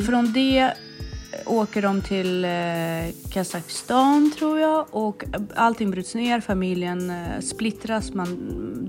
Från 0.00 0.32
det 0.32 0.72
åker 1.46 1.82
de 1.82 2.00
till 2.00 2.44
eh, 2.44 3.30
Kazakstan 3.30 4.32
tror 4.38 4.58
jag. 4.58 4.86
Och 4.90 5.24
allting 5.54 5.90
bryts 5.90 6.14
ner, 6.14 6.40
familjen 6.40 7.10
eh, 7.10 7.40
splittras, 7.40 8.14
man 8.14 8.28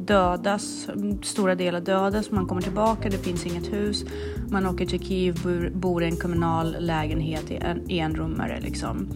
dödas, 0.06 0.88
stora 1.24 1.56
delar 1.56 1.82
dödas, 1.82 2.32
man 2.32 2.48
kommer 2.48 2.62
tillbaka, 2.62 3.10
det 3.10 3.18
finns 3.18 3.46
inget 3.46 3.74
hus. 3.74 4.06
Man 4.50 4.66
åker 4.66 4.86
till 4.86 5.00
Kiev, 5.00 5.44
bor, 5.44 5.70
bor 5.70 6.04
i 6.04 6.06
en 6.06 6.18
kommunal 6.18 6.76
lägenhet 6.80 7.52
i 7.52 7.56
en 7.56 7.92
enrummare 7.92 8.60
liksom. 8.62 9.10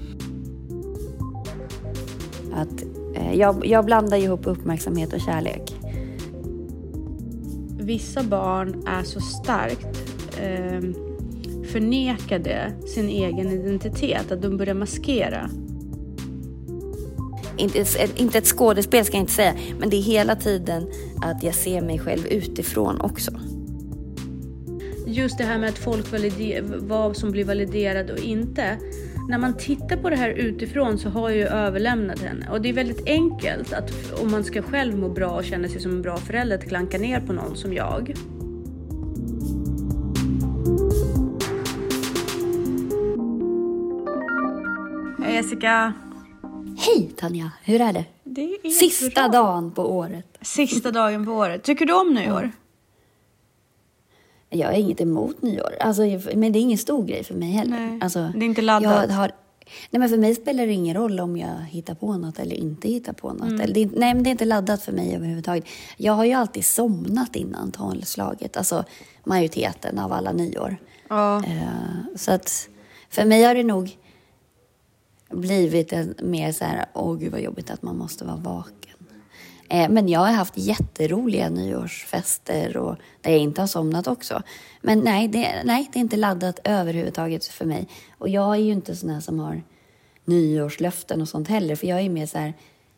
Att, 2.53 2.83
eh, 3.15 3.33
jag, 3.33 3.65
jag 3.65 3.85
blandar 3.85 4.17
ihop 4.17 4.47
uppmärksamhet 4.47 5.13
och 5.13 5.21
kärlek. 5.21 5.75
Vissa 7.79 8.23
barn 8.23 8.83
är 8.87 9.03
så 9.03 9.19
starkt 9.19 9.97
eh, 10.41 11.10
förnekade 11.71 12.71
sin 12.95 13.09
egen 13.09 13.51
identitet 13.51 14.31
att 14.31 14.41
de 14.41 14.57
börjar 14.57 14.73
maskera. 14.73 15.49
Inte, 17.57 17.79
ett- 17.79 18.19
inte 18.19 18.37
ett 18.37 18.45
skådespel 18.47 19.05
ska 19.05 19.15
jag 19.17 19.23
inte 19.23 19.31
säga, 19.33 19.53
men 19.79 19.89
det 19.89 19.95
är 19.97 20.01
hela 20.01 20.35
tiden 20.35 20.87
att 21.21 21.43
jag 21.43 21.55
ser 21.55 21.81
mig 21.81 21.99
själv 21.99 22.27
utifrån 22.27 23.01
också. 23.01 23.31
Just 25.07 25.37
det 25.37 25.43
här 25.43 25.57
med 25.59 25.69
att 25.69 25.77
folk 25.77 26.11
validerar 26.11 26.63
vad 26.79 27.17
som 27.17 27.31
blir 27.31 27.45
validerat 27.45 28.09
och 28.09 28.19
inte. 28.19 28.77
När 29.29 29.37
man 29.37 29.57
tittar 29.57 29.97
på 29.97 30.09
det 30.09 30.15
här 30.15 30.29
utifrån 30.29 30.97
så 30.97 31.09
har 31.09 31.29
jag 31.29 31.37
ju 31.37 31.45
överlämnat 31.45 32.19
henne 32.19 32.49
och 32.51 32.61
det 32.61 32.69
är 32.69 32.73
väldigt 32.73 33.07
enkelt 33.07 33.73
att 33.73 33.91
om 34.21 34.31
man 34.31 34.43
ska 34.43 34.61
själv 34.61 34.97
må 34.97 35.09
bra 35.09 35.29
och 35.29 35.43
känna 35.45 35.67
sig 35.67 35.81
som 35.81 35.91
en 35.91 36.01
bra 36.01 36.17
förälder 36.17 36.57
att 36.57 36.67
klanka 36.67 36.97
ner 36.97 37.19
på 37.19 37.33
någon 37.33 37.55
som 37.55 37.73
jag. 37.73 38.13
Jessica! 45.41 45.93
Hej 46.77 47.11
Tanja, 47.17 47.51
hur 47.63 47.81
är 47.81 47.93
det? 47.93 48.05
Det 48.23 48.41
är 48.63 48.69
Sista 48.69 49.29
bra. 49.29 49.41
dagen 49.41 49.71
på 49.71 49.91
året. 49.97 50.37
Sista 50.41 50.91
dagen 50.91 51.25
på 51.25 51.31
året. 51.31 51.63
Tycker 51.63 51.85
du 51.85 51.93
om 51.93 52.13
nyår? 52.13 52.51
Jag 54.49 54.67
har 54.67 54.73
inget 54.73 55.01
emot 55.01 55.41
nyår, 55.41 55.75
alltså, 55.79 56.01
men 56.35 56.51
det 56.51 56.59
är 56.59 56.61
ingen 56.61 56.77
stor 56.77 57.05
grej 57.05 57.23
för 57.23 57.33
mig 57.33 57.51
heller. 57.51 57.79
Nej, 57.79 57.99
alltså, 58.01 58.31
det 58.35 58.45
är 58.45 58.47
inte 58.47 58.61
laddat. 58.61 59.09
Jag 59.09 59.15
har, 59.15 59.31
nej, 59.89 59.99
men 59.99 60.09
för 60.09 60.17
mig 60.17 60.35
spelar 60.35 60.65
det 60.67 60.73
ingen 60.73 60.95
roll 60.95 61.19
om 61.19 61.37
jag 61.37 61.55
hittar 61.69 61.93
på 61.95 62.17
något 62.17 62.39
eller 62.39 62.55
inte 62.55 62.87
hittar 62.87 63.13
på 63.13 63.33
något. 63.33 63.59
Eller, 63.61 63.73
det, 63.73 63.79
är 63.79 63.81
inte- 63.83 63.99
nej, 63.99 64.13
men 64.13 64.23
det 64.23 64.29
är 64.29 64.31
inte 64.31 64.45
laddat 64.45 64.83
för 64.83 64.91
mig 64.91 65.15
överhuvudtaget. 65.15 65.65
Jag 65.97 66.13
har 66.13 66.25
ju 66.25 66.33
alltid 66.33 66.65
somnat 66.65 67.35
innan 67.35 67.71
tolvslaget, 67.71 68.57
alltså 68.57 68.83
majoriteten 69.23 69.99
av 69.99 70.13
alla 70.13 70.31
nyår. 70.31 70.77
Ja. 71.07 71.43
Eh, 71.43 72.15
så 72.15 72.31
att 72.31 72.69
för 73.09 73.25
mig 73.25 73.43
har 73.43 73.55
det 73.55 73.63
nog 73.63 73.97
blivit 75.31 75.93
en, 75.93 76.15
mer 76.21 76.51
så 76.51 76.65
här, 76.65 76.85
åh 76.93 77.17
gud 77.17 77.31
vad 77.31 77.41
jobbigt 77.41 77.71
att 77.71 77.81
man 77.81 77.97
måste 77.97 78.25
vara 78.25 78.37
vaken. 78.37 78.95
Eh, 79.69 79.89
men 79.89 80.09
jag 80.09 80.19
har 80.19 80.31
haft 80.31 80.57
jätteroliga 80.57 81.49
nyårsfester 81.49 82.77
och 82.77 82.95
där 83.21 83.31
jag 83.31 83.39
inte 83.39 83.61
har 83.61 83.67
somnat 83.67 84.07
också. 84.07 84.43
Men 84.81 84.99
nej 84.99 85.27
det, 85.27 85.61
nej, 85.63 85.89
det 85.93 85.99
är 85.99 86.01
inte 86.01 86.17
laddat 86.17 86.59
överhuvudtaget 86.63 87.45
för 87.45 87.65
mig. 87.65 87.87
Och 88.17 88.29
jag 88.29 88.55
är 88.55 88.59
ju 88.59 88.71
inte 88.71 88.95
sån 88.95 89.09
här 89.09 89.19
som 89.19 89.39
har 89.39 89.63
nyårslöften 90.25 91.21
och 91.21 91.29
sånt 91.29 91.47
heller. 91.47 91.75
För 91.75 91.87
jag 91.87 92.01
är 92.01 92.09
mer 92.09 92.25
så 92.25 92.37
här, 92.37 92.53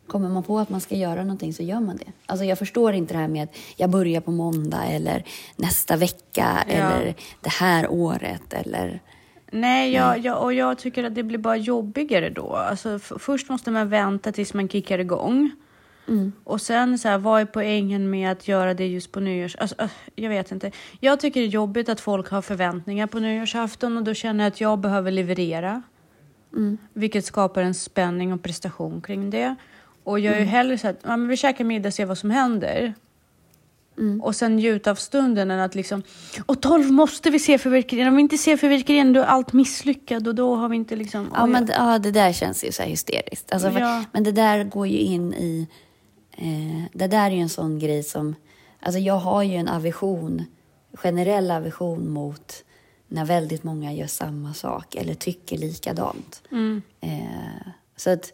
kommer 0.08 0.30
man 0.30 0.44
på 0.44 0.60
att 0.60 0.70
man 0.70 0.82
ska 0.82 0.96
göra 0.96 1.24
någonting 1.24 1.54
så 1.54 1.64
gör 1.64 1.80
man 1.80 1.98
det. 1.98 2.12
Alltså 2.26 2.46
jag 2.46 2.60
förstår 2.60 2.94
inte 2.94 3.14
det 3.14 3.20
här 3.20 3.28
med 3.28 3.44
att 3.44 3.56
jag 3.76 3.90
börjar 3.90 4.22
på 4.22 4.32
måndag 4.32 4.86
eller 4.86 5.26
nästa 5.56 5.96
vecka 5.96 6.66
Ja. 6.68 6.74
eller 6.74 7.16
det 7.42 7.52
här 7.52 7.92
året 7.92 8.54
eller... 8.54 9.02
Nej, 9.54 9.94
jag, 9.94 10.20
jag, 10.20 10.44
och 10.44 10.54
jag 10.54 10.78
tycker 10.78 11.04
att 11.04 11.16
det 11.16 11.24
blir 11.24 11.38
bara 11.38 11.58
jobbigare 11.58 12.30
då. 12.30 12.56
Alltså, 12.56 13.00
först 13.00 13.50
måste 13.50 13.72
man 13.72 13.90
vänta 13.90 14.32
tills 14.32 14.54
man 14.54 14.70
kickar 14.70 15.00
igång. 15.00 15.52
Och 16.44 16.62
sen 16.62 17.00
så 17.00 17.08
här, 17.08 17.18
vad 17.18 17.42
är 17.42 17.46
poängen 17.46 18.10
med 18.10 18.32
att 18.32 18.48
göra 18.48 18.74
det 18.74 18.88
just 18.88 19.12
på 19.12 19.20
nyårs... 19.20 19.56
Alltså, 19.56 19.76
äh, 19.80 19.90
jag 20.16 20.30
vet 20.30 20.52
inte. 20.52 20.72
Jag 21.00 21.20
tycker 21.20 21.40
det 21.40 21.46
är 21.46 21.50
jobbigt 21.50 21.90
att 21.90 22.02
folk 22.02 22.30
har 22.30 22.42
förväntningar 22.42 23.08
på 23.08 23.20
nyårsafton 23.20 23.98
och 23.98 24.04
då 24.04 24.14
känner 24.14 24.44
jag 24.44 24.52
att 24.52 24.62
jag 24.62 24.80
behöver 24.80 25.12
leverera. 25.12 25.82
Vilket 26.94 27.26
skapar 27.26 27.62
en 27.62 27.74
spänning 27.74 28.34
och 28.34 28.44
prestation 28.44 29.02
kring 29.02 29.30
det. 29.30 29.56
Och 30.04 30.20
jag 30.20 30.36
är 30.36 30.40
ju 30.40 30.46
hellre 30.46 30.78
så 30.78 30.88
att 30.88 31.00
ja, 31.04 31.18
men 31.18 31.28
vi 31.28 31.38
käkar 31.38 31.64
middag 31.66 31.88
och 31.88 31.94
ser 31.94 32.06
vad 32.06 32.18
som 32.18 32.32
händer. 32.32 32.94
Och 34.22 34.36
sen 34.36 34.56
njuta 34.56 34.92
av 34.92 34.96
stunden 34.96 35.52
än 35.52 35.60
att 35.60 35.76
liksom, 35.76 36.04
och 36.46 36.62
12 36.62 36.92
måste 36.92 37.30
vi 37.30 37.40
se 37.40 37.58
fyrverkerierna. 37.58 38.10
Om 38.10 38.16
vi 38.16 38.22
inte 38.22 38.38
ser 38.38 38.58
fyrverkerierna 38.58 39.12
då 39.14 39.20
är 39.20 39.26
allt 39.26 39.54
misslyckat 39.54 40.28
och 40.28 40.36
då 40.36 40.56
har 40.56 40.70
vi 40.70 40.76
inte 40.76 40.96
liksom... 40.96 41.30
Ja, 41.34 41.46
men 41.46 41.66
det- 41.66 41.74
ja, 41.74 42.00
det 42.00 42.12
där 42.12 42.34
känns 42.34 42.64
ju 42.64 42.72
så 42.72 42.82
här 42.82 42.90
hysteriskt. 42.90 43.54
Alltså, 43.54 43.72
för- 43.72 43.80
Ja. 43.80 44.04
Men 44.12 44.24
det 44.24 44.32
där 44.32 44.64
går 44.64 44.88
ju 44.88 44.98
in 44.98 45.34
i... 45.34 45.68
Eh, 46.38 46.84
det 46.94 47.08
där 47.08 47.26
är 47.32 47.36
ju 47.36 47.42
en 47.42 47.50
sån 47.50 47.80
grej 47.80 48.04
som... 48.04 48.36
Alltså 48.80 49.00
jag 49.00 49.16
har 49.18 49.44
ju 49.44 49.56
en 49.56 49.68
aversion, 49.68 50.44
generell 50.94 51.52
aversion 51.52 52.10
mot 52.10 52.64
när 53.08 53.26
väldigt 53.26 53.64
många 53.64 53.94
gör 53.94 54.08
samma 54.08 54.54
sak 54.54 54.96
eller 54.96 55.14
tycker 55.14 55.58
likadant. 55.58 56.42
Mm. 56.52 56.82
Eh, 57.02 57.68
så 57.96 58.10
att 58.10 58.34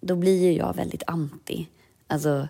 då 0.00 0.16
blir 0.16 0.42
ju 0.42 0.52
jag 0.52 0.74
väldigt 0.76 1.02
anti. 1.06 1.68
Alltså 2.06 2.48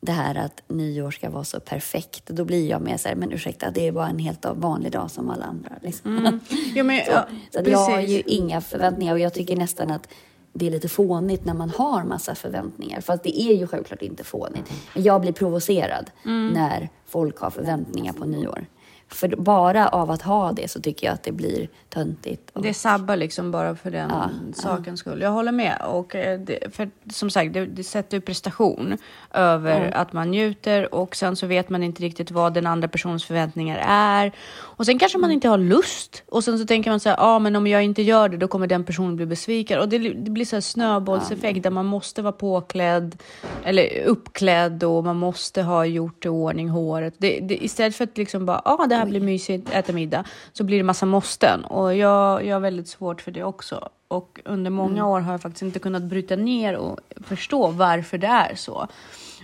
det 0.00 0.12
här 0.12 0.34
att 0.34 0.62
nyår 0.68 1.10
ska 1.10 1.30
vara 1.30 1.44
så 1.44 1.60
perfekt. 1.60 2.26
Då 2.26 2.44
blir 2.44 2.70
jag 2.70 2.82
mer 2.82 2.96
så 2.96 3.08
här, 3.08 3.14
men 3.16 3.32
ursäkta, 3.32 3.70
det 3.70 3.86
är 3.86 3.92
bara 3.92 4.08
en 4.08 4.18
helt 4.18 4.46
vanlig 4.54 4.92
dag 4.92 5.10
som 5.10 5.30
alla 5.30 5.44
andra. 5.44 5.70
Liksom. 5.82 6.40
Ja, 6.74 6.82
men, 6.82 7.00
Så, 7.04 7.10
ja, 7.12 7.26
så 7.52 7.70
jag 7.70 7.78
har 7.78 8.00
ju 8.00 8.20
inga 8.26 8.60
förväntningar 8.60 9.12
och 9.12 9.18
jag 9.20 9.34
tycker 9.34 9.56
nästan 9.56 9.90
att 9.90 10.08
det 10.52 10.66
är 10.66 10.70
lite 10.70 10.88
fånigt 10.88 11.44
när 11.44 11.54
man 11.54 11.70
har 11.70 12.04
massa 12.04 12.34
förväntningar. 12.34 13.00
Fast 13.00 13.22
det 13.22 13.40
är 13.40 13.54
ju 13.54 13.66
självklart 13.66 14.02
inte 14.02 14.24
fånigt. 14.24 14.72
Men 14.94 15.02
jag 15.02 15.20
blir 15.20 15.32
provocerad 15.32 16.10
Mm. 16.24 16.48
när 16.52 16.88
folk 17.06 17.38
har 17.38 17.50
förväntningar 17.50 18.12
på 18.12 18.24
nyår. 18.24 18.66
För 19.08 19.28
bara 19.28 19.88
av 19.88 20.10
att 20.10 20.22
ha 20.22 20.52
det 20.52 20.70
så 20.70 20.80
tycker 20.80 21.06
jag 21.06 21.14
att 21.14 21.22
det 21.22 21.32
blir 21.32 21.68
töntigt. 21.88 22.47
Det 22.62 22.74
sabbar 22.74 23.16
liksom 23.16 23.50
bara 23.50 23.76
för 23.76 23.90
den 23.90 24.10
Ja, 24.10 24.30
sakens 24.54 25.00
skull. 25.00 25.20
Jag 25.20 25.30
håller 25.30 25.52
med. 25.52 25.82
Och 25.86 26.14
eh, 26.14 26.40
det, 26.40 26.74
för 26.74 26.90
som 27.10 27.30
sagt, 27.30 27.52
det, 27.52 27.66
det 27.66 27.84
sätter 27.84 28.16
ju 28.16 28.20
prestation 28.20 28.98
över 29.34 29.90
att 29.90 30.12
man 30.12 30.30
njuter 30.30 30.94
och 30.94 31.16
sen 31.16 31.36
så 31.36 31.46
vet 31.46 31.70
man 31.70 31.82
inte 31.82 32.02
riktigt 32.02 32.30
vad 32.30 32.54
den 32.54 32.66
andra 32.66 32.88
personens 32.88 33.24
förväntningar 33.24 33.84
är. 33.88 34.32
Och 34.60 34.86
sen 34.86 34.98
kanske 34.98 35.18
man 35.18 35.30
inte 35.30 35.48
har 35.48 35.58
lust 35.58 36.22
och 36.28 36.44
sen 36.44 36.58
så 36.58 36.66
tänker 36.66 36.90
man 36.90 37.00
så 37.00 37.08
här, 37.08 37.16
ja 37.16 37.24
ah, 37.24 37.38
men 37.38 37.56
om 37.56 37.66
jag 37.66 37.82
inte 37.82 38.02
gör 38.02 38.28
det 38.28 38.36
då 38.36 38.48
kommer 38.48 38.66
den 38.66 38.84
personen 38.84 39.16
bli 39.16 39.26
besviken. 39.26 39.80
Och 39.80 39.88
det, 39.88 39.98
det 39.98 40.30
blir 40.30 40.44
så 40.44 40.56
här 40.56 40.60
snöbollseffekt 40.60 41.62
där 41.62 41.70
man 41.70 41.86
måste 41.86 42.22
vara 42.22 42.32
påklädd 42.32 43.22
eller 43.64 44.02
uppklädd 44.04 44.84
och 44.84 45.04
man 45.04 45.16
måste 45.16 45.62
ha 45.62 45.84
gjort 45.84 46.24
i 46.24 46.28
ordning 46.28 46.68
håret. 46.68 47.14
Det, 47.18 47.40
det, 47.40 47.64
istället 47.64 47.96
för 47.96 48.04
att 48.04 48.18
liksom 48.18 48.46
bara, 48.46 48.62
ja 48.64 48.76
ah, 48.80 48.86
det 48.86 48.94
här 48.94 49.06
blir 49.06 49.20
mysigt, 49.20 49.70
äta 49.72 49.92
middag, 49.92 50.24
så 50.52 50.64
blir 50.64 50.76
det 50.76 50.84
massa 50.84 51.06
måsten. 51.06 51.64
Och 51.64 51.96
jag, 51.96 52.44
jag 52.48 52.56
har 52.56 52.60
väldigt 52.60 52.88
svårt 52.88 53.20
för 53.20 53.30
det 53.30 53.44
också. 53.44 53.88
Och 54.08 54.40
under 54.44 54.70
många 54.70 55.06
år 55.06 55.20
har 55.20 55.32
jag 55.32 55.42
faktiskt 55.42 55.62
inte 55.62 55.78
kunnat 55.78 56.02
bryta 56.02 56.36
ner 56.36 56.76
och 56.76 57.00
förstå 57.24 57.68
varför 57.68 58.18
det 58.18 58.26
är 58.26 58.54
så. 58.54 58.88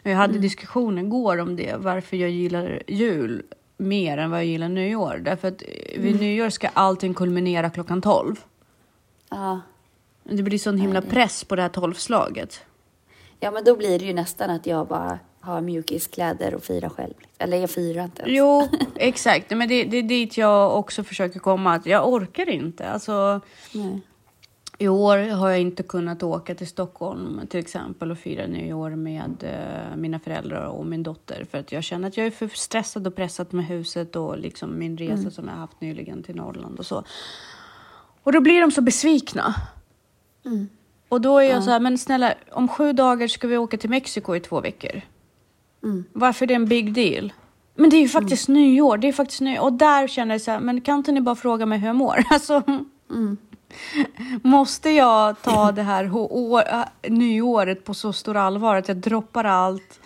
Jag 0.03 0.17
hade 0.17 0.39
diskussion 0.39 0.99
igår 0.99 1.39
om 1.39 1.57
det, 1.57 1.77
varför 1.77 2.17
jag 2.17 2.31
gillar 2.31 2.83
jul 2.87 3.43
mer 3.77 4.19
än 4.19 4.31
vad 4.31 4.39
jag 4.39 4.47
gillar 4.47 4.69
nyår. 4.69 5.21
Därför 5.25 5.49
att 5.49 5.63
vid 5.97 6.21
nyår 6.21 6.51
ska 6.51 6.69
allting 6.69 7.15
kulminera 7.15 7.71
klockan 7.71 8.03
12. 8.03 8.37
ja. 9.31 9.61
Det 10.25 10.43
blir 10.43 10.59
sån 10.59 10.79
himla 10.79 11.03
press 11.03 11.45
på 11.45 11.57
det 11.57 11.63
här 11.63 11.69
tolvslaget. 11.69 12.61
ja, 13.41 13.51
men 13.51 13.65
då 13.65 13.77
blir 13.77 13.99
det 13.99 14.05
ju 14.05 14.13
nästan 14.13 14.51
att 14.51 14.67
jag 14.67 14.87
bara 14.87 15.19
har 15.45 15.61
mjukiskläder 15.61 16.55
och 16.55 16.63
firar 16.63 16.89
själv. 16.89 17.15
Eller 17.39 17.57
jag 17.57 17.71
firar 17.71 18.05
inte 18.05 18.23
ens. 18.23 18.37
Jo, 18.37 18.69
exakt. 18.95 19.51
Men 19.51 19.69
det, 19.69 19.85
det 19.85 19.97
är 19.97 20.03
dit 20.03 20.37
jag 20.37 20.79
också 20.79 21.05
försöker 21.05 21.41
komma. 21.41 21.75
Att 21.75 21.87
jag 21.87 22.09
orkar 22.09 22.49
inte. 22.49 22.91
Alltså, 22.91 23.41
Nej. 23.73 24.01
I 24.79 24.89
år 24.89 25.19
har 25.19 25.51
jag 25.51 25.61
inte 25.61 25.83
kunnat 25.83 26.23
åka 26.23 26.55
till 26.55 26.67
Stockholm 26.67 27.41
till 27.49 27.61
exempel 27.61 28.11
och 28.11 28.19
fira 28.19 28.47
nyår 28.47 28.91
med 28.91 29.45
eh, 29.45 29.97
mina 29.97 30.19
föräldrar 30.19 30.67
och 30.67 30.87
min 30.87 31.03
dotter 31.03 31.47
för 31.51 31.59
att 31.59 31.73
jag 31.73 31.85
känner 31.85 32.09
att 32.09 32.17
jag 32.17 32.27
är 32.27 32.31
för 32.31 32.49
stressad 32.49 33.07
och 33.07 33.17
pressad 33.17 33.55
med 33.55 33.67
huset 33.67 34.17
och 34.17 34.39
liksom 34.39 34.79
min 34.79 34.97
resa 34.97 35.31
som 35.31 35.49
jag 35.49 35.55
haft 35.55 35.81
nyligen 35.81 36.23
till 36.23 36.37
Norrland 36.37 36.79
och 36.79 36.87
så. 36.87 37.05
Och 38.23 38.33
då 38.33 38.41
blir 38.41 38.61
de 38.61 38.71
så 38.71 38.81
besvikna. 38.81 39.55
Och 41.09 41.21
då 41.21 41.39
är 41.39 41.51
jag 41.51 41.65
så 41.65 41.71
här, 41.71 41.81
men 41.81 41.99
snälla, 41.99 42.35
om 42.51 42.69
sju 42.69 42.93
dagar 42.93 43.29
ska 43.29 43.49
vi 43.49 43.57
åka 43.57 43.77
till 43.77 43.91
Mexiko 43.91 44.37
i 44.37 44.41
två 44.41 44.61
veckor. 44.61 45.01
Varför 46.13 46.45
är 46.45 46.47
det 46.47 46.55
en 46.55 46.67
big 46.67 46.93
deal? 46.93 47.33
Men 47.75 47.91
det 47.91 47.97
är 47.97 48.01
ju 48.01 48.09
faktiskt 48.09 48.49
nyår, 48.49 48.97
det 48.97 49.09
är 49.09 49.13
faktiskt 49.13 49.41
nyår. 49.41 49.63
Och 49.63 49.73
där 49.73 50.09
känner 50.09 50.35
jag 50.35 50.41
så 50.41 50.51
här, 50.51 50.61
men 50.61 50.81
kan 50.81 50.99
inte 50.99 51.13
ni 51.13 51.21
bara 51.21 51.35
fråga 51.35 51.67
mig 51.67 51.79
hur 51.79 51.87
jag 51.87 51.97
mår? 51.97 52.25
Alltså, 52.31 52.63
Måste 54.43 54.91
jag 54.91 55.43
ta 55.43 55.73
det 55.73 55.83
här 55.83 56.15
år, 56.15 56.63
äh, 56.69 57.11
nyåret 57.11 57.85
på 57.85 57.95
så 57.95 58.13
stor 58.13 58.37
allvar 58.37 58.77
att 58.77 58.89
jag 58.89 58.97
droppar 58.97 59.45
allt 59.45 60.01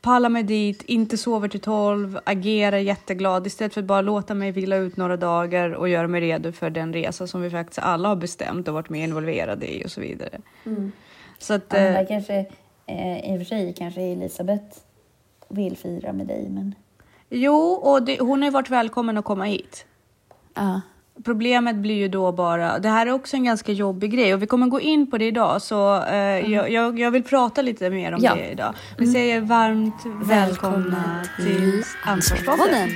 pallar 0.00 0.28
mig 0.28 0.42
dit, 0.42 0.82
inte 0.82 1.18
sover 1.18 1.48
till 1.48 1.60
tolv, 1.60 2.18
agerar 2.24 2.78
jätteglad 2.78 3.46
istället 3.46 3.74
för 3.74 3.80
att 3.80 3.86
bara 3.86 4.00
låta 4.00 4.34
mig 4.34 4.52
vila 4.52 4.76
ut 4.76 4.96
några 4.96 5.16
dagar 5.16 5.70
och 5.70 5.88
göra 5.88 6.08
mig 6.08 6.20
redo 6.20 6.52
för 6.52 6.70
den 6.70 6.92
resa 6.92 7.26
som 7.26 7.42
vi 7.42 7.50
faktiskt 7.50 7.78
alla 7.78 8.08
har 8.08 8.16
bestämt 8.16 8.68
och 8.68 8.74
varit 8.74 8.88
med 8.88 9.04
involverade 9.04 9.74
i 9.74 9.84
och 9.84 9.90
så 9.90 10.00
vidare. 10.00 10.40
Så 11.38 11.54
att, 11.54 11.64
Ja, 11.68 12.04
kanske, 12.08 12.46
eh, 12.88 13.32
I 13.32 13.36
och 13.36 13.38
för 13.40 13.44
sig 13.44 13.74
kanske 13.78 14.00
Elisabeth 14.02 14.78
vill 15.48 15.76
fira 15.76 16.12
med 16.12 16.26
dig, 16.26 16.48
men... 16.50 16.74
jo, 17.30 17.56
och 17.58 18.02
det, 18.02 18.20
hon 18.20 18.38
har 18.42 18.46
ju 18.46 18.52
varit 18.52 18.70
välkommen 18.70 19.18
att 19.18 19.24
komma 19.24 19.44
hit. 19.44 19.86
Ja. 20.54 20.80
Problemet 21.24 21.76
blir 21.76 21.94
ju 21.94 22.08
då 22.08 22.32
bara, 22.32 22.78
det 22.78 22.88
här 22.88 23.06
är 23.06 23.10
också 23.12 23.36
en 23.36 23.44
ganska 23.44 23.72
jobbig 23.72 24.10
grej 24.12 24.34
och 24.34 24.42
vi 24.42 24.46
kommer 24.46 24.66
gå 24.66 24.80
in 24.80 25.10
på 25.10 25.18
det 25.18 25.24
idag 25.24 25.62
så 25.62 26.02
eh, 26.04 26.16
jag, 26.52 26.70
jag, 26.70 26.98
jag 26.98 27.10
vill 27.10 27.22
prata 27.22 27.62
lite 27.62 27.90
mer 27.90 28.12
om 28.14 28.20
Ja. 28.22 28.34
det 28.34 28.50
idag. 28.50 28.74
Vi 28.98 29.06
säger 29.06 29.40
varmt 29.40 30.28
välkomna 30.28 31.22
till 31.36 31.82
Ansvarspodden. 32.04 32.88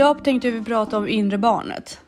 Idag 0.00 0.24
tänkte 0.24 0.50
vi 0.50 0.64
prata 0.64 0.98
om 0.98 1.08
inre 1.08 1.38
barnet. 1.38 2.00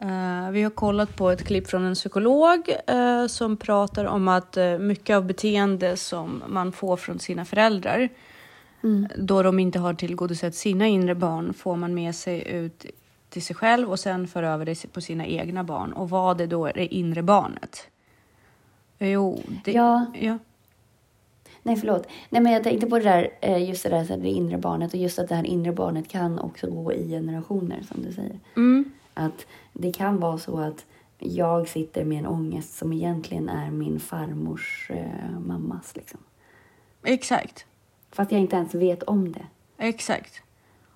Eh, 0.00 0.50
vi 0.50 0.62
har 0.62 0.70
kollat 0.70 1.16
på 1.16 1.30
ett 1.30 1.44
klipp 1.44 1.68
från 1.68 1.84
en 1.84 1.94
psykolog 1.94 2.68
eh, 2.86 3.26
som 3.26 3.56
pratar 3.56 4.04
om 4.04 4.28
att 4.28 4.56
eh, 4.56 4.78
mycket 4.78 5.16
av 5.16 5.24
beteende 5.26 5.96
som 5.96 6.42
man 6.48 6.72
får 6.72 6.96
från 6.96 7.18
sina 7.18 7.44
föräldrar 7.44 8.08
då 9.16 9.42
de 9.42 9.58
inte 9.58 9.78
har 9.78 9.94
tillgodosett 9.94 10.54
sina 10.54 10.86
inre 10.86 11.14
barn 11.14 11.54
får 11.54 11.76
man 11.76 11.94
med 11.94 12.14
sig 12.14 12.48
ut 12.48 12.86
till 13.28 13.42
sig 13.42 13.56
själv 13.56 13.90
och 13.90 14.00
sen 14.00 14.28
för 14.28 14.42
över 14.42 14.64
det 14.64 14.92
på 14.92 15.00
sina 15.00 15.26
egna 15.26 15.64
barn. 15.64 15.92
Och 15.92 16.10
vad 16.10 16.40
är 16.40 16.46
då 16.46 16.66
det 16.66 16.94
inre 16.94 17.22
barnet? 17.22 17.88
Jo, 18.98 19.42
det, 19.64 19.72
Ja. 19.72 20.06
ja. 20.14 20.38
Nej, 21.62 21.76
förlåt. 21.76 22.06
Nej, 22.30 22.42
men 22.42 22.52
jag 22.52 22.64
tänkte 22.64 22.86
på 22.86 22.98
det 22.98 23.04
där, 23.04 23.30
eh, 23.40 23.68
just 23.68 23.82
det 23.82 23.88
där 23.88 24.04
så 24.04 24.16
det 24.16 24.28
inre 24.28 24.58
barnet 24.58 24.94
och 24.94 25.00
just 25.00 25.18
att 25.18 25.28
det 25.28 25.34
här 25.34 25.46
inre 25.46 25.72
barnet 25.72 26.08
kan 26.08 26.38
också 26.38 26.70
gå 26.70 26.92
i 26.92 27.08
generationer, 27.08 27.82
som 27.82 28.02
du 28.02 28.12
säger. 28.12 28.40
Mm. 28.56 28.92
Att 29.14 29.46
det 29.72 29.92
kan 29.92 30.20
vara 30.20 30.38
så 30.38 30.58
att 30.58 30.84
jag 31.18 31.68
sitter 31.68 32.04
med 32.04 32.18
en 32.18 32.26
ångest 32.26 32.78
som 32.78 32.92
egentligen 32.92 33.48
är 33.48 33.70
min 33.70 34.00
farmors 34.00 34.90
eh, 34.90 35.40
mammas. 35.40 35.96
Liksom. 35.96 36.20
Exakt. 37.04 37.66
Fast 38.12 38.32
jag 38.32 38.40
inte 38.40 38.56
ens 38.56 38.74
vet 38.74 39.02
om 39.02 39.32
det. 39.32 39.46
Exakt. 39.78 40.42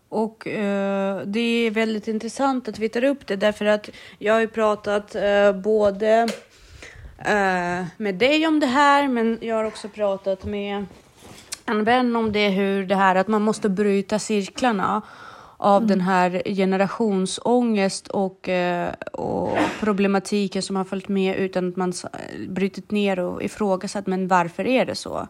Och 0.09 0.47
eh, 0.47 1.21
det 1.27 1.41
är 1.41 1.71
väldigt 1.71 2.09
intressant 2.09 2.69
att 2.69 2.79
vi 2.79 2.89
tar 2.89 3.05
upp 3.05 3.27
det 3.27 3.37
därför 3.37 3.65
att 3.65 3.91
jag 4.19 4.35
har 4.35 4.41
ju 4.41 4.49
pratat 4.49 5.15
eh, 5.15 5.53
både 5.53 6.29
eh, 7.19 7.87
med 7.97 8.15
dig 8.15 8.47
om 8.47 8.61
det 8.61 8.67
här 8.67 9.09
men 9.09 9.39
jag 9.41 9.57
har 9.57 9.65
också 9.65 9.89
pratat 9.89 10.45
med 10.45 10.87
en 11.67 11.85
vän 11.85 12.17
om 12.17 12.33
det 12.33 12.49
hur 12.49 12.87
det 12.87 12.95
här 12.95 13.17
att 13.17 13.29
man 13.29 13.43
måste 13.43 13.69
bryta 13.69 14.19
cirklarna 14.19 15.03
av 15.57 15.87
den 15.87 16.01
här 16.01 16.43
generationsångest 16.47 18.09
och, 18.09 18.49
eh, 18.49 18.93
och 19.13 19.59
problematiken 19.81 20.63
som 20.63 20.77
har 20.77 20.85
följt 20.85 21.09
med 21.09 21.37
utan 21.37 21.69
att 21.69 21.77
man 21.77 21.93
brutit 22.49 22.91
ner 22.91 23.19
och 23.19 23.43
ifrågasatt 23.43 24.07
men 24.07 24.29
varför 24.29 24.67
är 24.67 24.87
det 24.87 24.95
så? 24.95 25.29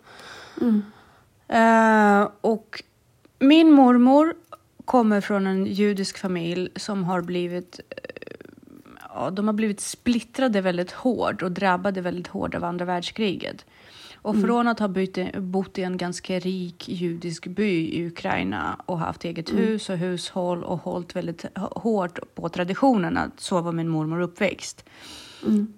Eh, 1.49 2.29
och 2.41 2.83
min 3.39 3.73
mormor 3.73 4.35
kommer 4.85 5.21
från 5.21 5.47
en 5.47 5.67
judisk 5.67 6.19
familj 6.19 6.69
som 6.77 7.05
har 7.05 7.21
blivit 7.21 7.81
ja, 9.17 9.31
de 9.31 9.47
har 9.47 9.55
blivit 9.55 9.81
splittrade 9.81 10.61
väldigt 10.61 10.93
hårt 10.93 11.43
och 11.43 11.53
drabbade 11.53 12.01
väldigt 12.01 12.27
hårt 12.27 12.55
av 12.55 12.65
andra 12.65 12.85
världskriget. 12.85 13.65
Och 14.15 14.41
från 14.41 14.69
att 14.69 14.79
ha 14.79 14.89
bytt, 14.89 15.37
bott 15.37 15.79
i 15.79 15.83
en 15.83 15.97
ganska 15.97 16.39
rik 16.39 16.89
judisk 16.89 17.47
by 17.47 17.89
i 17.89 18.07
Ukraina 18.07 18.81
och 18.87 18.99
haft 18.99 19.25
eget 19.25 19.53
hus 19.53 19.91
och 19.91 19.97
hushåll 19.97 20.65
och 20.65 20.79
hållit 20.79 21.17
väldigt 21.17 21.45
hårt 21.57 22.19
på 22.35 22.49
traditionerna, 22.49 23.31
så 23.37 23.61
var 23.61 23.73
min 23.73 23.89
mormor 23.89 24.21
uppväxt. 24.21 24.85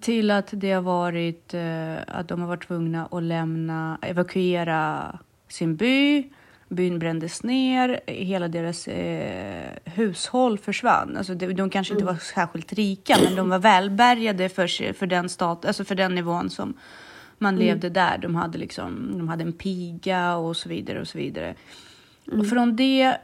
Till 0.01 0.31
att 0.31 0.49
det 0.51 0.71
har 0.71 0.81
varit 0.81 1.53
eh, 1.53 1.95
att 2.07 2.27
de 2.27 2.41
har 2.41 2.47
varit 2.47 2.67
tvungna 2.67 3.05
att 3.11 3.23
lämna, 3.23 3.97
evakuera 4.01 5.19
sin 5.47 5.75
by. 5.75 6.29
Byn 6.69 6.99
brändes 6.99 7.43
ner, 7.43 7.99
hela 8.07 8.47
deras 8.47 8.87
eh, 8.87 9.71
hushåll 9.85 10.57
försvann. 10.57 11.17
Alltså 11.17 11.33
de, 11.33 11.53
de 11.53 11.69
kanske 11.69 11.93
inte 11.93 12.05
var 12.05 12.15
särskilt 12.15 12.73
rika, 12.73 13.17
men 13.23 13.35
de 13.35 13.49
var 13.49 13.59
välbärgade 13.59 14.49
för, 14.49 14.93
för, 14.93 15.07
den 15.07 15.29
stat, 15.29 15.65
alltså 15.65 15.83
för 15.83 15.95
den 15.95 16.15
nivån 16.15 16.49
som 16.49 16.73
man 17.37 17.55
levde 17.55 17.89
där. 17.89 18.17
De 18.17 18.35
hade, 18.35 18.57
liksom, 18.57 19.17
de 19.17 19.29
hade 19.29 19.43
en 19.43 19.53
piga 19.53 20.35
och 20.35 20.57
så 20.57 20.69
vidare. 20.69 21.01
Och 21.01 21.07
så 21.07 21.17
vidare. 21.17 21.55
Och 22.31 22.47
från 22.47 22.75
det 22.75 23.17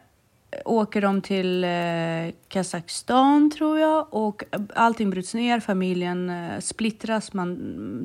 åker 0.65 1.01
de 1.01 1.21
till 1.21 1.63
eh, 1.63 2.33
Kazakstan 2.47 3.51
tror 3.51 3.80
jag 3.80 4.07
och 4.13 4.44
allting 4.75 5.09
bryts 5.09 5.33
ner, 5.33 5.59
familjen 5.59 6.30
eh, 6.30 6.59
splittras, 6.59 7.33
man 7.33 7.57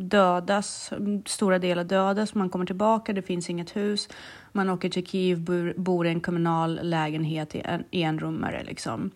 dödas, 0.08 0.92
stora 1.26 1.58
delar 1.58 1.84
dödas, 1.84 2.34
man 2.34 2.50
kommer 2.50 2.66
tillbaka, 2.66 3.12
det 3.12 3.22
finns 3.22 3.50
inget 3.50 3.76
hus. 3.76 4.08
Man 4.52 4.70
åker 4.70 4.88
till 4.88 5.06
Kiev, 5.06 5.40
bor, 5.40 5.74
bor 5.76 6.06
i 6.06 6.10
en 6.10 6.20
kommunal 6.20 6.80
lägenhet 6.82 7.54
i 7.54 7.62
en 7.64 7.84
enrummare 7.90 8.64
liksom. 8.64 9.10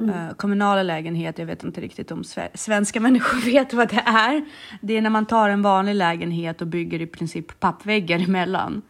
Eh, 0.00 0.34
kommunala 0.36 0.82
lägenhet, 0.82 1.38
jag 1.38 1.46
vet 1.46 1.64
inte 1.64 1.80
riktigt 1.80 2.10
om 2.10 2.22
sve- 2.22 2.48
svenska 2.54 3.00
människor 3.06 3.52
vet 3.52 3.72
vad 3.72 3.88
det 3.88 4.02
är. 4.06 4.44
Det 4.80 4.96
är 4.96 5.02
när 5.02 5.10
man 5.10 5.26
tar 5.26 5.48
en 5.48 5.62
vanlig 5.62 5.94
lägenhet 5.94 6.60
och 6.60 6.66
bygger 6.66 7.00
i 7.00 7.06
princip 7.06 7.60
pappväggar 7.60 8.18
emellan. 8.18 8.82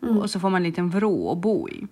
Och 0.00 0.30
så 0.30 0.40
får 0.40 0.50
man 0.50 0.62
en 0.62 0.68
liten 0.68 0.90
vrå 0.90 1.32
att 1.32 1.38
bo 1.38 1.68
i. 1.68 1.86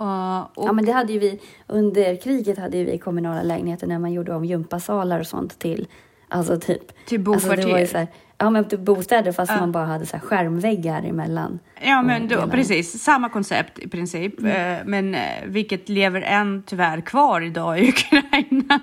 Uh, 0.00 0.40
och, 0.40 0.66
Ja, 0.66 0.72
men 0.72 0.84
det 0.84 0.92
hade 0.92 1.12
ju 1.12 1.18
vi, 1.18 1.40
under 1.66 2.16
kriget 2.16 2.58
hade 2.58 2.84
vi 2.84 2.98
kommunala 2.98 3.42
lägenheter 3.42 3.86
när 3.86 3.98
man 3.98 4.12
gjorde 4.12 4.34
om 4.34 4.44
gympasalar 4.44 5.20
och 5.20 5.26
sånt 5.26 5.58
till, 5.58 5.86
alltså 6.32 6.60
typ. 6.60 6.82
Alltså 6.82 7.14
ju 7.14 7.18
bokvarter. 7.18 7.86
så 7.86 7.98
här, 7.98 8.06
ja, 8.38 8.50
men 8.50 8.68
typ 8.68 8.80
bostäder 8.80 9.32
fast 9.32 9.52
man 9.52 9.72
bara 9.72 9.84
hade 9.84 10.06
så 10.06 10.16
här 10.16 10.24
skärmväggar 10.24 11.02
emellan. 11.02 11.58
Ja, 11.80 12.02
men 12.02 12.28
då, 12.28 12.46
precis. 12.46 13.02
Samma 13.02 13.28
koncept 13.28 13.78
i 13.78 13.88
princip. 13.88 14.42
Eh, 14.42 14.76
men 14.84 15.14
eh, 15.14 15.20
vilket 15.46 15.88
lever 15.88 16.20
än 16.20 16.62
tyvärr 16.66 17.00
kvar 17.00 17.40
idag 17.40 17.80
i 17.80 17.88
Ukraina. 17.88 18.80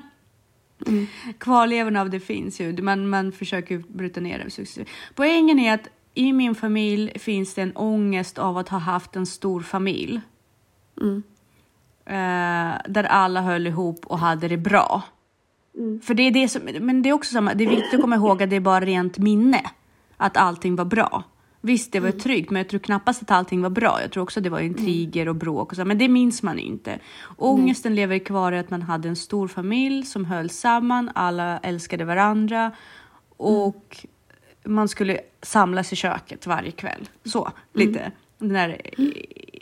Kvarlevorna 1.38 2.02
av 2.02 2.10
det 2.10 2.20
finns 2.20 2.62
ju. 2.62 2.82
Man, 2.82 3.10
man 3.10 3.32
försöker 3.32 3.78
bryta 3.88 4.22
ner 4.22 4.40
det. 4.44 4.50
successivt. 4.50 4.88
Poängen 5.16 5.60
är 5.60 5.74
att 5.74 5.88
i 6.14 6.34
min 6.34 6.56
familj 6.56 7.20
finns 7.20 7.54
det 7.54 7.62
en 7.62 7.72
ångest 7.76 8.38
av 8.38 8.58
att 8.58 8.70
ha 8.70 8.78
haft 8.78 9.16
en 9.16 9.26
stor 9.26 9.62
familj. 9.62 10.22
Eh, 12.06 12.76
där 12.88 13.04
alla 13.04 13.42
höll 13.42 13.68
ihop 13.68 14.06
och 14.06 14.20
hade 14.20 14.48
det 14.48 14.58
bra. 14.58 15.04
För 16.04 16.14
det 16.14 16.24
är 16.24 16.32
det 16.32 16.48
som, 16.48 16.62
men 16.80 17.02
det 17.02 17.10
är 17.10 17.14
också 17.14 17.34
samma, 17.34 17.54
det 17.54 17.64
är 17.64 17.70
viktigt 17.70 17.94
att 17.94 18.02
komma 18.02 18.16
ihåg 18.16 18.44
att 18.44 18.50
det 18.50 18.56
är 18.56 18.60
bara 18.60 18.86
rent 18.86 19.18
minne. 19.18 19.62
Att 20.18 20.38
allting 20.38 20.76
var 20.76 20.86
bra. 20.86 21.24
Visst, 21.62 21.92
det 21.92 22.00
var 22.00 22.12
tryggt, 22.12 22.52
men 22.52 22.60
jag 22.60 22.70
tror 22.70 22.80
knappast 22.80 23.22
att 23.22 23.32
allting 23.32 23.62
var 23.62 23.70
bra. 23.70 24.02
Jag 24.02 24.12
tror 24.12 24.24
också 24.24 24.42
det 24.42 24.50
var 24.50 24.60
intriger 24.60 25.28
och 25.30 25.36
bråk 25.36 25.72
och 25.72 25.76
så, 25.76 25.86
men 25.86 25.98
det 25.98 26.08
minns 26.08 26.44
man 26.44 26.60
inte. 26.60 27.00
Ångesten 27.38 27.96
lever 27.96 28.20
kvar 28.20 28.52
i 28.52 28.60
att 28.60 28.70
man 28.70 28.82
hade 28.82 29.10
en 29.10 29.16
stor 29.16 29.48
familj 29.48 30.06
som 30.06 30.26
höll 30.26 30.50
samman, 30.50 31.12
alla 31.16 31.58
älskade 31.58 32.06
varandra 32.06 32.72
och 33.38 34.06
man 34.64 34.88
skulle 34.88 35.20
samlas 35.42 35.94
i 35.94 35.96
köket 35.96 36.48
varje 36.48 36.72
kväll. 36.72 37.10
Så, 37.24 37.52
lite. 37.74 38.12
Den 38.38 38.50
där 38.50 38.82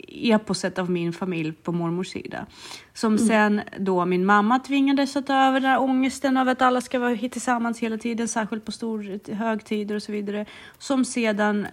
eposet 0.08 0.78
av 0.78 0.90
min 0.90 1.12
familj 1.12 1.52
på 1.52 1.72
mormors 1.72 2.08
sida. 2.08 2.46
Som 2.94 3.18
sen 3.18 3.60
då 3.78 4.04
min 4.04 4.26
mamma 4.26 4.58
tvingades 4.58 5.16
att 5.16 5.26
ta 5.26 5.34
över 5.34 5.60
den 5.60 5.70
här 5.70 5.80
ångesten 5.80 6.36
av 6.36 6.48
att 6.48 6.62
alla 6.62 6.80
ska 6.80 6.98
vara 6.98 7.16
tillsammans 7.16 7.78
hela 7.78 7.98
tiden, 7.98 8.28
särskilt 8.28 8.64
på 8.64 8.72
stor 8.72 9.32
högtider 9.34 9.94
och 9.94 10.02
så 10.02 10.12
vidare. 10.12 10.46
Som 10.78 11.04
sedan 11.04 11.66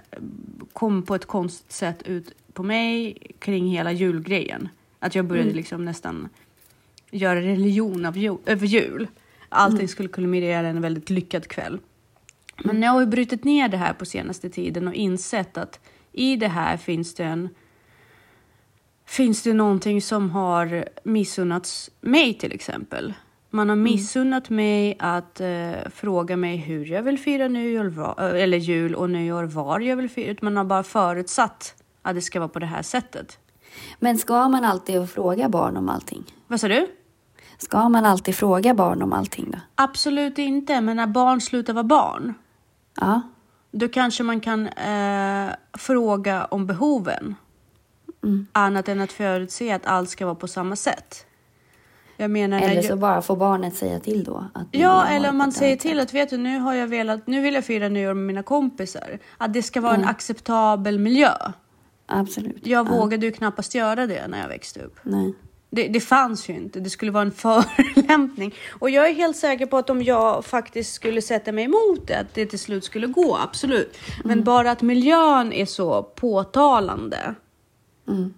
kom 0.74 1.04
på 1.04 1.15
ett 1.15 1.25
konstigt 1.25 1.72
sätt 1.72 2.04
ut 2.04 2.36
på 2.54 2.63
mig 2.63 3.18
kring 3.39 3.68
hela 3.68 3.92
julgrejen. 3.92 4.70
Att 5.00 5.15
jag 5.15 5.25
började 5.25 5.54
liksom 5.54 5.86
nästan 5.86 6.30
göra 7.12 7.42
religion 7.42 8.06
av 8.06 8.18
jul, 8.18 8.38
över 8.46 8.68
jul. 8.68 9.08
Allting 9.50 9.88
skulle 9.88 10.10
kulminera 10.10 10.68
en 10.68 10.82
väldigt 10.82 11.10
lyckad 11.10 11.48
kväll. 11.48 11.80
Men 12.63 12.82
jag 12.82 12.92
har 12.92 13.00
ju 13.00 13.06
brutit 13.08 13.44
ner 13.44 13.68
det 13.68 13.77
här 13.77 13.94
på 13.94 14.06
senaste 14.06 14.50
tiden 14.50 14.88
och 14.88 14.94
insett 14.94 15.58
att 15.58 15.80
i 16.12 16.36
det 16.36 16.48
här 16.48 16.77
finns 16.77 17.13
det 17.13 17.24
en 17.24 17.50
Finns 19.06 19.44
det 19.44 19.54
någonting 19.54 20.02
som 20.02 20.30
har 20.32 20.86
missunnats 21.04 21.90
mig 22.02 22.34
till 22.34 22.52
exempel? 22.52 23.14
Man 23.50 23.70
har 23.70 23.76
missunnat 23.76 24.50
mig 24.50 24.96
att 25.00 25.42
eh, 25.42 25.72
fråga 25.94 26.38
mig 26.38 26.58
hur 26.58 26.86
jag 26.86 27.04
vill 27.04 27.20
fira 27.20 27.48
nyår, 27.48 28.16
eh, 28.20 28.42
eller 28.44 28.58
jul 28.58 28.96
och 28.96 29.10
nyår, 29.10 29.44
var 29.44 29.80
jag 29.80 29.96
vill 29.96 30.10
fira. 30.10 30.36
Man 30.42 30.58
har 30.58 30.64
bara 30.64 30.84
förutsatt 30.84 31.76
att 32.02 32.16
det 32.16 32.22
ska 32.22 32.40
vara 32.40 32.50
på 32.50 32.60
det 32.60 32.66
här 32.66 32.82
sättet. 32.82 33.40
Men 34.00 34.18
ska 34.18 34.50
man 34.50 34.66
alltid 34.66 35.10
fråga 35.10 35.50
barn 35.50 35.78
om 35.78 35.90
allting? 35.90 36.24
Vad 36.48 36.60
sa 36.60 36.68
du? 36.68 36.88
Ska 37.58 37.90
man 37.90 38.06
alltid 38.06 38.36
fråga 38.36 38.74
barn 38.74 39.02
om 39.02 39.14
allting 39.14 39.52
då? 39.52 39.58
Absolut 39.76 40.38
inte, 40.38 40.82
men 40.82 40.98
när 40.98 41.08
barn 41.08 41.42
slutar 41.42 41.74
vara 41.74 41.84
barn, 41.84 42.34
Ja. 43.02 43.22
då 43.72 43.88
kanske 43.88 44.24
man 44.24 44.40
kan 44.40 44.68
eh, 44.68 45.50
fråga 45.78 46.46
om 46.46 46.66
behoven. 46.68 47.36
Annat 48.51 48.89
än 48.89 49.01
att 49.01 49.12
förutse 49.12 49.72
att 49.72 49.86
allt 49.86 50.10
ska 50.10 50.25
vara 50.25 50.36
på 50.36 50.48
samma 50.48 50.75
sätt. 50.75 51.25
Jag 52.17 52.32
menar, 52.32 52.62
Eller 52.62 52.75
jag- 52.75 52.86
så 52.86 52.96
bara 52.96 53.22
får 53.22 53.36
barnet 53.36 53.75
säga 53.75 54.00
till 54.00 54.24
då. 54.24 54.46
Att 54.53 54.67
Ja, 54.72 55.05
eller 55.08 55.29
om 55.29 55.38
man 55.38 55.51
säger 55.51 55.75
till 55.75 56.00
att 56.00 56.13
vet 56.13 56.29
du, 56.29 56.38
nu 56.38 56.60
har 56.60 56.74
jag 56.74 56.88
velat, 56.88 57.27
nu 57.27 57.41
vill 57.41 57.53
jag 57.53 57.65
fira 57.65 57.89
nyår 57.89 58.13
med 58.13 58.24
mina 58.24 58.44
kompisar. 58.44 59.20
Att 59.38 59.53
det 59.53 59.63
ska 59.63 59.82
vara 59.82 59.96
en 59.96 60.05
acceptabel 60.05 61.00
miljö. 61.00 61.32
Absolut. 62.05 62.67
Jag 62.67 62.89
vågade 62.89 63.25
ju 63.25 63.32
knappast 63.32 63.75
göra 63.75 64.08
det 64.08 64.27
när 64.27 64.41
jag 64.41 64.48
växte 64.48 64.79
upp. 64.79 65.00
Nej. 65.03 65.34
Det, 65.70 65.88
det 65.88 66.00
fanns 66.00 66.50
ju 66.50 66.53
inte, 66.53 66.79
det 66.79 66.89
skulle 66.89 67.12
vara 67.12 67.24
en 67.24 67.32
förolämpning. 67.96 68.53
Och 68.79 68.89
jag 68.89 69.10
är 69.10 69.13
helt 69.13 69.38
säker 69.38 69.65
på 69.65 69.77
att 69.77 69.89
om 69.89 70.01
jag 70.03 70.46
faktiskt 70.46 70.94
skulle 70.94 71.22
sätta 71.22 71.51
mig 71.51 71.63
emot 71.63 72.08
det, 72.08 72.20
att 72.20 72.34
det 72.34 72.46
till 72.46 72.60
slut 72.60 72.84
skulle 72.84 73.08
gå, 73.08 73.38
absolut. 73.44 73.98
Men 74.24 74.44
bara 74.44 74.72
att 74.72 74.82
miljön 74.82 75.53
är 75.53 75.65
så 75.65 76.03
påtalande 76.03 77.36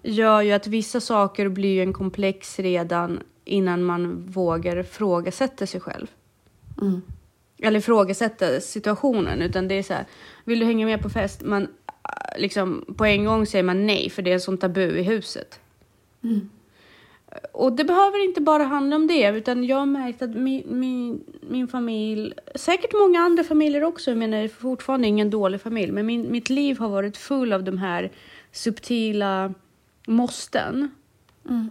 gör 0.04 0.42
ju 0.42 0.52
att 0.52 0.68
vissa 0.68 1.00
saker 1.00 1.50
blir 1.50 1.82
en 1.82 1.94
komplex 1.94 2.60
redan 2.60 3.20
innan 3.46 3.84
man 3.84 4.26
vågar 4.28 4.78
ifrågasätta 4.78 5.66
sig 5.66 5.82
själv. 5.82 6.08
Mm. 6.82 7.02
Eller 7.58 7.80
ifrågasätta 7.80 8.60
situationen, 8.60 9.42
utan 9.42 9.68
det 9.68 9.76
är 9.76 9.84
så 9.84 9.94
här, 9.94 10.06
vill 10.44 10.60
du 10.60 10.66
hänga 10.66 10.86
med 10.86 11.02
på 11.02 11.10
fest? 11.10 11.42
Man, 11.44 11.68
liksom, 12.38 12.86
på 12.98 13.06
en 13.06 13.26
gång 13.26 13.46
säger 13.46 13.64
man 13.64 13.86
nej, 13.88 14.10
för 14.10 14.22
det 14.22 14.30
är 14.30 14.34
en 14.34 14.42
sån 14.42 14.58
tabu 14.58 14.98
i 14.98 15.04
huset. 15.04 15.60
Och 17.52 17.74
det 17.74 17.84
behöver 17.84 18.26
inte 18.26 18.42
bara 18.42 18.64
handla 18.64 18.96
om 18.96 19.08
det, 19.08 19.30
utan 19.30 19.64
jag 19.64 19.78
har 19.78 19.86
märkt 19.86 20.22
att 20.22 20.36
min, 20.36 20.64
min, 20.66 21.24
min 21.50 21.68
familj, 21.68 22.34
säkert 22.56 22.94
många 22.94 23.20
andra 23.20 23.44
familjer 23.44 23.84
också, 23.84 24.12
jag 24.12 24.18
menar 24.18 24.48
fortfarande 24.48 25.08
ingen 25.08 25.30
dålig 25.30 25.62
familj, 25.62 25.92
men 25.92 26.06
min, 26.06 26.32
mitt 26.32 26.50
liv 26.50 26.80
har 26.80 26.90
varit 26.90 27.18
full 27.18 27.54
av 27.54 27.64
de 27.64 27.78
här 27.78 28.12
subtila 28.52 29.54
måsten 30.08 30.90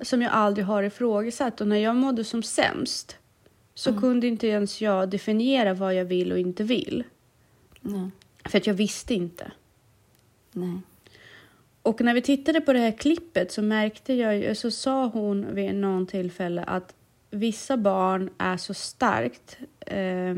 som 0.02 0.22
jag 0.22 0.32
aldrig 0.32 0.66
har 0.66 0.82
ifrågasatt. 0.82 1.60
Och 1.60 1.68
när 1.68 1.76
jag 1.76 1.96
mådde 1.96 2.24
som 2.24 2.42
sämst 2.42 3.16
så 3.74 4.00
kunde 4.00 4.26
inte 4.26 4.46
ens 4.46 4.80
jag 4.80 5.08
definiera 5.08 5.74
vad 5.74 5.94
jag 5.94 6.04
vill 6.04 6.32
och 6.32 6.38
inte 6.38 6.64
vill. 6.64 7.04
Nej. 7.80 8.10
För 8.44 8.58
att 8.58 8.66
jag 8.66 8.74
visste 8.74 9.14
inte. 9.14 9.52
Nej. 10.52 10.80
Och 11.82 12.00
när 12.00 12.14
vi 12.14 12.22
tittade 12.22 12.60
på 12.60 12.72
det 12.72 12.78
här 12.78 12.98
klippet 12.98 13.52
så 13.52 13.62
märkte 13.62 14.14
jag 14.14 14.36
ju, 14.36 14.54
så 14.54 14.70
sa 14.70 15.06
hon 15.06 15.54
vid 15.54 15.74
någon 15.74 16.06
tillfälle 16.06 16.64
att 16.64 16.94
vissa 17.30 17.76
barn 17.76 18.30
är 18.38 18.56
så 18.56 18.74
starkt 18.74 19.58
eh, 19.80 20.34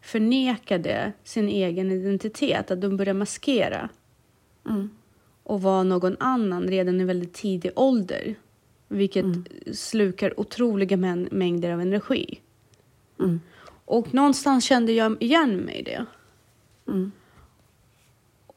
förnekade 0.00 1.12
sin 1.24 1.48
egen 1.48 1.90
identitet 1.90 2.70
att 2.70 2.80
de 2.80 2.96
börjar 2.96 3.14
maskera 3.14 3.88
Mm. 4.68 4.90
Och 5.42 5.62
vara 5.62 5.82
någon 5.82 6.16
annan 6.20 6.68
redan 6.68 7.00
i 7.00 7.04
väldigt 7.04 7.32
tidig 7.32 7.72
ålder. 7.76 8.34
Vilket 8.88 9.26
slukar 9.72 10.40
otroliga 10.40 10.96
mä- 10.96 11.34
mängder 11.34 11.70
av 11.70 11.80
energi. 11.80 12.40
Mm. 13.20 13.40
Och 13.84 14.14
någonstans 14.14 14.64
kände 14.64 14.92
jag 14.92 15.22
igen 15.22 15.56
mig 15.56 15.78
i 15.78 15.82
det. 15.82 16.06
Mm. 16.88 17.12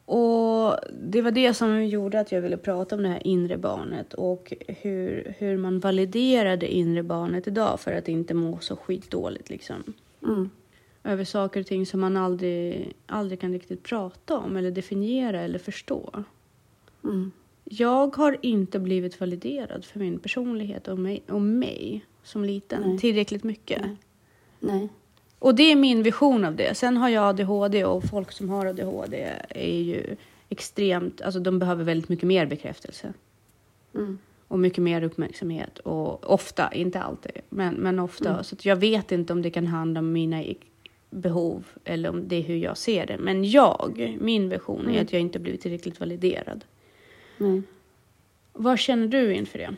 Och 0.05 0.75
det 1.01 1.21
var 1.21 1.31
det 1.31 1.53
som 1.53 1.85
gjorde 1.85 2.19
att 2.19 2.31
jag 2.31 2.41
ville 2.41 2.57
prata 2.57 2.95
om 2.95 3.03
det 3.03 3.09
här 3.09 3.27
inre 3.27 3.57
barnet 3.57 4.13
och 4.13 4.53
hur, 4.67 5.35
hur 5.37 5.57
man 5.57 5.79
validerar 5.79 6.57
det 6.57 6.75
inre 6.75 7.03
barnet 7.03 7.47
idag 7.47 7.79
för 7.79 7.91
att 7.91 8.07
inte 8.07 8.33
må 8.33 8.59
så 8.59 8.75
skitdåligt 8.75 9.49
liksom. 9.49 9.93
Mm. 10.23 10.49
Över 11.03 11.23
saker 11.23 11.59
och 11.59 11.65
ting 11.65 11.85
som 11.85 11.99
man 11.99 12.17
aldrig, 12.17 12.93
aldrig 13.05 13.39
kan 13.39 13.51
riktigt 13.51 13.83
prata 13.83 14.37
om 14.37 14.57
eller 14.57 14.71
definiera 14.71 15.41
eller 15.41 15.59
förstå. 15.59 16.23
Mm. 17.05 17.31
Jag 17.63 18.15
har 18.15 18.37
inte 18.41 18.79
blivit 18.79 19.19
validerad 19.19 19.85
för 19.85 19.99
min 19.99 20.19
personlighet 20.19 20.87
och 20.87 20.99
mig, 20.99 21.23
och 21.29 21.41
mig 21.41 22.05
som 22.23 22.43
liten 22.43 22.81
Nej. 22.85 22.99
tillräckligt 22.99 23.43
mycket. 23.43 23.81
Nej. 24.59 24.89
Och 25.39 25.55
det 25.55 25.71
är 25.71 25.75
min 25.75 26.03
vision 26.03 26.45
av 26.45 26.55
det. 26.55 26.77
Sen 26.77 26.97
har 26.97 27.09
jag 27.09 27.23
ADHD 27.23 27.85
och 27.85 28.03
folk 28.03 28.31
som 28.31 28.49
har 28.49 28.65
ADHD 28.65 29.29
är 29.49 29.81
ju 29.81 30.15
extremt, 30.49 31.21
alltså 31.21 31.39
de 31.39 31.59
behöver 31.59 31.83
väldigt 31.83 32.09
mycket 32.09 32.27
mer 32.27 32.45
bekräftelse. 32.45 33.13
Mm. 33.95 34.17
Och 34.47 34.59
mycket 34.59 34.83
mer 34.83 35.03
uppmärksamhet. 35.03 35.79
Och 35.79 36.33
ofta, 36.33 36.73
inte 36.73 37.01
alltid, 37.01 37.31
men, 37.49 37.73
men 37.73 37.99
ofta. 37.99 38.29
Mm. 38.29 38.43
Så 38.43 38.55
jag 38.61 38.75
vet 38.75 39.11
inte 39.11 39.33
om 39.33 39.41
det 39.41 39.49
kan 39.49 39.67
handla 39.67 39.99
om 39.99 40.11
mina 40.11 40.43
behov 41.09 41.65
eller 41.83 42.09
om 42.09 42.27
det 42.27 42.35
är 42.35 42.41
hur 42.41 42.57
jag 42.57 42.77
ser 42.77 43.05
det. 43.05 43.17
Men 43.17 43.49
jag, 43.49 44.17
min 44.21 44.49
vision 44.49 44.81
Mm. 44.81 44.95
är 44.95 45.01
att 45.01 45.13
jag 45.13 45.21
inte 45.21 45.39
blivit 45.39 45.61
tillräckligt 45.61 45.99
validerad. 45.99 46.65
Nej. 47.37 47.61
Vad 48.53 48.79
känner 48.79 49.07
du 49.07 49.33
inför 49.33 49.59
det? 49.59 49.75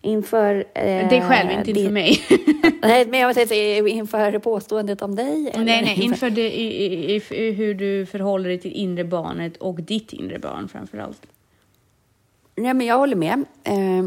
Inför... 0.00 0.64
Eh, 0.74 1.08
Dig 1.08 1.22
själv, 1.22 1.50
inte 1.50 1.70
inför 1.70 1.92
mig. 1.92 2.20
Nej, 2.82 3.06
men 3.06 3.20
jag 3.20 3.34
tänkte 3.34 3.56
inför 3.56 4.38
påståendet 4.38 5.02
om 5.02 5.14
dig? 5.14 5.50
eller 5.54 5.64
nej, 5.64 5.82
nej, 5.82 6.00
inför 6.02 6.30
det, 6.30 6.60
i, 6.60 7.14
i, 7.30 7.50
hur 7.50 7.74
du 7.74 8.06
förhåller 8.06 8.48
dig 8.48 8.58
till 8.58 8.72
inre 8.72 9.04
barnet 9.04 9.56
och 9.56 9.82
ditt 9.82 10.12
inre 10.12 10.38
barn 10.38 10.68
framför 10.68 10.98
allt. 10.98 11.26
Nej, 12.56 12.74
men 12.74 12.86
jag 12.86 12.98
håller 12.98 13.16
med. 13.16 13.44
Eh, 13.64 14.06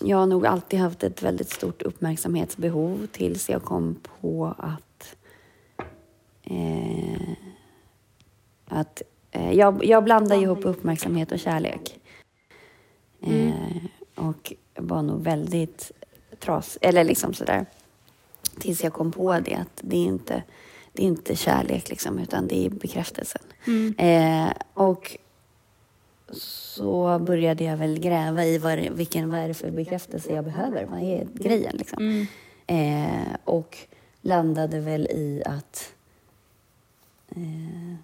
jag 0.00 0.16
har 0.16 0.26
nog 0.26 0.46
alltid 0.46 0.78
haft 0.78 1.02
ett 1.02 1.22
väldigt 1.22 1.50
stort 1.50 1.82
uppmärksamhetsbehov 1.82 3.06
tills 3.12 3.50
jag 3.50 3.62
kom 3.62 3.96
på 4.20 4.54
att... 4.58 5.16
Eh, 6.44 7.28
att 8.66 9.02
jag, 9.34 9.84
jag 9.84 10.04
blandar 10.04 10.36
ihop 10.36 10.64
uppmärksamhet 10.64 11.32
och 11.32 11.38
kärlek. 11.38 12.00
Eh, 13.22 13.84
och 14.14 14.52
var 14.76 15.02
nog 15.02 15.22
väldigt 15.22 15.92
tras... 16.38 16.78
Eller 16.80 17.04
liksom 17.04 17.34
sådär. 17.34 17.66
Tills 18.58 18.84
jag 18.84 18.92
kom 18.92 19.12
på 19.12 19.40
det 19.40 19.54
att 19.54 19.80
det 19.82 19.96
är 19.96 20.06
inte, 20.06 20.42
det 20.92 21.02
är 21.02 21.06
inte 21.06 21.36
kärlek 21.36 21.88
liksom, 21.88 22.18
utan 22.18 22.48
det 22.48 22.66
är 22.66 22.70
bekräftelsen. 22.70 23.42
Eh, 23.98 24.52
och 24.74 25.18
så 26.32 27.18
började 27.18 27.64
jag 27.64 27.76
väl 27.76 27.98
gräva 27.98 28.44
i 28.44 28.58
vad, 28.58 28.78
vilken, 28.78 29.30
vad 29.30 29.40
är 29.40 29.48
det 29.48 29.54
för 29.54 29.70
bekräftelse 29.70 30.32
jag 30.32 30.44
behöver. 30.44 30.84
Vad 30.84 31.02
är 31.02 31.26
grejen 31.34 31.76
liksom? 31.76 32.26
Eh, 32.66 33.36
och 33.44 33.78
landade 34.20 34.80
väl 34.80 35.06
i 35.06 35.42
att 35.46 35.92
eh, 37.28 37.94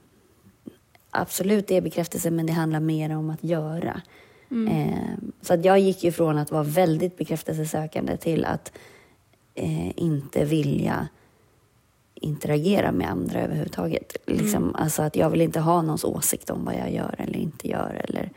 absolut 1.11 1.67
det 1.67 1.77
är 1.77 1.81
bekräftelse 1.81 2.31
men 2.31 2.47
det 2.47 2.53
handlar 2.53 2.81
mer 2.81 3.17
om 3.17 3.31
att 3.31 3.45
göra. 3.45 4.01
Eh, 4.51 5.19
så 5.43 5.55
att 5.55 5.65
jag 5.65 5.79
gick 5.79 6.05
ju 6.05 6.13
från 6.13 6.39
att 6.39 6.51
vara 6.51 6.63
väldigt 6.63 7.17
bekräftelsesökande 7.17 8.17
till 8.17 8.45
att 8.45 8.73
eh, 9.55 9.99
inte 9.99 10.45
vilja 10.45 11.09
interagera 12.15 12.93
med 12.93 13.11
andra 13.11 13.41
överhuvudtaget. 13.41 14.17
Liksom, 14.27 14.75
Alltså 14.75 15.03
att 15.03 15.17
jag 15.17 15.31
vill 15.31 15.41
inte 15.41 15.61
ha 15.61 15.83
någons 15.83 16.05
åsikt 16.05 16.51
om 16.51 16.65
vad 16.65 16.75
jag 16.75 16.93
gör 16.93 17.15
eller 17.19 17.37
inte 17.39 17.69
gör. 17.69 18.05
Eller 18.09 18.31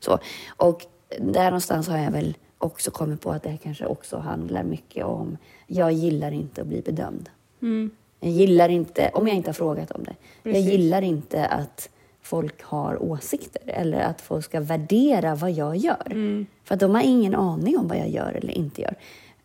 så. 0.00 0.18
Och 0.56 0.86
där 1.18 1.44
någonstans 1.44 1.88
har 1.88 1.98
jag 1.98 2.10
väl 2.10 2.36
också 2.58 2.90
kommit 2.90 3.20
på 3.20 3.30
att 3.30 3.42
det 3.42 3.50
här 3.50 3.56
kanske 3.56 3.86
också 3.86 4.18
handlar 4.18 4.62
mycket 4.62 5.04
om, 5.04 5.36
jag 5.66 5.92
gillar 5.92 6.32
inte 6.32 6.60
att 6.60 6.66
bli 6.66 6.82
bedömd. 6.82 7.30
Mm. 7.62 7.90
Jag 8.20 8.30
gillar 8.30 8.68
inte, 8.68 9.10
om 9.14 9.28
jag 9.28 9.36
inte 9.36 9.48
har 9.48 9.54
frågat 9.54 9.90
om 9.90 10.04
det, 10.04 10.14
Precis. 10.42 10.64
jag 10.64 10.72
gillar 10.72 11.02
inte 11.02 11.46
att 11.46 11.88
folk 12.30 12.62
har 12.62 13.02
åsikter 13.02 13.62
eller 13.66 14.00
att 14.00 14.20
folk 14.20 14.44
ska 14.44 14.60
värdera 14.60 15.34
vad 15.34 15.50
jag 15.50 15.76
gör. 15.76 16.06
Mm. 16.06 16.46
För 16.64 16.76
de 16.76 16.94
har 16.94 17.02
ingen 17.02 17.34
aning 17.34 17.78
om 17.78 17.88
vad 17.88 17.98
jag 17.98 18.10
gör 18.10 18.32
eller 18.32 18.52
inte 18.52 18.82
gör. 18.82 18.94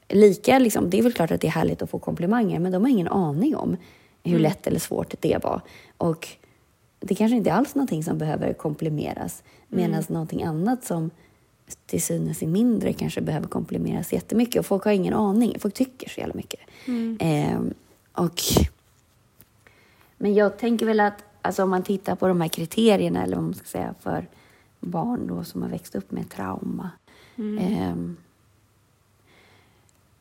Lika, 0.09 0.59
liksom, 0.59 0.89
det 0.89 0.99
är 0.99 1.03
väl 1.03 1.13
klart 1.13 1.31
att 1.31 1.41
det 1.41 1.47
är 1.47 1.51
härligt 1.51 1.81
att 1.81 1.89
få 1.89 1.99
komplimanger, 1.99 2.59
men 2.59 2.71
de 2.71 2.83
har 2.83 2.89
ingen 2.89 3.07
aning 3.07 3.55
om 3.55 3.77
hur 4.23 4.39
lätt 4.39 4.67
eller 4.67 4.79
svårt 4.79 5.15
det 5.19 5.43
var. 5.43 5.61
Och 5.97 6.27
det 6.99 7.15
kanske 7.15 7.37
inte 7.37 7.49
är 7.49 7.53
alls 7.53 7.75
någonting 7.75 8.03
som 8.03 8.17
behöver 8.17 8.53
komplimeras, 8.53 9.43
medan 9.67 10.03
någonting 10.07 10.43
annat 10.43 10.83
som 10.83 11.09
till 11.85 12.01
synes 12.01 12.41
är 12.41 12.47
mindre 12.47 12.93
kanske 12.93 13.21
behöver 13.21 13.47
komplimeras 13.47 14.13
jättemycket. 14.13 14.59
Och 14.59 14.65
folk 14.65 14.83
har 14.83 14.91
ingen 14.91 15.13
aning, 15.13 15.59
folk 15.59 15.73
tycker 15.73 16.09
så 16.09 16.19
jävla 16.19 16.35
mycket. 16.35 16.59
Eh, 17.19 17.59
och 18.13 18.41
Men 20.17 20.33
jag 20.33 20.57
tänker 20.57 20.85
väl 20.85 20.99
att 20.99 21.23
alltså 21.45 21.63
om 21.63 21.69
man 21.69 21.83
tittar 21.83 22.15
på 22.15 22.27
de 22.27 22.41
här 22.41 22.47
kriterierna, 22.47 23.23
eller 23.23 23.35
vad 23.35 23.45
man 23.45 23.53
ska 23.53 23.65
säga, 23.65 23.95
för 23.99 24.27
barn 24.79 25.27
då 25.27 25.43
som 25.43 25.61
har 25.61 25.69
växt 25.69 25.95
upp 25.95 26.11
med 26.11 26.29
trauma. 26.29 26.89
Ehm, 27.59 28.17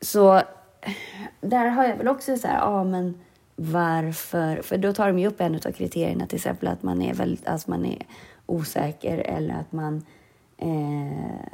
så 0.01 0.43
där 1.41 1.67
har 1.67 1.85
jag 1.85 1.97
väl 1.97 2.09
också 2.09 2.37
så 2.37 2.49
här, 2.49 2.59
ja 2.59 2.85
men 2.85 3.15
varför? 3.57 4.63
För 4.63 4.79
då 4.79 4.93
tar 4.93 5.07
de 5.07 5.19
ju 5.19 5.27
upp 5.27 5.41
en 5.41 5.55
av 5.55 5.73
kriterierna, 5.73 6.27
till 6.27 6.37
exempel 6.37 6.69
att 6.69 6.83
man 6.83 7.03
är, 7.03 7.15
väldigt, 7.15 7.47
alltså 7.47 7.71
man 7.71 7.85
är 7.85 8.07
osäker 8.47 9.19
eller 9.19 9.55
att 9.55 9.73
man 9.73 10.07
eh, 10.59 11.47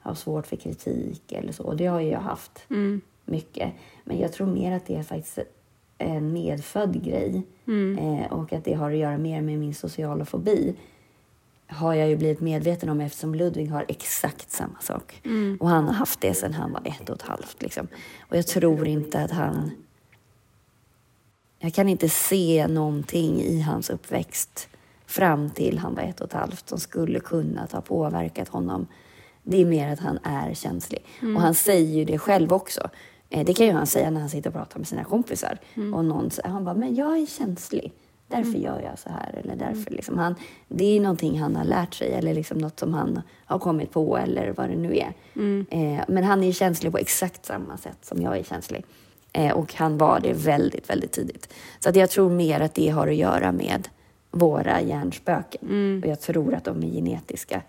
har 0.00 0.14
svårt 0.14 0.46
för 0.46 0.56
kritik 0.56 1.32
eller 1.32 1.52
så. 1.52 1.74
Det 1.74 1.86
har 1.86 2.00
ju 2.00 2.08
jag 2.08 2.20
haft 2.20 2.64
mycket. 3.24 3.72
Men 4.04 4.18
jag 4.18 4.32
tror 4.32 4.46
mer 4.46 4.76
att 4.76 4.86
det 4.86 4.96
är 4.96 5.02
faktiskt 5.02 5.38
en 6.02 6.32
medfödd 6.32 7.04
grej 7.04 7.42
eh, 7.98 8.32
och 8.32 8.52
att 8.52 8.64
det 8.64 8.74
har 8.74 8.90
att 8.90 8.96
göra 8.96 9.18
mer 9.18 9.40
med 9.40 9.58
min 9.58 9.74
sociala 9.74 10.24
fobi 10.24 10.74
har 11.72 11.94
jag 11.94 12.08
ju 12.08 12.16
blivit 12.16 12.40
medveten 12.40 12.88
om 12.88 13.00
eftersom 13.00 13.34
Ludvig 13.34 13.70
har 13.70 13.84
exakt 13.88 14.50
samma 14.50 14.80
sak. 14.80 15.20
Och 15.60 15.68
han 15.68 15.84
har 15.84 15.94
haft 15.94 16.20
det 16.20 16.34
sedan 16.34 16.52
han 16.52 16.72
var 16.72 16.82
ett 16.84 17.10
och 17.10 17.16
ett 17.16 17.22
halvt. 17.22 17.62
Liksom. 17.62 17.88
Och 18.28 18.36
jag 18.36 18.46
tror 18.46 18.86
inte 18.86 19.20
att 19.22 19.30
han... 19.30 19.70
Jag 21.58 21.74
kan 21.74 21.88
inte 21.88 22.08
se 22.08 22.66
någonting 22.66 23.40
i 23.40 23.60
hans 23.60 23.90
uppväxt 23.90 24.68
fram 25.06 25.50
till 25.50 25.78
han 25.78 25.94
var 25.94 26.02
ett 26.02 26.20
och 26.20 26.26
ett 26.26 26.32
halvt 26.32 26.68
som 26.68 26.78
skulle 26.78 27.20
kunnat 27.20 27.72
ha 27.72 27.80
påverkat 27.80 28.48
honom. 28.48 28.86
Det 29.42 29.60
är 29.60 29.64
mer 29.64 29.92
att 29.92 30.00
han 30.00 30.18
är 30.22 30.54
känslig. 30.54 31.04
Och 31.20 31.40
han 31.40 31.54
säger 31.54 31.98
ju 31.98 32.04
det 32.04 32.18
själv 32.18 32.52
också. 32.52 32.90
Eh, 33.32 33.44
Det 33.44 33.54
kan 33.54 33.66
ju 33.66 33.72
han 33.72 33.86
säga 33.86 34.10
när 34.10 34.20
han 34.20 34.30
sitter 34.30 34.50
och 34.50 34.54
pratar 34.54 34.78
med 34.78 34.88
sina 34.88 35.04
kompisar. 35.04 35.58
Och 35.94 36.04
någon 36.04 36.30
säger, 36.30 36.48
han 36.48 36.64
bara, 36.64 36.74
men 36.74 36.94
jag 36.94 37.18
är 37.18 37.26
känslig. 37.26 37.92
Därför 38.28 38.58
gör 38.58 38.80
jag 38.80 38.98
så 38.98 39.08
här. 39.08 39.40
Eller 39.44 39.56
därför, 39.56 39.90
liksom, 39.90 40.18
han, 40.18 40.34
det 40.68 40.96
är 40.96 41.00
någonting 41.00 41.40
han 41.40 41.56
har 41.56 41.64
lärt 41.64 41.94
sig 41.94 42.12
eller 42.12 42.34
liksom 42.34 42.58
något 42.58 42.78
som 42.80 42.94
han 42.94 43.22
har 43.44 43.58
kommit 43.58 43.90
på 43.90 44.16
eller 44.18 44.50
vad 44.56 44.68
det 44.68 44.76
nu 44.76 44.96
är. 44.96 45.12
Eh, 45.70 46.04
men 46.08 46.24
han 46.24 46.44
är 46.44 46.52
känslig 46.52 46.92
på 46.92 46.98
exakt 46.98 47.46
samma 47.46 47.76
sätt 47.76 47.98
som 48.02 48.22
jag 48.22 48.38
är 48.38 48.42
känslig. 48.42 48.84
Eh, 49.32 49.52
och 49.52 49.74
han 49.74 49.98
var 49.98 50.20
det 50.20 50.32
väldigt, 50.32 50.90
väldigt 50.90 51.12
tidigt. 51.12 51.52
Så 51.80 51.88
att 51.88 51.96
jag 51.96 52.10
tror 52.10 52.30
mer 52.30 52.60
att 52.60 52.74
det 52.74 52.88
har 52.88 53.08
att 53.08 53.14
göra 53.14 53.52
med 53.52 53.88
våra 54.30 54.80
hjärnspöken. 54.80 56.00
Och 56.04 56.10
jag 56.10 56.20
tror 56.20 56.54
att 56.54 56.64
de 56.64 56.82
är 56.82 56.90
genetiska. 56.90 57.62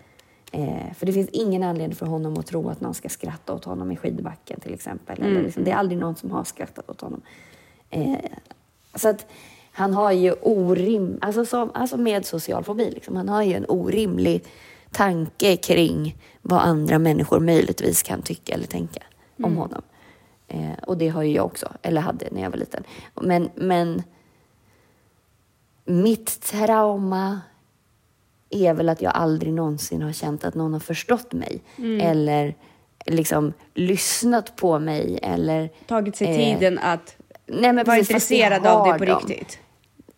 Eh, 0.54 0.94
för 0.94 1.06
det 1.06 1.12
finns 1.12 1.28
ingen 1.28 1.62
anledning 1.62 1.96
för 1.96 2.06
honom 2.06 2.38
att 2.38 2.46
tro 2.46 2.68
att 2.68 2.80
någon 2.80 2.94
ska 2.94 3.08
skratta 3.08 3.54
åt 3.54 3.64
honom 3.64 3.92
i 3.92 3.96
skidbacken 3.96 4.60
till 4.60 4.74
exempel. 4.74 5.22
Eller 5.22 5.42
liksom, 5.42 5.64
det 5.64 5.70
är 5.70 5.76
aldrig 5.76 5.98
någon 5.98 6.16
som 6.16 6.30
har 6.30 6.44
skrattat 6.44 6.90
åt 6.90 7.00
honom. 7.00 7.22
Eh, 7.90 8.14
så 8.94 9.08
att 9.08 9.26
han 9.72 9.94
har 9.94 10.12
ju 10.12 10.32
orim, 10.32 11.18
alltså, 11.20 11.44
som, 11.44 11.70
alltså 11.74 11.96
med 11.96 12.26
social 12.26 12.64
fobi, 12.64 12.90
liksom, 12.90 13.16
han 13.16 13.28
har 13.28 13.42
ju 13.42 13.54
en 13.54 13.64
orimlig 13.68 14.44
tanke 14.90 15.56
kring 15.56 16.16
vad 16.42 16.60
andra 16.60 16.98
människor 16.98 17.40
möjligtvis 17.40 18.02
kan 18.02 18.22
tycka 18.22 18.54
eller 18.54 18.66
tänka 18.66 19.02
om 19.42 19.56
honom. 19.56 19.82
Eh, 20.48 20.78
och 20.86 20.98
det 20.98 21.08
har 21.08 21.22
ju 21.22 21.32
jag 21.32 21.46
också, 21.46 21.68
eller 21.82 22.00
hade 22.00 22.28
när 22.30 22.42
jag 22.42 22.50
var 22.50 22.58
liten. 22.58 22.84
Men, 23.14 23.50
men 23.54 24.02
mitt 25.84 26.40
trauma 26.40 27.40
är 28.54 28.74
väl 28.74 28.88
att 28.88 29.02
jag 29.02 29.12
aldrig 29.14 29.52
någonsin 29.52 30.02
har 30.02 30.12
känt 30.12 30.44
att 30.44 30.54
någon 30.54 30.72
har 30.72 30.80
förstått 30.80 31.32
mig. 31.32 31.62
Eller 32.00 32.54
liksom 33.06 33.52
lyssnat 33.74 34.56
på 34.56 34.78
mig 34.78 35.18
eller... 35.22 35.70
Tagit 35.86 36.16
sig 36.16 36.26
Eh, 36.26 36.34
tiden 36.58 36.78
att 36.78 37.16
Nej, 37.46 37.72
men 37.72 37.84
vara 37.84 37.98
intresserad 37.98 38.66
av 38.66 38.86
det 38.92 38.98
på 38.98 39.04
de. 39.04 39.12
riktigt. 39.28 39.58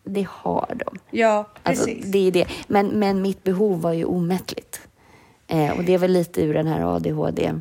Det 0.03 0.27
har 0.31 0.75
de. 0.85 0.99
Ja, 1.17 1.49
Alltså, 1.63 1.85
precis. 1.85 2.05
det 2.11 2.27
är 2.27 2.31
det. 2.31 2.47
Men, 2.67 2.87
men 2.87 3.21
mitt 3.21 3.43
behov 3.43 3.81
var 3.81 3.93
ju 3.93 4.05
omättligt. 4.05 4.81
Eh, 5.47 5.77
och 5.77 5.83
det 5.83 5.93
är 5.93 5.97
väl 5.97 6.11
lite 6.11 6.41
ur 6.41 6.53
den 6.53 6.67
här 6.67 6.95
ADHD 6.95 7.45
eh, 7.45 7.55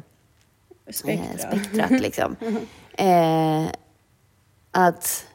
Spektra. 0.92 1.38
spektrat 1.38 1.90
liksom. 1.90 2.36
Eh, 2.98 3.64
att 4.70 5.26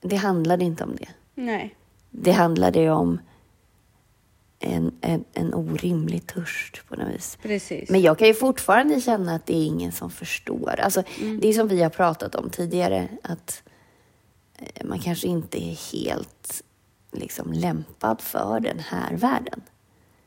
det 0.00 0.16
handlade 0.16 0.64
inte 0.64 0.84
om 0.84 0.96
det. 0.96 1.08
Nej. 1.34 1.74
Det 2.10 2.32
handlade 2.32 2.80
ju 2.80 2.90
om 2.90 3.20
en, 4.62 4.92
en, 5.00 5.24
en 5.32 5.54
orimlig 5.54 6.26
törst 6.26 6.82
på 6.88 6.96
något 6.96 7.14
vis. 7.14 7.38
Precis. 7.42 7.90
Men 7.90 8.00
jag 8.00 8.18
kan 8.18 8.28
ju 8.28 8.34
fortfarande 8.34 9.00
känna 9.00 9.34
att 9.34 9.46
det 9.46 9.56
är 9.56 9.66
ingen 9.66 9.92
som 9.92 10.10
förstår. 10.10 10.80
Alltså, 10.80 11.02
Det 11.40 11.48
är 11.48 11.52
som 11.52 11.68
vi 11.68 11.82
har 11.82 11.90
pratat 11.90 12.34
om 12.34 12.50
tidigare, 12.50 13.08
att 13.22 13.62
eh, 14.58 14.86
man 14.86 14.98
kanske 14.98 15.26
inte 15.28 15.64
är 15.64 15.92
helt 15.92 16.62
liksom, 17.12 17.52
lämpad 17.52 18.20
för 18.20 18.60
den 18.60 18.78
här 18.78 19.16
världen. 19.16 19.60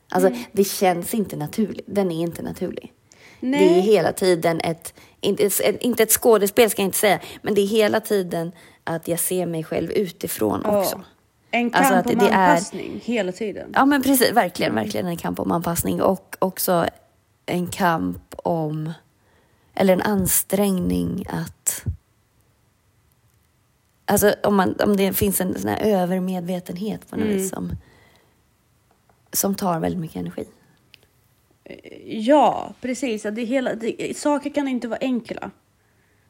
Alltså, 0.10 0.32
det 0.52 0.64
känns 0.64 1.14
inte 1.14 1.36
naturligt. 1.36 1.86
Den 1.88 2.12
är 2.12 2.22
inte 2.22 2.42
naturlig. 2.42 2.94
Nej. 3.40 3.60
Det 3.70 3.78
är 3.78 3.82
hela 3.82 4.12
tiden 4.12 4.60
ett, 4.62 4.94
inte, 5.22 5.46
ett, 5.46 5.82
inte 5.82 6.04
ett 6.04 6.12
skådespel 6.12 6.70
ska 6.70 6.82
jag 6.82 6.88
inte 6.88 6.98
säga, 6.98 7.20
men 7.42 7.56
det 7.56 7.62
är 7.62 7.68
hela 7.68 8.00
tiden 8.00 8.52
att 8.84 9.08
jag 9.08 9.20
ser 9.20 9.46
mig 9.46 9.64
själv 9.64 9.92
utifrån 9.92 10.62
Ja. 10.64 10.80
också. 10.80 11.02
En 11.56 11.70
kamp 11.72 11.86
Alltså 11.86 12.12
om 12.14 12.20
det 12.20 12.26
är- 12.26 12.50
anpassning 12.50 13.02
hela 13.04 13.32
tiden. 13.32 13.72
Ja, 13.74 13.86
men 13.86 14.02
precis. 14.04 14.32
Verkligen, 14.32 14.76
verkligen 14.76 15.06
en 15.08 15.18
kamp 15.18 15.40
om 15.40 15.52
anpassning 15.52 16.02
och 16.02 16.36
också 16.40 16.86
en 17.46 17.68
kamp 17.68 18.36
om, 18.38 18.94
eller 19.74 19.94
en 19.94 20.02
ansträngning 20.02 21.26
att 21.30 21.84
Alltså 24.06 24.36
om, 24.44 24.56
man, 24.56 24.76
om 24.84 24.98
det 24.98 25.14
finns 25.14 25.42
en 25.42 25.60
sån 25.60 25.70
här 25.70 25.80
övermedvetenhet 25.82 27.10
på 27.10 27.16
något 27.16 27.28
vis 27.28 27.50
som, 27.50 27.72
som 29.34 29.56
tar 29.56 29.80
väldigt 29.80 30.02
mycket 30.02 30.18
energi. 30.18 30.46
Ja, 32.06 32.74
precis. 32.82 33.24
Det 33.24 33.44
hela, 33.44 33.74
det, 33.76 34.18
saker 34.18 34.50
kan 34.50 34.68
inte 34.68 34.88
vara 34.88 35.00
enkla. 35.02 35.52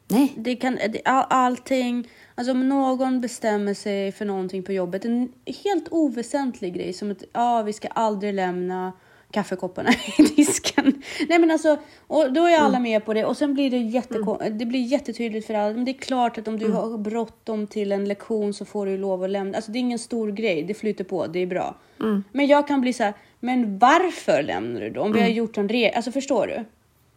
Nej, 0.08 0.32
Det 0.36 0.56
kan, 0.56 0.74
det, 0.74 1.00
all, 1.04 1.26
allting, 1.30 2.08
alltså 2.36 2.52
om 2.52 2.68
någon 2.68 3.20
bestämmer 3.20 3.74
sig 3.74 4.12
för 4.12 4.24
någonting 4.24 4.62
på 4.62 4.72
jobbet, 4.72 5.04
en 5.04 5.32
helt 5.64 5.88
oväsentlig 5.90 6.74
grej 6.74 6.92
som 6.92 7.10
att 7.10 7.24
ja, 7.32 7.62
vi 7.62 7.72
ska 7.72 7.88
aldrig 7.88 8.34
lämna 8.34 8.92
kaffekopparna 9.30 9.90
i 10.18 10.22
disken. 10.22 11.02
Nej 11.28 11.38
men 11.38 11.50
alltså, 11.50 11.76
och 12.06 12.32
då 12.32 12.44
är 12.46 12.58
alla 12.58 12.80
med 12.80 13.04
på 13.04 13.14
det 13.14 13.24
och 13.24 13.36
sen 13.36 13.54
blir 13.54 13.70
det, 13.70 13.76
jätteko- 13.76 14.50
det 14.50 14.66
blir 14.66 14.80
jättetydligt 14.80 15.46
för 15.46 15.54
alla. 15.54 15.74
Men 15.74 15.84
det 15.84 15.90
är 15.90 15.98
klart 16.00 16.38
att 16.38 16.48
om 16.48 16.58
du 16.58 16.66
har 16.72 16.98
bråttom 16.98 17.66
till 17.66 17.92
en 17.92 18.04
lektion 18.04 18.54
så 18.54 18.64
får 18.64 18.86
du 18.86 18.98
lov 18.98 19.24
att 19.24 19.30
lämna. 19.30 19.56
Alltså 19.56 19.72
det 19.72 19.78
är 19.78 19.80
ingen 19.80 19.98
stor 19.98 20.30
grej, 20.32 20.62
det 20.62 20.74
flyter 20.74 21.04
på, 21.04 21.26
det 21.26 21.38
är 21.38 21.46
bra. 21.46 21.76
Men 22.32 22.46
jag 22.46 22.68
kan 22.68 22.80
bli 22.80 22.92
så 22.92 23.02
här, 23.02 23.14
men 23.40 23.78
varför 23.78 24.42
lämnar 24.42 24.80
du 24.80 24.90
då? 24.90 25.00
Om 25.00 25.12
vi 25.12 25.20
har 25.20 25.28
gjort 25.28 25.56
en 25.58 25.68
regel, 25.68 25.92
alltså 25.96 26.10
förstår 26.12 26.46
du? 26.46 26.64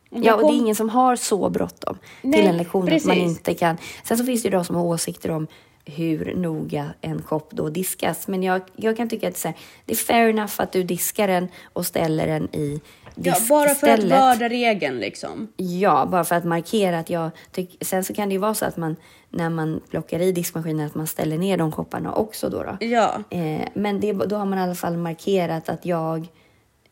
Ja, 0.09 0.35
och 0.35 0.41
det 0.41 0.57
är 0.57 0.59
ingen 0.59 0.75
som 0.75 0.89
har 0.89 1.15
så 1.15 1.49
bråttom 1.49 1.97
till 2.21 2.47
en 2.47 2.57
lektion 2.57 2.83
att 2.83 2.89
man 2.89 3.15
precis. 3.15 3.23
inte 3.23 3.53
kan. 3.53 3.77
Sen 4.03 4.17
så 4.17 4.25
finns 4.25 4.41
det 4.41 4.47
ju 4.47 4.51
de 4.51 4.65
som 4.65 4.75
har 4.75 4.83
åsikter 4.83 5.31
om 5.31 5.47
hur 5.85 6.35
noga 6.35 6.85
en 7.01 7.21
kopp 7.21 7.51
då 7.51 7.69
diskas. 7.69 8.27
Men 8.27 8.43
jag, 8.43 8.61
jag 8.75 8.97
kan 8.97 9.09
tycka 9.09 9.27
att 9.27 9.33
det 9.33 9.45
är, 9.45 9.47
här, 9.49 9.57
det 9.85 9.93
är 9.93 9.97
fair 9.97 10.29
enough 10.29 10.53
att 10.57 10.71
du 10.71 10.83
diskar 10.83 11.27
den 11.27 11.47
och 11.73 11.85
ställer 11.85 12.27
den 12.27 12.55
i 12.55 12.81
Ja, 13.23 13.35
bara 13.49 13.69
för 13.69 13.87
att 13.87 13.95
diskstället. 13.95 14.19
vörda 14.19 14.49
regeln 14.49 14.99
liksom. 14.99 15.47
Ja, 15.57 16.05
bara 16.05 16.23
för 16.23 16.35
att 16.35 16.45
markera 16.45 16.99
att 16.99 17.09
jag 17.09 17.29
tycker... 17.51 17.85
Sen 17.85 18.03
så 18.03 18.13
kan 18.13 18.29
det 18.29 18.33
ju 18.33 18.39
vara 18.39 18.53
så 18.53 18.65
att 18.65 18.77
man 18.77 18.95
när 19.29 19.49
man 19.49 19.81
plockar 19.89 20.19
i 20.19 20.31
diskmaskinen 20.31 20.85
att 20.85 20.95
man 20.95 21.07
ställer 21.07 21.37
ner 21.37 21.57
de 21.57 21.71
kopparna 21.71 22.13
också 22.13 22.49
då. 22.49 22.63
då. 22.63 22.85
Ja. 22.85 23.23
Eh, 23.29 23.67
men 23.73 23.99
det, 23.99 24.13
då 24.13 24.35
har 24.35 24.45
man 24.45 24.59
i 24.59 24.61
alla 24.61 24.75
fall 24.75 24.97
markerat 24.97 25.69
att 25.69 25.85
jag 25.85 26.27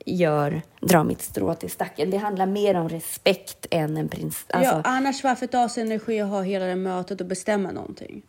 gör, 0.08 0.62
drar 0.82 1.04
mitt 1.04 1.22
strå 1.22 1.54
till 1.54 1.70
stacken. 1.70 2.10
Det 2.10 2.18
handlar 2.18 2.46
mer 2.46 2.76
om 2.76 2.90
respekt 2.90 3.66
än 3.72 3.98
en 3.98 4.10
prins... 4.10 4.46
Alltså, 4.50 4.74
ja, 4.74 4.82
annars 4.84 5.24
varför 5.24 5.48
ta 5.48 5.70
sig 5.70 5.84
energi 5.84 6.22
att 6.22 6.30
ha 6.30 6.42
hela 6.42 6.66
det 6.66 6.76
mötet 6.76 7.22
och 7.22 7.28
bestämma 7.28 7.72
någonting? 7.72 8.22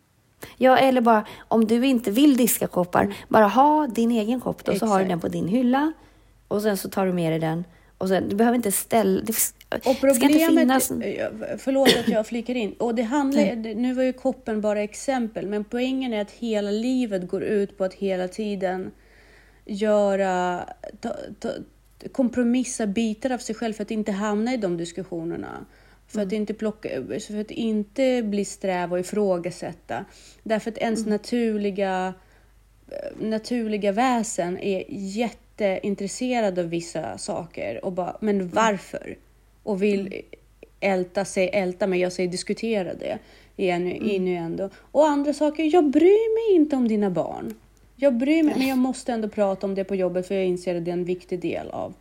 Ja, 0.57 0.77
eller 0.77 1.01
bara 1.01 1.25
om 1.47 1.65
du 1.65 1.85
inte 1.85 2.11
vill 2.11 2.37
diska 2.37 2.67
koppar, 2.67 3.15
bara 3.27 3.47
ha 3.47 3.87
din 3.87 4.11
egen 4.11 4.41
kopp 4.41 4.65
då, 4.65 4.75
så 4.75 4.85
har 4.85 4.99
du 4.99 5.05
den 5.05 5.19
på 5.19 5.27
din 5.27 5.47
hylla 5.47 5.93
och 6.47 6.61
sen 6.61 6.77
så 6.77 6.89
tar 6.89 7.05
du 7.05 7.13
med 7.13 7.31
dig 7.31 7.39
den. 7.39 7.63
Och 7.97 8.07
sen, 8.07 8.29
du 8.29 8.35
behöver 8.35 8.55
inte 8.55 8.71
ställa... 8.71 9.21
Det, 9.21 9.33
Och 9.85 9.95
det 10.01 10.13
ska 10.13 10.25
inte 10.25 10.45
problemet, 10.45 10.59
finnas... 10.59 10.87
förlåt 11.63 11.97
att 11.99 12.07
jag 12.07 12.27
flikar 12.27 12.55
in, 12.55 12.73
och 12.73 12.95
det 12.95 13.01
handlar, 13.01 13.75
nu 13.75 13.93
var 13.93 14.03
ju 14.03 14.13
koppen 14.13 14.61
bara 14.61 14.81
exempel, 14.81 15.47
men 15.47 15.63
poängen 15.63 16.13
är 16.13 16.21
att 16.21 16.31
hela 16.31 16.71
livet 16.71 17.27
går 17.27 17.43
ut 17.43 17.77
på 17.77 17.83
att 17.83 17.93
hela 17.93 18.27
tiden 18.27 18.91
göra, 19.69 20.65
ta, 21.01 21.15
ta, 21.39 21.49
kompromissa 22.11 22.87
bitar 22.87 23.29
av 23.31 23.37
sig 23.37 23.55
själv 23.55 23.73
för 23.73 23.83
att 23.83 23.91
inte 23.91 24.11
hamna 24.11 24.53
i 24.53 24.57
de 24.57 24.77
diskussionerna. 24.77 25.65
För 26.07 26.21
att 26.21 26.31
inte 26.31 26.53
plocka, 26.53 26.89
för 27.27 27.41
att 27.41 27.51
inte 27.51 28.23
bli 28.23 28.45
sträv 28.45 28.91
och 28.91 28.99
ifrågasätta. 28.99 30.05
Därför 30.43 30.71
att 30.71 30.77
ens 30.77 31.05
naturliga 31.05 32.13
naturliga 33.19 33.91
väsen 33.91 34.59
är 34.59 34.83
jätteintresserad 34.89 36.59
av 36.59 36.65
vissa 36.65 37.17
saker 37.17 37.85
och 37.85 37.91
bara, 37.91 38.17
men 38.21 38.49
varför? 38.49 39.17
Och 39.63 39.83
vill 39.83 40.21
älta 40.79 41.25
sig, 41.25 41.49
älta 41.53 41.87
mig, 41.87 41.99
jag 41.99 42.13
säger 42.13 42.29
diskutera 42.29 42.93
det. 42.93 43.19
i 43.55 43.69
en 43.69 43.91
innuendo. 43.91 44.69
Och 44.91 45.07
andra 45.07 45.33
saker, 45.33 45.73
jag 45.73 45.89
bryr 45.89 46.49
mig 46.49 46.61
inte 46.61 46.75
om 46.75 46.87
dina 46.87 47.09
barn. 47.09 47.53
Jag 48.01 48.17
bryr 48.17 48.43
mig, 48.43 48.55
men 48.57 48.67
jag 48.67 48.77
måste 48.77 49.13
ändå 49.13 49.29
prata 49.29 49.67
om 49.67 49.75
det 49.75 49.83
på 49.83 49.95
jobbet 49.95 50.27
för 50.27 50.35
jag 50.35 50.45
inser 50.45 50.75
att 50.75 50.85
det 50.85 50.91
är 50.91 50.93
en 50.93 51.05
viktig 51.05 51.39
del 51.41 51.69
av, 51.69 51.93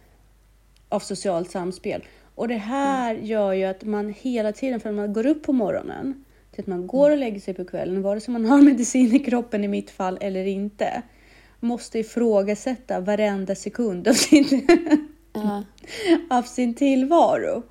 av 0.88 1.00
socialt 1.00 1.50
samspel. 1.50 2.04
Och 2.34 2.48
det 2.48 2.56
här 2.56 3.14
gör 3.14 3.52
ju 3.52 3.64
att 3.64 3.84
man 3.84 4.14
hela 4.20 4.52
tiden, 4.52 4.80
från 4.80 4.94
man 4.94 5.12
går 5.12 5.26
upp 5.26 5.42
på 5.42 5.52
morgonen 5.52 6.24
till 6.50 6.60
att 6.60 6.66
man 6.66 6.86
går 6.86 7.10
och 7.10 7.16
lägger 7.18 7.40
sig 7.40 7.54
på 7.54 7.64
kvällen, 7.64 8.02
vare 8.02 8.20
sig 8.20 8.32
man 8.32 8.44
har 8.44 8.62
medicin 8.70 9.14
i 9.14 9.18
kroppen 9.18 9.64
i 9.64 9.68
mitt 9.68 9.90
fall 9.90 10.18
eller 10.20 10.44
inte, 10.46 11.02
måste 11.60 11.98
ifrågasätta 11.98 13.00
varenda 13.00 13.54
sekund 13.54 14.08
av 14.08 14.12
sin, 14.12 14.46
Ja. 15.32 15.64
av 16.30 16.42
sin 16.42 16.74
tillvaro. 16.74 17.62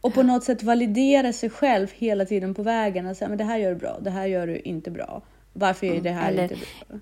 Och 0.00 0.14
på 0.14 0.22
något 0.22 0.44
sätt 0.44 0.62
validera 0.62 1.32
sig 1.32 1.50
själv 1.50 1.88
hela 1.94 2.24
tiden 2.24 2.54
på 2.54 2.62
vägen. 2.62 3.06
Och 3.06 3.16
säga, 3.16 3.28
men 3.28 3.38
det 3.38 3.44
här 3.44 3.58
gör 3.58 3.70
du 3.70 3.76
bra, 3.76 3.98
det 4.00 4.10
här 4.10 4.26
gör 4.26 4.46
du 4.46 4.58
inte 4.58 4.90
bra. 4.90 5.22
Varför 5.52 5.86
är 5.86 6.00
det 6.00 6.10
här 6.10 6.32
eller- 6.32 6.42
inte 6.42 6.54
bra? 6.88 6.98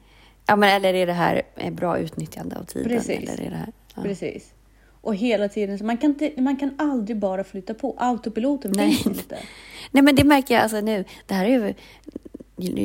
Ja, 0.49 0.57
men 0.57 0.69
eller 0.77 0.95
är 0.95 1.07
det 1.07 1.13
här 1.13 1.43
bra 1.71 1.99
utnyttjande 1.99 2.57
av 2.57 2.65
tiden? 2.65 2.89
Precis. 2.89 3.31
Eller 3.31 3.41
är 3.47 3.51
det 3.51 3.57
här, 3.57 3.73
ja. 3.95 4.03
Precis. 4.03 4.53
Och 5.01 5.15
hela 5.15 5.49
tiden, 5.49 5.79
så 5.79 5.85
man 5.85 5.97
kan, 5.97 6.11
inte, 6.11 6.33
man 6.43 6.57
kan 6.57 6.75
aldrig 6.79 7.17
bara 7.17 7.45
flytta 7.45 7.75
på. 7.75 7.95
Autopiloten 7.99 8.73
Nej. 8.77 8.93
finns 8.93 9.07
inte. 9.19 9.39
Nej, 9.91 10.03
men 10.03 10.15
det 10.17 10.25
märker 10.25 10.55
jag 10.55 10.63
alltså 10.63 10.81
nu. 10.81 11.05
Det 11.27 11.35
här 11.35 11.45
är 11.45 11.49
ju... 11.51 11.75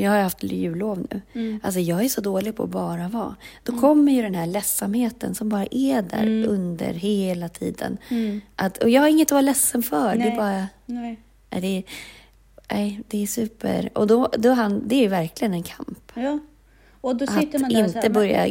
Jag 0.01 0.11
har 0.11 0.19
haft 0.21 0.43
jullov 0.43 1.07
nu. 1.11 1.21
Mm. 1.33 1.59
Alltså 1.63 1.79
jag 1.79 2.03
är 2.05 2.09
så 2.09 2.21
dålig 2.21 2.55
på 2.55 2.63
att 2.63 2.69
bara 2.69 3.07
vara. 3.07 3.35
Då 3.63 3.79
kommer 3.79 4.11
ju 4.11 4.21
den 4.21 4.35
här 4.35 4.47
ledsamheten 4.47 5.35
som 5.35 5.49
bara 5.49 5.65
är 5.71 6.01
där 6.01 6.47
under 6.47 6.93
hela 6.93 7.49
tiden. 7.49 7.97
Att, 8.55 8.77
och 8.77 8.89
jag 8.89 9.01
har 9.01 9.07
inget 9.07 9.27
att 9.27 9.31
vara 9.31 9.41
ledsen 9.41 9.83
för. 9.83 10.15
Det 10.15 10.21
Mm. 10.23 10.27
Nej. 10.27 10.31
är 10.31 10.37
bara... 10.37 10.67
Nej. 10.85 11.19
Nej, 11.49 11.61
det 11.61 11.67
är, 11.77 11.83
nej, 12.75 13.01
det 13.07 13.23
är 13.23 13.27
super. 13.27 13.89
Och 13.95 14.07
då, 14.07 14.29
då 14.37 14.49
han, 14.51 14.87
det 14.87 14.95
är 14.95 15.01
ju 15.01 15.07
verkligen 15.07 15.53
en 15.53 15.63
kamp. 15.63 16.11
Ja. 16.13 16.39
Och 17.03 17.15
då 17.15 17.27
sitter 17.27 17.55
Att 17.55 17.61
man 17.61 17.73
där 17.73 17.85
inte 17.85 17.99
här, 17.99 18.09
börja... 18.09 18.47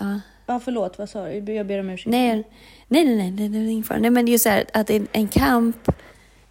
Ja. 0.00 0.20
Ja, 0.46 0.60
förlåt, 0.64 0.98
vad 0.98 1.08
sa 1.10 1.24
du? 1.26 1.52
Jag 1.54 1.66
ber 1.66 1.80
om 1.80 1.90
ursäkt. 1.90 2.10
Nej, 2.10 2.48
nej, 2.88 3.04
nej, 3.16 3.30
nej, 3.30 3.48
nej, 3.48 3.70
ingen 3.70 3.84
fara. 3.84 3.98
Nej, 3.98 4.10
men 4.10 4.24
det 4.26 4.30
är 4.30 4.32
ju 4.32 4.38
så 4.38 4.48
här 4.48 4.64
att 4.72 4.90
är 4.90 5.06
en 5.12 5.28
kamp 5.28 5.88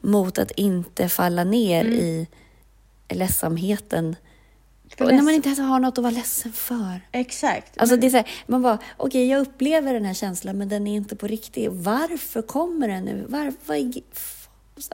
mot 0.01 0.37
att 0.37 0.51
inte 0.51 1.09
falla 1.09 1.43
ner 1.43 1.85
Mm. 1.85 1.93
i 1.99 2.27
ledsamheten. 3.09 4.15
För 4.97 5.05
när 5.05 5.21
man 5.21 5.33
inte 5.33 5.49
ens 5.49 5.59
har 5.59 5.79
något 5.79 5.97
att 5.97 6.03
vara 6.03 6.13
ledsen 6.13 6.51
för. 6.53 7.01
Exakt. 7.11 7.77
Alltså 7.77 7.93
Men- 7.95 8.01
det 8.01 8.07
är 8.07 8.09
så 8.11 8.17
här, 8.17 8.29
man 8.47 8.61
bara, 8.61 8.77
okej 8.97 9.27
jag 9.27 9.41
upplever 9.41 9.93
den 9.93 10.05
här 10.05 10.13
känslan 10.13 10.57
men 10.57 10.69
den 10.69 10.87
är 10.87 10.95
inte 10.95 11.15
på 11.15 11.27
riktigt. 11.27 11.69
Varför 11.71 12.41
kommer 12.41 12.87
den 12.87 13.03
nu? 13.05 13.25
Var, 13.27 13.53
vad, 13.65 13.77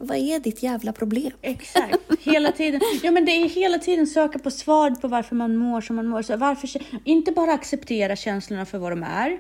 vad 0.02 0.18
är 0.18 0.40
ditt 0.40 0.64
jävla 0.64 0.94
problem? 0.94 1.32
Exakt, 1.42 1.98
hela 2.20 2.52
tiden. 2.52 2.82
Ja, 3.04 3.12
men 3.12 3.26
det 3.26 3.32
är 3.32 3.50
hela 3.50 3.78
tiden 3.78 4.08
söka 4.08 4.40
på 4.40 4.52
svar 4.52 4.92
på 4.92 5.08
varför 5.08 5.36
man 5.36 5.56
mår 5.58 5.82
som 5.82 5.96
man 5.96 6.08
mår. 6.08 6.22
Så 6.22 6.38
varför, 6.38 6.70
inte 7.04 7.32
bara 7.32 7.54
acceptera 7.54 8.16
känslorna 8.16 8.66
för 8.66 8.78
vad 8.78 8.92
de 8.92 9.04
är. 9.04 9.38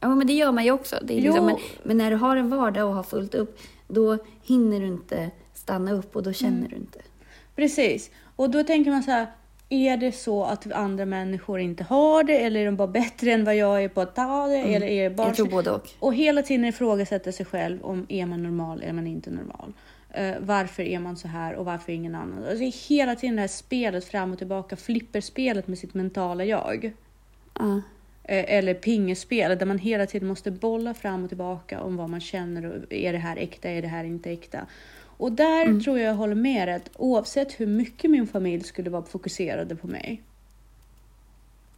Ja, 0.00 0.14
men 0.14 0.26
det 0.26 0.32
gör 0.32 0.52
man 0.52 0.64
ju 0.64 0.70
också. 0.70 0.96
Det 1.02 1.18
är 1.18 1.20
liksom, 1.20 1.46
men, 1.46 1.56
men 1.82 1.98
när 1.98 2.10
du 2.10 2.16
har 2.16 2.36
en 2.36 2.50
vardag 2.50 2.88
och 2.88 2.94
har 2.94 3.02
fullt 3.02 3.34
upp, 3.34 3.60
då 3.88 4.18
hinner 4.42 4.80
du 4.80 4.86
inte 4.86 5.30
stanna 5.54 5.92
upp 5.92 6.16
och 6.16 6.22
då 6.22 6.32
känner 6.32 6.58
Mm. 6.58 6.70
du 6.70 6.76
inte. 6.76 6.98
Precis. 7.56 8.10
Och 8.36 8.50
då 8.50 8.64
tänker 8.64 8.90
man 8.90 9.02
så 9.02 9.10
här, 9.10 9.26
är 9.72 9.96
det 9.96 10.12
så 10.12 10.44
att 10.44 10.72
andra 10.72 11.06
människor 11.06 11.60
inte 11.60 11.84
har 11.84 12.24
det 12.24 12.38
eller 12.38 12.60
är 12.60 12.64
de 12.64 12.76
bara 12.76 12.88
bättre 12.88 13.32
än 13.32 13.44
vad 13.44 13.56
jag 13.56 13.84
är 13.84 13.88
på 13.88 14.00
att 14.00 14.14
ta 14.14 14.46
det? 14.46 14.56
Eller 14.56 14.86
är 14.86 15.10
det 15.10 15.16
bara... 15.16 15.26
Jag 15.26 15.36
tror 15.36 15.48
både 15.48 15.70
och. 15.70 15.88
Och 15.98 16.14
hela 16.14 16.42
tiden 16.42 16.64
ifrågasätta 16.64 17.32
sig 17.32 17.46
själv 17.46 17.84
om 17.84 18.06
är 18.08 18.26
man 18.26 18.42
normal 18.42 18.78
eller 18.78 18.88
är 18.88 18.92
man 18.92 19.06
inte 19.06 19.30
normal. 19.30 19.72
Eh, 20.10 20.34
varför 20.40 20.82
är 20.82 20.98
man 20.98 21.16
så 21.16 21.28
här 21.28 21.54
och 21.54 21.64
varför 21.64 21.92
är 21.92 21.96
ingen 21.96 22.14
annan? 22.14 22.44
Alltså, 22.44 22.88
hela 22.88 23.16
tiden 23.16 23.36
det 23.36 23.40
här 23.40 23.48
spelet 23.48 24.04
fram 24.04 24.32
och 24.32 24.38
tillbaka, 24.38 24.76
flipperspelet 24.76 25.68
med 25.68 25.78
sitt 25.78 25.94
mentala 25.94 26.44
jag. 26.44 26.92
Ja. 27.58 27.82
Eh, 28.24 28.54
eller 28.54 28.74
pingespel 28.74 29.58
där 29.58 29.66
man 29.66 29.78
hela 29.78 30.06
tiden 30.06 30.28
måste 30.28 30.50
bolla 30.50 30.94
fram 30.94 31.22
och 31.24 31.30
tillbaka 31.30 31.80
om 31.80 31.96
vad 31.96 32.10
man 32.10 32.20
känner. 32.20 32.66
Och 32.66 32.92
är 32.92 33.12
det 33.12 33.18
här 33.18 33.36
äkta? 33.36 33.68
Är 33.68 33.82
det 33.82 33.88
här 33.88 34.04
inte 34.04 34.30
äkta? 34.30 34.66
Och 35.20 35.32
där 35.32 35.80
tror 35.80 35.98
jag 35.98 36.08
jag 36.08 36.14
håller 36.14 36.34
med 36.34 36.68
dig 36.68 36.74
att 36.74 36.90
oavsett 36.96 37.60
hur 37.60 37.66
mycket 37.66 38.10
min 38.10 38.26
familj 38.26 38.64
skulle 38.64 38.90
vara 38.90 39.02
fokuserade 39.02 39.76
på 39.76 39.86
mig. 39.86 40.22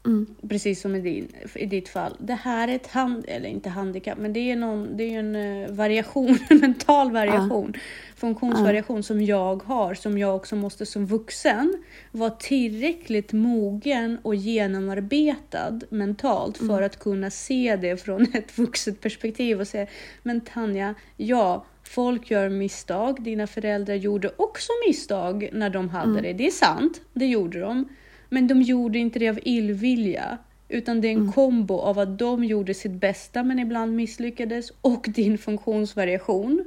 Mm. 0.06 0.26
Precis 0.48 0.80
som 0.80 0.94
i, 0.94 1.00
din, 1.00 1.28
i 1.54 1.66
ditt 1.66 1.88
fall. 1.88 2.16
Det 2.18 2.34
här 2.34 2.68
är 2.68 2.74
ett 2.74 2.86
hand, 2.86 3.24
eller 3.28 3.48
inte 3.48 3.70
handikapp, 3.70 4.18
men 4.18 4.32
det 4.32 4.50
är, 4.50 4.56
någon, 4.56 4.96
det 4.96 5.14
är 5.14 5.18
en 5.18 5.36
eh, 5.36 5.70
variation, 5.70 6.38
en 6.50 6.58
mental 6.58 7.12
variation, 7.12 7.72
funktionsvariation 8.16 9.02
som 9.02 9.22
jag 9.22 9.62
har, 9.62 9.94
som 9.94 10.18
jag 10.18 10.36
också 10.36 10.56
måste 10.56 10.86
som 10.86 11.06
vuxen 11.06 11.82
vara 12.10 12.30
tillräckligt 12.30 13.32
mogen 13.32 14.18
och 14.22 14.34
genomarbetad 14.34 15.80
mentalt 15.88 16.58
för 16.58 16.82
att 16.82 16.98
kunna 16.98 17.30
se 17.30 17.76
det 17.76 17.96
från 17.96 18.22
ett 18.34 18.58
vuxet 18.58 19.00
perspektiv 19.00 19.60
och 19.60 19.68
säga, 19.68 19.86
men 20.22 20.40
Tanja, 20.40 20.94
ja, 21.16 21.64
folk 21.94 22.30
gör 22.30 22.48
misstag, 22.48 23.22
dina 23.22 23.46
föräldrar 23.46 23.94
gjorde 23.94 24.30
också 24.36 24.72
misstag 24.88 25.48
när 25.52 25.70
de 25.70 25.88
hade 25.88 26.20
det, 26.20 26.32
det 26.32 26.46
är 26.46 26.50
sant, 26.50 27.00
det 27.12 27.26
gjorde 27.26 27.60
de. 27.60 27.88
Men 28.28 28.46
de 28.46 28.62
gjorde 28.62 28.98
inte 28.98 29.18
det 29.18 29.28
av 29.28 29.38
illvilja. 29.42 30.38
Utan 30.68 31.00
det 31.00 31.08
är 31.08 31.12
en 31.12 31.32
kombo 31.32 31.78
av 31.78 31.98
att 31.98 32.18
de 32.18 32.44
gjorde 32.44 32.74
sitt 32.74 32.92
bästa 32.92 33.42
men 33.42 33.58
ibland 33.58 33.96
misslyckades 33.96 34.72
och 34.80 35.06
din 35.08 35.38
funktionsvariation. 35.38 36.64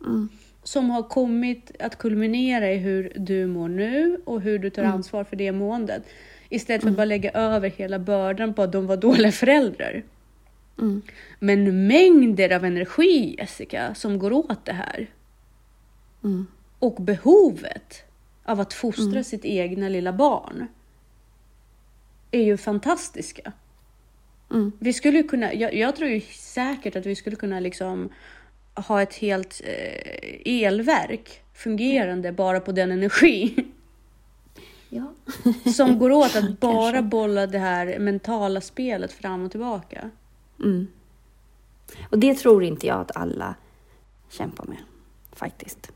Mm. 0.00 0.28
Som 0.62 0.90
har 0.90 1.02
kommit 1.02 1.72
att 1.78 1.98
kulminera 1.98 2.72
i 2.72 2.76
hur 2.76 3.12
du 3.16 3.46
mår 3.46 3.68
nu 3.68 4.20
och 4.24 4.40
hur 4.40 4.58
du 4.58 4.70
tar 4.70 4.84
ansvar 4.84 5.24
för 5.24 5.36
det 5.36 5.52
måendet. 5.52 6.02
Istället 6.48 6.82
för 6.82 6.90
att 6.90 6.96
bara 6.96 7.04
lägga 7.04 7.30
över 7.30 7.70
hela 7.70 7.98
bördan 7.98 8.54
på 8.54 8.62
att 8.62 8.72
de 8.72 8.86
var 8.86 8.96
dåliga 8.96 9.32
föräldrar. 9.32 10.02
Mm. 10.78 11.02
Men 11.38 11.86
mängder 11.86 12.56
av 12.56 12.64
energi, 12.64 13.34
Jessica, 13.38 13.94
som 13.94 14.18
går 14.18 14.32
åt 14.32 14.64
det 14.64 14.72
här. 14.72 15.10
Mm. 16.24 16.46
Och 16.78 17.02
behovet 17.02 18.02
av 18.44 18.60
att 18.60 18.72
fostra 18.72 19.24
sitt 19.24 19.44
egna 19.44 19.88
lilla 19.88 20.12
barn 20.12 20.66
är 22.30 22.42
ju 22.42 22.56
fantastiska. 22.56 23.52
Mm. 24.50 24.72
Vi 24.78 24.92
skulle 24.92 25.22
kunna, 25.22 25.54
jag, 25.54 25.74
jag 25.74 25.96
tror 25.96 26.10
ju 26.10 26.20
säkert 26.20 26.96
att 26.96 27.06
vi 27.06 27.14
skulle 27.14 27.36
kunna 27.36 27.60
liksom 27.60 28.08
ha 28.74 29.02
ett 29.02 29.14
helt 29.14 29.60
eh, 29.64 30.64
elverk 30.64 31.42
fungerande 31.54 32.32
bara 32.32 32.60
på 32.60 32.72
den 32.72 32.92
energi 32.92 33.54
Ja. 34.88 35.12
som 35.74 35.98
går 35.98 36.10
åt 36.10 36.36
att 36.36 36.60
bara 36.60 37.02
bolla 37.02 37.46
det 37.46 37.58
här 37.58 37.98
mentala 37.98 38.60
spelet 38.60 39.12
fram 39.12 39.44
och 39.44 39.50
tillbaka. 39.50 40.10
Mm. 40.62 40.86
Och 42.10 42.18
det 42.18 42.34
tror 42.34 42.64
inte 42.64 42.86
jag 42.86 43.00
att 43.00 43.16
alla 43.16 43.54
kämpar 44.30 44.64
med, 44.64 44.78
faktiskt. 45.32 45.92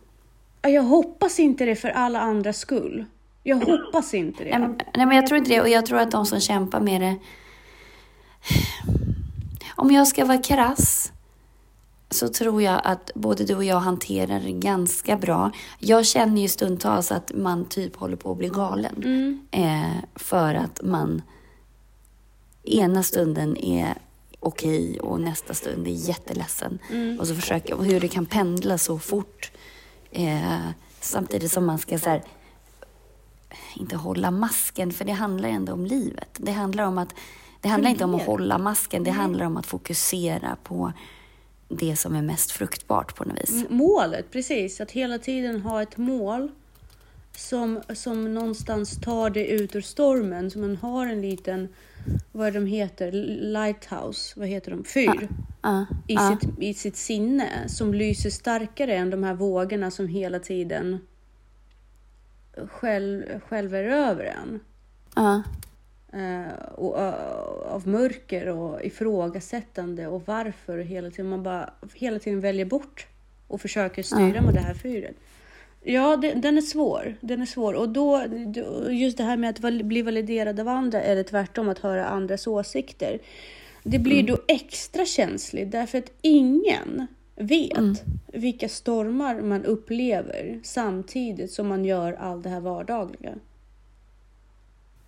Ja, 0.62 0.68
Jag 0.68 0.82
hoppas 0.82 1.40
inte 1.40 1.64
det 1.64 1.76
för 1.76 1.88
alla 1.88 2.20
andras 2.20 2.58
skull. 2.58 3.04
Jag 3.42 3.56
hoppas 3.56 4.14
inte 4.14 4.44
det. 4.44 4.50
Nej, 4.50 4.68
men, 4.68 4.80
nej, 4.94 5.06
men 5.06 5.16
jag 5.16 5.26
tror 5.26 5.38
inte 5.38 5.50
det. 5.50 5.60
Och 5.60 5.68
jag 5.68 5.86
tror 5.86 5.98
att 5.98 6.10
de 6.10 6.26
som 6.26 6.40
kämpar 6.40 6.80
med 6.80 7.00
det... 7.00 7.16
Om 9.76 9.90
jag 9.90 10.08
ska 10.08 10.24
vara 10.24 10.38
krass 10.38 11.12
så 12.10 12.28
tror 12.28 12.62
jag 12.62 12.80
att 12.84 13.10
både 13.14 13.44
du 13.44 13.54
och 13.54 13.64
jag 13.64 13.80
hanterar 13.80 14.40
det 14.40 14.52
ganska 14.52 15.16
bra. 15.16 15.50
Jag 15.78 16.06
känner 16.06 16.42
ju 16.42 16.48
stundtals 16.48 17.12
att 17.12 17.32
man 17.34 17.64
typ 17.64 17.96
håller 17.96 18.16
på 18.16 18.32
att 18.32 18.38
bli 18.38 18.48
galen. 18.48 18.94
Mm. 18.96 19.46
Eh, 19.50 20.04
för 20.14 20.54
att 20.54 20.80
man 20.82 21.22
ena 22.62 23.02
stunden 23.02 23.56
är 23.56 23.94
okej 24.46 25.00
och 25.00 25.20
nästa 25.20 25.54
stund 25.54 25.86
är 25.86 25.90
jätteledsen. 25.90 26.78
Mm. 26.90 27.20
Och 27.20 27.26
så 27.26 27.34
försöker 27.34 27.74
och 27.74 27.84
hur 27.84 28.00
det 28.00 28.08
kan 28.08 28.26
pendla 28.26 28.78
så 28.78 28.98
fort. 28.98 29.52
Eh, 30.10 30.68
samtidigt 31.00 31.52
som 31.52 31.66
man 31.66 31.78
ska 31.78 31.98
så 31.98 32.10
här, 32.10 32.22
inte 33.76 33.96
hålla 33.96 34.30
masken, 34.30 34.92
för 34.92 35.04
det 35.04 35.12
handlar 35.12 35.48
ändå 35.48 35.72
om 35.72 35.86
livet. 35.86 36.28
Det 36.32 36.52
handlar 36.52 36.84
om 36.84 36.98
att 36.98 37.14
det 37.60 37.68
handlar 37.68 37.90
inte 37.90 38.04
om 38.04 38.14
att 38.14 38.26
hålla 38.26 38.58
masken, 38.58 39.04
det 39.04 39.10
handlar 39.10 39.46
om 39.46 39.56
att 39.56 39.66
fokusera 39.66 40.56
på 40.62 40.92
det 41.68 41.96
som 41.96 42.14
är 42.14 42.22
mest 42.22 42.50
fruktbart 42.50 43.16
på 43.16 43.24
något 43.24 43.38
vis. 43.38 43.64
Målet, 43.68 44.30
precis. 44.30 44.80
Att 44.80 44.90
hela 44.90 45.18
tiden 45.18 45.60
ha 45.60 45.82
ett 45.82 45.96
mål 45.96 46.50
som, 47.36 47.82
som 47.94 48.34
någonstans 48.34 49.00
tar 49.00 49.30
det 49.30 49.46
ut 49.46 49.76
ur 49.76 49.80
stormen. 49.80 50.50
Så 50.50 50.58
man 50.58 50.76
har 50.76 51.06
en 51.06 51.20
liten, 51.20 51.68
vad 52.32 52.52
de 52.52 52.66
heter, 52.66 53.12
lighthouse, 53.52 54.40
vad 54.40 54.48
heter 54.48 54.70
de, 54.70 54.84
fyr. 54.84 55.28
Ja, 55.62 55.86
I, 56.06 56.14
ja, 56.14 56.38
sitt, 56.40 56.58
I 56.58 56.74
sitt 56.74 56.96
sinne 56.96 57.68
som 57.68 57.94
lyser 57.94 58.30
starkare 58.30 58.94
än 58.96 59.10
de 59.10 59.22
här 59.22 59.34
vågorna 59.34 59.90
som 59.90 60.08
hela 60.08 60.38
tiden 60.38 60.98
själv, 62.68 63.40
skälver 63.40 63.84
över 63.84 64.24
en. 64.24 64.60
Eh, 66.12 66.64
och, 66.74 67.00
eh, 67.00 67.14
av 67.66 67.88
mörker 67.88 68.48
och 68.48 68.84
ifrågasättande 68.84 70.06
och 70.06 70.22
varför 70.26 70.78
hela 70.78 71.10
tiden 71.10 71.28
man 71.30 71.42
bara 71.42 71.70
hela 71.94 72.18
tiden 72.18 72.40
väljer 72.40 72.66
bort 72.66 73.06
och 73.46 73.60
försöker 73.60 74.02
styra 74.02 74.40
med 74.42 74.54
det 74.54 74.60
här 74.60 74.74
fyret. 74.74 75.16
Ja, 75.88 76.16
det, 76.16 76.34
den 76.34 76.56
är 76.56 76.62
svår. 76.62 77.16
Den 77.20 77.42
är 77.42 77.46
svår. 77.46 77.74
Och 77.74 77.88
då, 77.88 78.24
just 78.90 79.18
det 79.18 79.24
här 79.24 79.36
med 79.36 79.50
att 79.50 79.84
bli 79.84 80.02
validerad 80.02 80.60
av 80.60 80.68
andra 80.68 81.02
eller 81.02 81.22
tvärtom 81.22 81.68
att 81.68 81.78
höra 81.78 82.06
andras 82.06 82.46
åsikter. 82.46 83.18
Det 83.82 83.98
blir 83.98 84.22
då 84.22 84.38
extra 84.48 85.04
känsligt 85.04 85.72
därför 85.72 85.98
att 85.98 86.12
ingen 86.22 87.06
vet 87.36 88.04
vilka 88.26 88.68
stormar 88.68 89.40
man 89.40 89.64
upplever 89.64 90.60
samtidigt 90.62 91.52
som 91.52 91.68
man 91.68 91.84
gör 91.84 92.12
allt 92.12 92.42
det 92.42 92.48
här 92.48 92.60
vardagliga. 92.60 93.34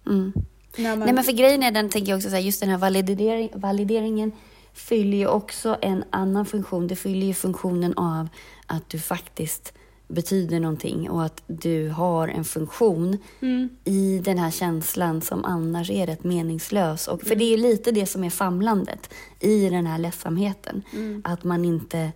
Mm. 0.07 0.33
Man, 0.79 0.99
Nej 0.99 1.13
men 1.13 1.25
för 1.25 1.33
grejen 1.33 1.63
är 1.63 1.71
den, 1.71 1.89
tänker 1.89 2.11
jag 2.11 2.17
också 2.17 2.29
så 2.29 2.35
här, 2.35 2.43
just 2.43 2.61
den 2.61 2.71
här 2.71 2.79
validering, 2.79 3.51
valideringen 3.55 4.33
fyller 4.73 5.19
ju 5.19 5.27
också 5.27 5.79
en 5.83 6.05
annan 6.11 6.47
funktion. 6.47 6.87
Det 6.87 6.97
fyller 6.97 7.27
ju 7.27 7.35
funktionen 7.35 7.95
av 7.97 8.29
att 8.67 8.89
du 8.89 8.99
faktiskt 8.99 9.73
betyder 10.09 10.61
någonting 10.61 11.11
och 11.11 11.25
att 11.25 11.43
du 11.47 11.89
har 11.89 12.29
en 12.29 12.45
funktion 12.45 13.19
Mm. 13.41 13.69
i 13.85 14.21
den 14.25 14.39
här 14.39 14.51
känslan 14.51 15.21
som 15.21 15.45
annars 15.45 15.91
är 15.91 16.07
rätt 16.07 16.25
meningslös. 16.25 17.09
Och, 17.09 17.23
för 17.23 17.35
det 17.37 17.55
är 17.55 17.59
lite 17.59 17.93
det 17.93 18.07
som 18.07 18.25
är 18.25 18.31
famlandet 18.31 19.15
i 19.41 19.69
den 19.71 19.87
här 19.87 19.99
ledsamheten. 19.99 20.83
Att 21.25 21.45
man 21.45 21.65
inte, 21.65 22.13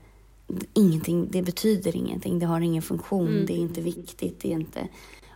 ingenting, 0.74 1.28
det 1.31 1.42
betyder 1.42 1.96
ingenting, 1.96 2.38
det 2.38 2.46
har 2.46 2.61
ingen 2.61 2.83
funktion, 2.83 3.46
det 3.46 3.52
är 3.52 3.59
inte 3.59 3.81
viktigt, 3.81 4.40
det 4.40 4.52
är 4.52 4.57
inte... 4.57 4.88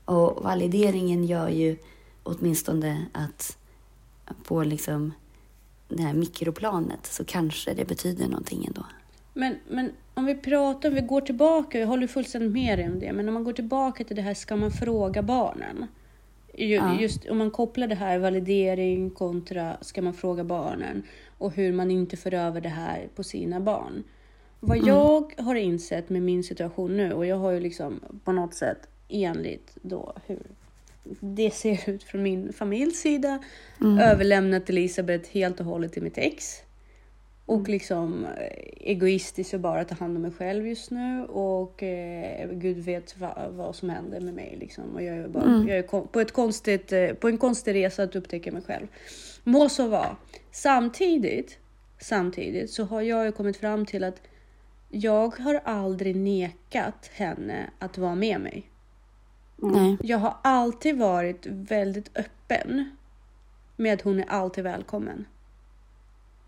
Och 0.05 0.43
valideringen 0.43 1.25
gör 1.25 1.49
ju 1.49 1.77
åtminstone 2.23 3.07
att 3.13 3.57
på 4.45 4.63
liksom 4.63 5.13
det 5.89 6.03
här 6.03 6.15
mikroplanet 6.15 7.07
så 7.07 7.25
kanske 7.25 7.75
det 7.75 7.85
betyder 7.85 8.29
någonting 8.29 8.65
ändå. 8.67 8.85
Men, 9.37 9.57
men 9.69 9.93
om 10.15 10.25
vi 10.25 10.35
pratar, 10.35 10.89
om 10.89 10.95
vi 10.95 11.01
går 11.01 11.21
tillbaka, 11.21 11.79
jag 11.79 11.87
håller 11.87 12.07
fullständigt 12.07 12.53
med 12.53 12.79
dig 12.79 12.89
om 12.89 13.01
det, 13.01 13.13
men 13.13 13.29
om 13.29 13.35
man 13.35 13.45
går 13.45 13.53
tillbaka 13.53 14.05
till 14.05 14.17
det 14.17 14.23
här, 14.23 14.35
ska 14.35 14.57
man 14.57 14.71
fråga 14.71 15.23
barnen? 15.23 15.87
Ju, 16.55 16.75
Ja. 16.75 17.01
Just 17.01 17.27
om 17.27 17.39
man 17.39 17.51
kopplar 17.51 17.87
det 17.87 17.95
här 17.95 18.19
validering 18.19 19.11
kontra 19.11 19.77
ska 19.81 20.03
man 20.03 20.15
fråga 20.15 20.45
barnen 20.45 21.03
och 21.39 21.53
hur 21.53 21.73
man 21.73 21.91
inte 21.91 22.17
för 22.17 22.35
över 22.35 22.61
det 22.61 22.69
här 22.69 23.09
på 23.15 23.25
sina 23.25 23.61
barn. 23.61 24.05
Vad 24.61 24.79
jag 24.79 25.35
har 25.39 25.55
insett 25.55 26.09
med 26.09 26.23
min 26.23 26.45
situation 26.45 26.97
nu 26.97 27.13
och 27.13 27.27
jag 27.27 27.37
har 27.37 27.51
ju 27.51 27.61
liksom 27.61 28.01
på 28.25 28.33
något 28.33 28.55
sätt 28.55 28.89
enligt 29.09 29.77
då 29.83 30.13
hur 30.27 30.43
det 31.21 31.51
ser 31.51 31.91
ut 31.91 32.03
från 32.03 32.23
min 32.23 32.53
familjs 32.53 33.01
sida 33.01 33.39
överlämnat 34.01 34.71
Elisabeth 34.71 35.31
helt 35.31 35.61
och 35.61 35.67
hållet 35.67 35.93
till 35.93 36.03
mitt 36.03 36.19
ex. 36.19 36.63
Och 37.47 37.69
liksom 37.69 38.25
eh, 38.25 38.91
egoistisk 38.91 39.55
och 39.55 39.61
bara 39.61 39.85
ta 39.85 39.95
hand 39.95 40.17
om 40.17 40.23
mig 40.23 40.33
själv 40.33 40.67
just 40.67 40.91
nu. 40.91 41.25
Och 41.25 41.83
eh, 41.83 42.51
Gud 42.51 42.79
vet 42.79 43.19
va, 43.19 43.49
vad 43.51 43.77
som 43.77 43.91
händer 43.91 44.21
med 44.21 44.35
mig. 44.35 44.57
Liksom. 44.61 44.85
Och 44.95 45.03
jag 45.03 45.17
är, 45.17 45.29
bara, 45.29 45.65
jag 45.69 45.79
är 45.79 45.83
på, 45.83 46.21
ett 46.21 46.33
konstigt, 46.33 46.93
eh, 46.93 47.13
på 47.13 47.29
en 47.29 47.39
konstig 47.39 47.75
resa 47.75 48.03
att 48.03 48.17
upptäcka 48.17 48.53
mig 48.53 48.63
själv. 48.63 48.87
Må 49.45 49.69
så 49.69 49.89
vara. 49.89 50.17
Samtidigt, 50.51 51.59
samtidigt 51.99 52.71
så 52.71 52.85
har 52.85 53.01
jag 53.01 53.25
ju 53.25 53.33
kommit 53.33 53.57
fram 53.57 53.87
till 53.87 54.05
att 54.05 54.21
jag 54.89 55.37
har 55.37 55.61
aldrig 55.65 56.17
nekat 56.17 57.11
henne 57.13 57.71
att 57.79 57.99
vara 57.99 58.15
med 58.15 58.41
mig. 58.41 58.71
Nej. 59.57 59.97
Jag 60.03 60.19
har 60.19 60.37
alltid 60.43 60.99
varit 60.99 61.47
väldigt 61.47 62.19
öppen 62.19 62.97
med 63.77 63.95
att 63.95 64.03
hon 64.03 64.21
är 64.21 64.29
alltid 64.29 64.65
välkommen. 64.65 65.25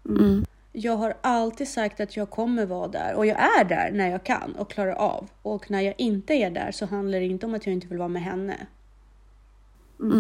Mm. 0.09 0.45
Jag 0.73 0.97
har 0.97 1.15
alltid 1.21 1.69
sagt 1.69 2.01
att 2.01 2.17
jag 2.17 2.31
kommer 2.31 2.67
vara 2.67 2.89
där 2.89 3.15
och 3.15 3.27
jag 3.27 3.37
är 3.61 3.65
där 3.65 3.91
när 3.93 4.11
jag 4.11 4.25
kan 4.25 4.53
och 4.53 4.71
klarar 4.71 4.93
av. 4.93 5.29
Och 5.43 5.71
när 5.71 5.81
jag 5.81 5.95
inte 5.99 6.35
är 6.35 6.51
där 6.51 6.71
så 6.73 6.87
handlar 6.87 7.21
det 7.21 7.27
inte 7.27 7.47
om 7.47 7.55
att 7.55 7.67
jag 7.67 7.73
inte 7.73 7.87
vill 7.87 7.99
vara 7.99 8.09
med 8.09 8.23
henne. 8.23 8.57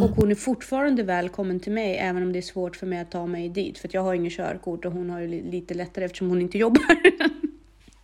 Och 0.02 0.10
hon 0.10 0.30
är 0.30 0.34
fortfarande 0.34 1.02
välkommen 1.02 1.60
till 1.60 1.72
mig 1.72 1.96
även 1.98 2.22
om 2.22 2.32
det 2.32 2.38
är 2.38 2.42
svårt 2.42 2.76
för 2.76 2.86
mig 2.86 3.00
att 3.00 3.10
ta 3.10 3.26
mig 3.26 3.48
dit. 3.48 3.78
För 3.78 3.90
jag 3.92 4.02
har 4.02 4.14
ingen 4.14 4.30
körkort 4.30 4.84
och 4.84 4.92
hon 4.92 5.10
har 5.10 5.20
ju 5.20 5.26
li- 5.28 5.50
lite 5.50 5.74
lättare 5.74 6.04
eftersom 6.04 6.28
hon 6.28 6.40
inte 6.40 6.58
jobbar. 6.58 6.96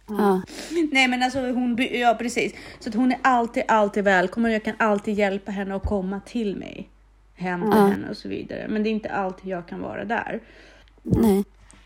Ja. 0.09 0.43
Nej 0.93 1.09
men 1.09 1.23
alltså 1.23 1.39
hon, 1.41 1.79
ja 1.93 2.15
precis. 2.19 2.55
Så 2.81 2.89
att 2.89 2.95
hon 2.95 3.13
är 3.13 3.19
alltid, 3.23 3.63
alltid 3.69 4.05
välkommen 4.05 4.51
och 4.51 4.55
jag 4.55 4.65
kan 4.65 4.75
alltid 4.79 5.15
hjälpa 5.15 5.53
henne 5.53 5.75
att 5.75 5.83
komma 5.83 6.21
till 6.27 6.57
mig. 6.57 6.89
Hämta 7.35 7.77
Ja. 7.79 7.87
henne 7.87 8.11
och 8.11 8.17
så 8.17 8.29
vidare. 8.29 8.67
Men 8.69 8.83
det 8.83 8.89
är 8.89 8.91
inte 8.91 9.11
alltid 9.11 9.47
jag 9.51 9.67
kan 9.69 9.81
vara 9.81 10.05
där. 10.05 10.41
Nej. 11.03 11.45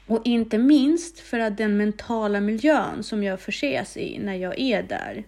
Och 0.09 0.21
inte 0.25 0.59
minst 0.59 1.19
för 1.19 1.39
att 1.39 1.57
den 1.57 1.77
mentala 1.77 2.41
miljön 2.41 3.03
som 3.03 3.23
jag 3.23 3.41
förses 3.41 3.97
i 3.97 4.19
när 4.19 4.35
jag 4.35 4.59
är 4.59 4.83
där 4.83 5.25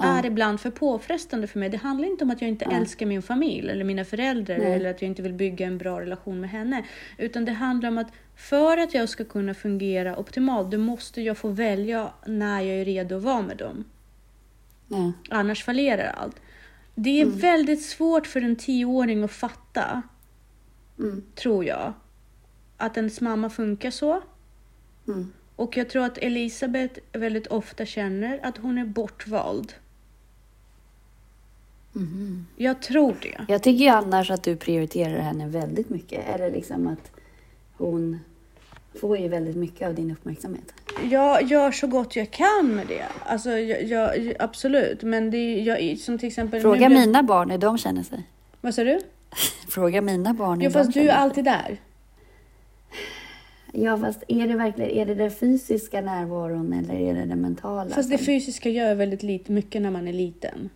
är 0.00 0.26
ibland 0.26 0.60
för 0.60 0.70
påfrestande 0.70 1.46
för 1.46 1.58
mig. 1.58 1.68
Det 1.68 1.76
handlar 1.76 2.08
inte 2.08 2.24
om 2.24 2.30
att 2.30 2.40
jag 2.40 2.48
inte 2.48 2.64
älskar 2.64 3.06
min 3.06 3.22
familj 3.22 3.70
eller 3.70 3.84
mina 3.84 4.04
föräldrar 4.04 4.58
Nej. 4.58 4.72
eller 4.72 4.90
att 4.90 5.02
jag 5.02 5.08
inte 5.08 5.22
vill 5.22 5.32
bygga 5.32 5.66
en 5.66 5.78
bra 5.78 6.00
relation 6.00 6.40
med 6.40 6.50
henne. 6.50 6.84
Utan 7.18 7.44
det 7.44 7.52
handlar 7.52 7.88
om 7.88 7.98
att 7.98 8.12
för 8.36 8.78
att 8.78 8.94
jag 8.94 9.08
ska 9.08 9.24
kunna 9.24 9.54
fungera 9.54 10.16
optimalt, 10.16 10.70
då 10.70 10.78
måste 10.78 11.22
jag 11.22 11.38
få 11.38 11.48
välja 11.48 12.12
när 12.26 12.60
jag 12.60 12.80
är 12.80 12.84
redo 12.84 13.16
att 13.16 13.22
vara 13.22 13.42
med 13.42 13.56
dem. 13.56 13.84
Ja. 14.88 15.12
Annars 15.30 15.64
fallerar 15.64 16.12
allt. 16.16 16.36
Det 16.94 17.20
är 17.20 17.26
väldigt 17.26 17.82
svårt 17.82 18.26
för 18.26 18.40
en 18.42 18.56
tioåring 18.56 19.24
att 19.24 19.32
fatta, 19.32 20.02
Mm. 20.98 21.22
tror 21.34 21.64
jag, 21.64 21.92
att 22.78 22.96
ens 22.96 23.20
mamma 23.20 23.50
funkar 23.50 23.90
så. 23.90 24.20
Mm. 25.08 25.32
Och 25.56 25.76
jag 25.76 25.90
tror 25.90 26.04
att 26.04 26.18
Elisabeth 26.18 27.00
väldigt 27.12 27.46
ofta 27.46 27.86
känner 27.86 28.40
att 28.42 28.56
hon 28.58 28.78
är 28.78 28.84
bortvald. 28.84 29.72
Mhm. 31.92 32.46
Jag 32.56 32.82
tror 32.82 33.16
det. 33.22 33.44
Jag 33.48 33.62
tycker 33.62 33.84
ju 33.84 33.90
annars 33.90 34.30
att 34.30 34.42
du 34.42 34.56
prioriterar 34.56 35.18
henne 35.20 35.46
väldigt 35.48 35.88
mycket. 35.90 36.28
Eller 36.34 36.50
liksom 36.50 36.86
att 36.86 37.10
hon 37.76 38.20
får 39.00 39.18
ju 39.18 39.28
väldigt 39.28 39.56
mycket 39.56 39.88
av 39.88 39.94
din 39.94 40.10
uppmärksamhet. 40.10 40.74
Jag 41.10 41.42
gör 41.42 41.72
så 41.72 41.86
gott 41.86 42.16
jag 42.16 42.30
kan 42.30 42.74
med 42.74 42.86
det. 42.86 43.04
Alltså, 43.24 43.50
jag, 43.50 43.82
jag, 43.82 44.34
absolut. 44.38 45.02
Men 45.02 45.30
det 45.30 45.36
är 45.38 45.62
jag, 45.62 45.98
som 45.98 46.18
till 46.18 46.28
exempel... 46.28 46.60
Fråga 46.60 46.88
nu- 46.88 46.94
mina 46.94 47.22
barn 47.22 47.50
hur 47.50 47.58
de 47.58 47.78
känner 47.78 48.02
sig. 48.02 48.22
Vad 48.60 48.74
sa 48.74 48.84
du? 48.84 48.98
Fråga 49.68 50.00
mina 50.02 50.34
barn 50.34 50.58
hur 50.60 50.64
Ja, 50.64 50.70
de 50.70 50.74
fast 50.74 50.86
du 50.88 50.92
känner 50.92 51.06
är 51.08 51.12
sig. 51.12 51.22
alltid 51.22 51.44
där. 51.44 51.80
Ja, 53.72 53.98
fast 53.98 54.22
är 54.28 54.48
det 54.48 54.54
verkligen 54.54 54.90
är 54.90 55.06
det 55.06 55.14
den 55.14 55.30
fysiska 55.30 56.00
närvaron 56.00 56.72
eller 56.72 56.94
är 56.94 57.14
det 57.14 57.24
den 57.24 57.40
mentala? 57.40 57.90
Fast 57.90 58.10
det 58.10 58.18
fysiska 58.18 58.68
gör 58.70 58.94
väldigt 58.94 59.22
lite, 59.22 59.52
mycket 59.52 59.82
när 59.82 59.90
man 59.90 60.08
är 60.08 60.12
liten. 60.12 60.70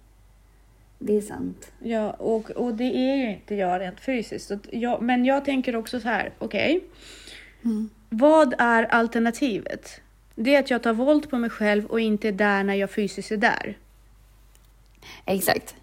det 0.98 1.16
är 1.16 1.20
sant. 1.20 1.72
Ja, 1.78 2.10
och, 2.10 2.50
och 2.50 2.74
det 2.74 2.96
är 2.96 3.16
ju 3.16 3.30
inte 3.30 3.54
jag 3.54 3.80
rent 3.80 4.00
fysiskt. 4.00 4.52
Jag, 4.70 5.02
men 5.02 5.24
jag 5.24 5.44
tänker 5.44 5.76
också 5.76 6.00
så 6.00 6.08
här, 6.08 6.32
okej. 6.38 6.84
Mm. 7.64 7.90
Vad 8.08 8.54
är 8.58 8.84
alternativet? 8.84 10.00
Det 10.34 10.54
är 10.54 10.58
att 10.60 10.70
jag 10.70 10.82
tar 10.82 10.92
våld 10.92 11.30
på 11.30 11.38
mig 11.38 11.50
själv 11.50 11.86
och 11.86 12.00
inte 12.00 12.28
är 12.28 12.32
där 12.32 12.64
när 12.64 12.74
jag 12.74 12.90
fysiskt 12.90 13.32
är 13.32 13.36
där. 13.36 13.78
Exakt. 15.24 15.74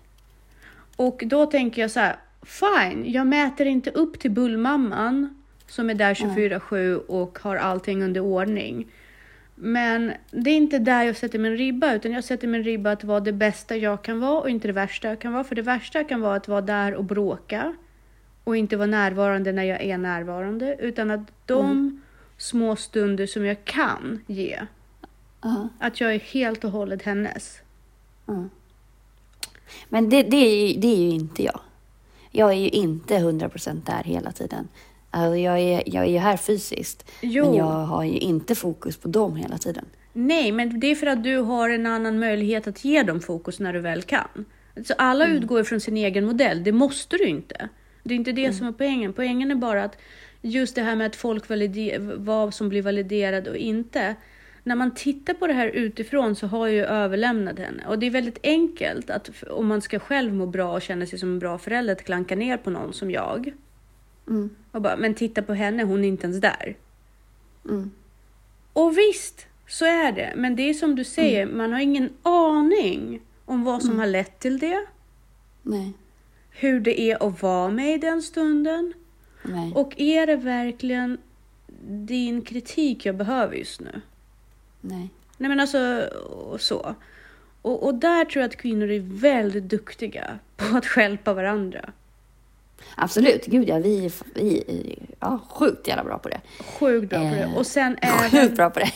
Och 0.96 1.24
då 1.26 1.46
tänker 1.46 1.82
jag 1.82 1.92
så 1.92 2.00
här, 2.00 2.16
fine, 2.46 3.12
jag 3.12 3.28
mäter 3.28 3.66
inte 3.66 3.90
upp 3.90 4.20
till 4.20 4.32
bullmamman 4.32 5.39
som 5.70 5.90
är 5.90 5.94
där 5.94 6.14
24-7 6.14 6.96
och 6.96 7.40
har 7.42 7.56
allting 7.56 8.04
under 8.04 8.22
ordning. 8.22 8.88
Men 9.56 10.14
det 10.32 10.50
är 10.50 10.56
inte 10.56 10.80
där 10.80 11.04
jag 11.04 11.16
sätter 11.18 11.40
min 11.40 11.58
ribba, 11.58 11.94
utan 11.94 12.12
jag 12.12 12.24
sätter 12.24 12.48
min 12.48 12.64
ribba 12.64 12.92
att 12.92 13.04
vara 13.04 13.20
det 13.20 13.32
bästa 13.34 13.76
jag 13.78 14.02
kan 14.02 14.20
vara 14.20 14.40
och 14.42 14.50
inte 14.50 14.68
det 14.68 14.74
värsta 14.74 15.08
jag 15.08 15.20
kan 15.20 15.34
vara. 15.34 15.44
För 15.44 15.56
det 15.56 15.62
värsta 15.62 16.04
kan 16.04 16.22
vara 16.22 16.36
att 16.36 16.48
vara 16.48 16.62
där 16.62 16.94
och 16.96 17.04
bråka 17.04 17.76
och 18.44 18.58
inte 18.58 18.78
vara 18.78 18.88
närvarande 18.88 19.52
när 19.52 19.64
jag 19.64 19.82
är 19.82 19.98
närvarande, 19.98 20.76
utan 20.80 21.12
att 21.12 21.22
de 21.46 22.02
små 22.38 22.76
stunder 22.76 23.26
som 23.28 23.46
jag 23.46 23.66
kan 23.66 24.24
ge, 24.28 24.60
Ja. 25.42 25.70
att 25.80 26.02
jag 26.02 26.16
är 26.16 26.20
helt 26.20 26.64
och 26.64 26.72
hållet 26.72 27.02
hennes. 27.02 27.60
ja. 28.26 28.44
Men 29.90 30.10
det, 30.10 30.24
det, 30.24 30.38
är 30.38 30.68
ju, 30.68 30.80
det 30.80 30.88
är 30.88 30.98
ju 30.98 31.10
inte 31.10 31.44
jag. 31.44 31.60
Jag 32.32 32.50
är 32.50 32.56
ju 32.56 32.70
inte 32.70 33.14
100% 33.18 33.82
där 33.86 34.04
hela 34.04 34.32
tiden. 34.32 34.68
Alltså 35.12 35.38
jag, 35.38 35.60
är, 35.60 35.84
jag 35.86 36.04
är 36.04 36.10
ju 36.10 36.18
här 36.18 36.38
fysiskt, 36.38 37.12
Jo. 37.22 37.46
men 37.46 37.54
jag 37.54 37.66
har 37.66 38.04
ju 38.04 38.18
inte 38.18 38.56
fokus 38.56 38.98
på 38.98 39.08
dem 39.08 39.36
hela 39.36 39.58
tiden. 39.58 39.86
Nej, 40.14 40.52
men 40.52 40.80
det 40.80 40.88
är 40.88 40.96
för 40.96 41.08
att 41.08 41.24
du 41.24 41.38
har 41.38 41.70
en 41.70 41.86
annan 41.86 42.20
möjlighet 42.20 42.68
att 42.68 42.86
ge 42.86 43.04
dem 43.04 43.20
fokus 43.22 43.60
när 43.60 43.74
du 43.74 43.80
väl 43.80 44.02
kan. 44.02 44.46
Så 44.86 44.94
alla 44.98 45.28
utgår 45.28 45.64
från 45.64 45.80
sin 45.80 45.98
egen 45.98 46.26
modell, 46.26 46.64
det 46.64 46.72
måste 46.72 47.18
du 47.18 47.26
inte. 47.26 47.70
Det 48.04 48.14
är 48.14 48.16
inte 48.16 48.32
det 48.32 48.54
som 48.54 48.68
är 48.68 48.72
poängen. 48.72 49.14
Poängen 49.14 49.52
är 49.52 49.56
bara 49.56 49.84
att 49.84 49.98
just 50.42 50.76
det 50.76 50.82
här 50.82 50.96
med 50.96 51.08
att 51.08 51.16
folk 51.16 51.50
validerar, 51.50 52.16
vad 52.18 52.54
som 52.54 52.70
blir 52.70 52.82
validerat 52.82 53.48
och 53.48 53.58
inte. 53.58 54.16
När 54.64 54.76
man 54.76 54.94
tittar 54.96 55.34
på 55.34 55.48
det 55.48 55.54
här 55.54 55.68
utifrån 55.68 56.36
så 56.36 56.48
har 56.48 56.68
jag 56.68 56.76
ju 56.76 56.86
överlämnat 56.86 57.60
henne. 57.60 57.84
Och 57.88 58.00
det 58.00 58.06
är 58.06 58.12
väldigt 58.12 58.40
enkelt 58.44 59.10
att 59.10 59.44
om 59.50 59.68
man 59.68 59.82
ska 59.82 60.00
själv 60.00 60.34
må 60.34 60.46
bra 60.46 60.74
och 60.74 60.82
känna 60.82 61.06
sig 61.06 61.20
som 61.20 61.30
en 61.30 61.40
bra 61.40 61.58
förälder 61.58 61.94
att 61.94 62.04
klanka 62.04 62.36
ner 62.36 62.58
på 62.58 62.70
någon 62.70 62.94
som 62.94 63.12
jag. 63.12 63.54
Mm. 64.30 64.50
Och 64.72 64.82
bara, 64.82 64.96
men 64.98 65.14
titta 65.14 65.42
på 65.42 65.54
henne, 65.54 65.84
hon 65.84 66.04
är 66.04 66.08
inte 66.08 66.28
ens 66.28 66.42
där. 66.42 66.76
Mm. 67.70 67.92
Och 68.74 68.98
visst, 68.98 69.48
så 69.68 69.86
är 69.86 70.12
det. 70.12 70.34
Men 70.36 70.56
det 70.56 70.70
är 70.70 70.74
som 70.74 70.96
du 70.96 71.04
säger, 71.04 71.46
man 71.46 71.74
har 71.74 71.80
ingen 71.80 72.10
aning 72.24 73.22
om 73.46 73.64
vad 73.64 73.82
som 73.82 73.90
Mm. 73.90 74.00
har 74.00 74.08
lett 74.08 74.40
till 74.40 74.60
det, 74.60 74.86
Nej. 75.62 75.94
hur 76.50 76.80
det 76.80 77.02
är 77.02 77.28
att 77.28 77.42
vara 77.42 77.70
med 77.70 77.96
i 77.96 77.98
den 77.98 78.22
stunden. 78.22 78.94
Nej. 79.44 79.72
Och 79.76 79.94
är 79.98 80.28
det 80.28 80.36
verkligen 80.36 81.18
din 81.88 82.42
kritik 82.42 83.06
jag 83.06 83.16
behöver 83.16 83.56
just 83.56 83.82
nu? 83.82 84.02
Nej. 84.82 85.10
Nej 85.38 85.50
men 85.50 85.60
alltså 85.60 86.10
och 86.52 86.62
så. 86.62 86.96
Och, 87.62 87.84
och 87.86 87.96
där 87.96 88.26
tror 88.26 88.42
jag 88.42 88.50
att 88.50 88.56
kvinnor 88.56 88.90
är 88.92 89.00
väldigt 89.00 89.64
duktiga 89.70 90.40
på 90.58 90.78
att 90.78 90.86
stjälpa 90.96 91.34
varandra. 91.34 91.92
Absolut. 92.96 93.46
Gud 93.46 93.70
ja, 93.70 93.78
vi 93.80 94.06
är, 94.06 94.12
ja, 95.20 95.40
sjukt 95.50 95.88
jävla 95.88 96.04
bra 96.04 96.18
på 96.18 96.30
det. 96.30 96.42
Sjukt 96.80 97.10
bra 97.10 97.20
på 97.20 97.36
det. 97.36 97.42
Eh, 97.42 97.58
Och 97.58 97.68
sen 97.68 97.98
Sjukt 98.32 98.34
även, 98.34 98.56
bra 98.56 98.70
på 98.70 98.80
det. 98.80 98.92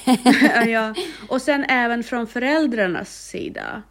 ja, 0.71 0.95
och 1.29 1.41
sen 1.41 1.63
även 1.63 2.03
från 2.03 2.27
föräldrarnas 2.27 3.27
sida. 3.27 3.81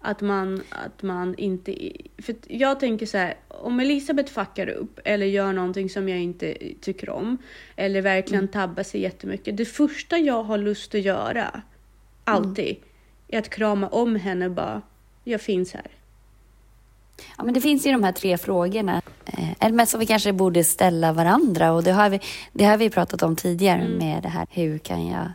Att 0.00 0.20
man, 0.20 0.62
att 0.70 1.02
man 1.02 1.34
inte... 1.38 1.92
För 2.18 2.34
jag 2.48 2.80
tänker 2.80 3.06
så 3.06 3.18
här, 3.18 3.34
om 3.48 3.80
Elisabeth 3.80 4.32
fuckar 4.32 4.68
upp 4.68 5.00
eller 5.04 5.26
gör 5.26 5.52
någonting 5.52 5.90
som 5.90 6.08
jag 6.08 6.18
inte 6.18 6.54
tycker 6.80 7.10
om 7.10 7.38
eller 7.76 8.02
verkligen 8.02 8.48
tabbar 8.48 8.82
sig 8.82 9.00
jättemycket. 9.00 9.56
Det 9.56 9.64
första 9.64 10.18
jag 10.18 10.42
har 10.42 10.58
lust 10.58 10.94
att 10.94 11.00
göra, 11.00 11.62
alltid, 12.24 12.76
är 13.28 13.38
att 13.38 13.50
krama 13.50 13.88
om 13.88 14.16
henne 14.16 14.44
och 14.46 14.52
bara, 14.52 14.82
jag 15.24 15.40
finns 15.40 15.74
här. 15.74 15.86
Ja, 17.38 17.44
men 17.44 17.54
det 17.54 17.60
finns 17.60 17.86
ju 17.86 17.92
de 17.92 18.04
här 18.04 18.12
tre 18.12 18.38
frågorna 18.38 19.02
eh, 19.26 19.50
eller 19.60 19.72
men 19.76 19.86
som 19.86 20.00
vi 20.00 20.06
kanske 20.06 20.32
borde 20.32 20.64
ställa 20.64 21.12
varandra. 21.12 21.72
Och 21.72 21.82
det 21.82 21.92
har 21.92 22.10
vi, 22.10 22.20
det 22.52 22.64
har 22.64 22.76
vi 22.76 22.90
pratat 22.90 23.22
om 23.22 23.36
tidigare 23.36 23.80
Mm. 23.80 23.98
med 23.98 24.22
det 24.22 24.28
här, 24.28 24.46
hur 24.50 24.78
kan 24.78 25.06
jag, 25.06 25.28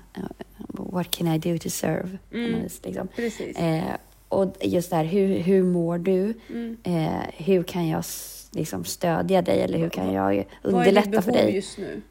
what 0.73 1.11
can 1.11 1.27
I 1.27 1.37
do 1.37 1.57
to 1.57 1.69
serve? 1.69 2.17
Mm. 2.33 2.61
Liksom. 2.83 3.07
Precis. 3.15 3.57
Eh, 3.57 3.83
och 4.29 4.55
just 4.61 4.89
det 4.89 4.95
här, 4.95 5.03
hur, 5.05 5.39
hur 5.39 5.63
mår 5.63 5.97
du? 5.97 6.33
Mm. 6.49 6.77
Eh, 6.83 7.23
hur 7.37 7.63
kan 7.63 7.87
jag 7.87 8.03
liksom 8.51 8.85
stödja 8.85 9.41
dig 9.41 9.61
eller 9.61 9.77
hur 9.77 9.89
kan 9.89 10.13
jag 10.13 10.23
Vad 10.23 10.33
är 10.33 10.37
ditt 10.37 10.47
underlätta 10.63 11.09
behov 11.09 11.21
för 11.21 11.31
dig? 11.31 11.55
just 11.55 11.77
nu? 11.77 12.01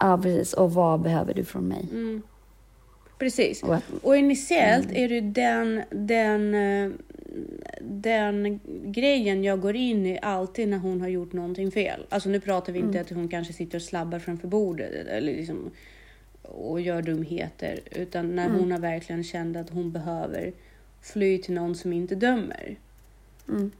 Ja, 0.00 0.18
precis. 0.22 0.52
Och 0.52 0.72
vad 0.74 1.00
behöver 1.00 1.34
du 1.34 1.44
från 1.44 1.68
mig? 1.68 1.88
Mm. 1.90 2.22
Precis. 3.18 3.62
Och 3.62 3.74
att, 3.74 3.82
Och 4.02 4.16
initiellt 4.16 4.92
är 4.92 5.08
det 5.08 5.20
den, 5.20 5.82
den, 5.90 6.54
eh, 6.54 6.90
den 7.82 8.60
grejen 8.84 9.44
jag 9.44 9.60
går 9.60 9.76
in 9.76 10.06
i 10.06 10.18
alltid 10.22 10.68
när 10.68 10.78
hon 10.78 11.00
har 11.00 11.08
gjort 11.08 11.32
någonting 11.32 11.70
fel. 11.70 12.06
Alltså 12.08 12.28
nu 12.28 12.40
pratar 12.40 12.72
vi 12.72 12.78
inte 12.78 13.00
att 13.00 13.10
hon 13.10 13.28
kanske 13.28 13.52
sitter 13.52 13.78
och 13.78 13.82
slabbar 13.82 14.18
framför 14.18 14.48
bordet 14.48 15.06
eller 15.06 15.32
liksom, 15.32 15.70
och 16.42 16.80
gör 16.80 17.02
dumheter. 17.02 17.80
Utan 17.90 18.36
när 18.36 18.48
hon 18.48 18.72
har 18.72 18.78
verkligen 18.78 19.24
känt 19.24 19.56
att 19.56 19.70
hon 19.70 19.92
behöver 19.92 20.52
fly 21.02 21.38
till 21.38 21.54
någon 21.54 21.74
som 21.74 21.92
inte 21.92 22.14
dömer. 22.14 22.76
Mm. 23.48 23.70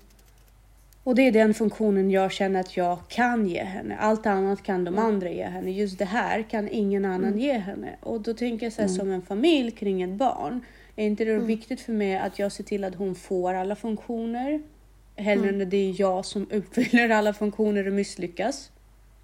Och 1.03 1.15
det 1.15 1.23
är 1.23 1.33
den 1.33 1.55
funktionen 1.55 2.11
jag 2.11 2.33
känner 2.33 2.61
att 2.61 2.77
jag 2.77 2.99
kan 3.09 3.47
ge 3.47 3.63
henne. 3.63 3.97
Allt 3.97 4.27
annat 4.27 4.63
kan 4.63 4.85
de 4.85 4.99
andra 4.99 5.31
ge 5.31 5.45
henne. 5.45 5.71
Just 5.71 5.99
det 5.99 6.05
här 6.05 6.43
kan 6.43 6.69
ingen 6.69 7.05
annan 7.05 7.39
ge 7.39 7.53
henne. 7.53 7.97
Och 8.01 8.21
då 8.21 8.35
tänker 8.35 8.67
jag 8.67 8.73
så 8.73 8.83
här, 8.83 8.89
som 8.89 9.11
en 9.11 9.23
familj 9.23 9.71
kring 9.71 10.03
ett 10.03 10.11
barn. 10.11 10.61
Är 10.99 11.07
inte 11.07 11.25
det 11.25 11.39
viktigt 11.39 11.81
för 11.81 11.93
mig 11.93 12.17
att 12.17 12.39
jag 12.39 12.53
ser 12.53 12.65
till 12.65 12.85
att 12.85 12.95
hon 12.95 13.15
får 13.15 13.55
alla 13.55 13.77
funktioner? 13.77 14.63
Hellre 15.17 15.49
än 15.49 15.63
att 15.63 15.71
det 15.71 15.77
är 15.77 16.01
jag 16.01 16.25
som 16.25 16.47
uppfyller 16.51 17.11
alla 17.11 17.33
funktioner 17.33 17.87
och 17.87 17.93
misslyckas. 17.93 18.71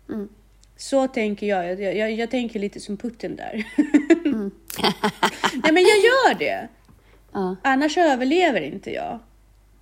Mm. 0.09 0.29
Så 0.77 1.09
tänker 1.09 1.47
jag. 1.47 1.81
Jag, 1.81 1.97
jag. 1.97 2.13
jag 2.13 2.31
tänker 2.31 2.61
lite 2.61 2.81
som 2.81 2.97
Putin 2.97 3.37
där. 3.37 3.67
Nej 5.63 5.73
men 5.73 5.83
jag 5.83 5.99
gör 5.99 6.39
det. 6.39 6.69
ja, 7.33 7.57
Annars 7.63 7.99
överlever 7.99 8.61
inte 8.61 8.91
jag. 8.91 9.19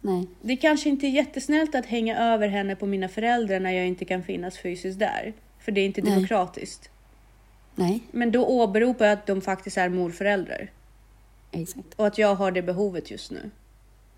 nej. 0.00 0.26
Det 0.40 0.56
kanske 0.56 0.88
inte 0.88 1.06
är 1.06 1.10
jättesnällt 1.10 1.74
att 1.74 1.86
hänga 1.86 2.18
över 2.18 2.48
henne 2.48 2.76
på 2.76 2.86
mina 2.86 3.08
föräldrar 3.08 3.60
när 3.60 3.72
jag 3.72 3.86
inte 3.86 4.04
kan 4.04 4.22
finnas 4.22 4.58
fysiskt 4.58 4.98
där. 4.98 5.32
För 5.58 5.72
det 5.72 5.80
är 5.80 5.86
inte 5.86 6.02
Nej. 6.02 6.14
demokratiskt. 6.14 6.90
Nej, 7.74 8.00
Men 8.10 8.32
då 8.32 8.46
åberopar 8.46 9.04
jag 9.04 9.12
att 9.12 9.26
de 9.26 9.40
faktiskt 9.40 9.78
är 9.78 9.88
morföräldrar. 9.88 10.70
Exakt. 11.52 11.94
Och 11.96 12.06
att 12.06 12.18
jag 12.18 12.34
har 12.34 12.50
det 12.50 12.62
behovet 12.62 13.10
just 13.10 13.30
nu. 13.30 13.50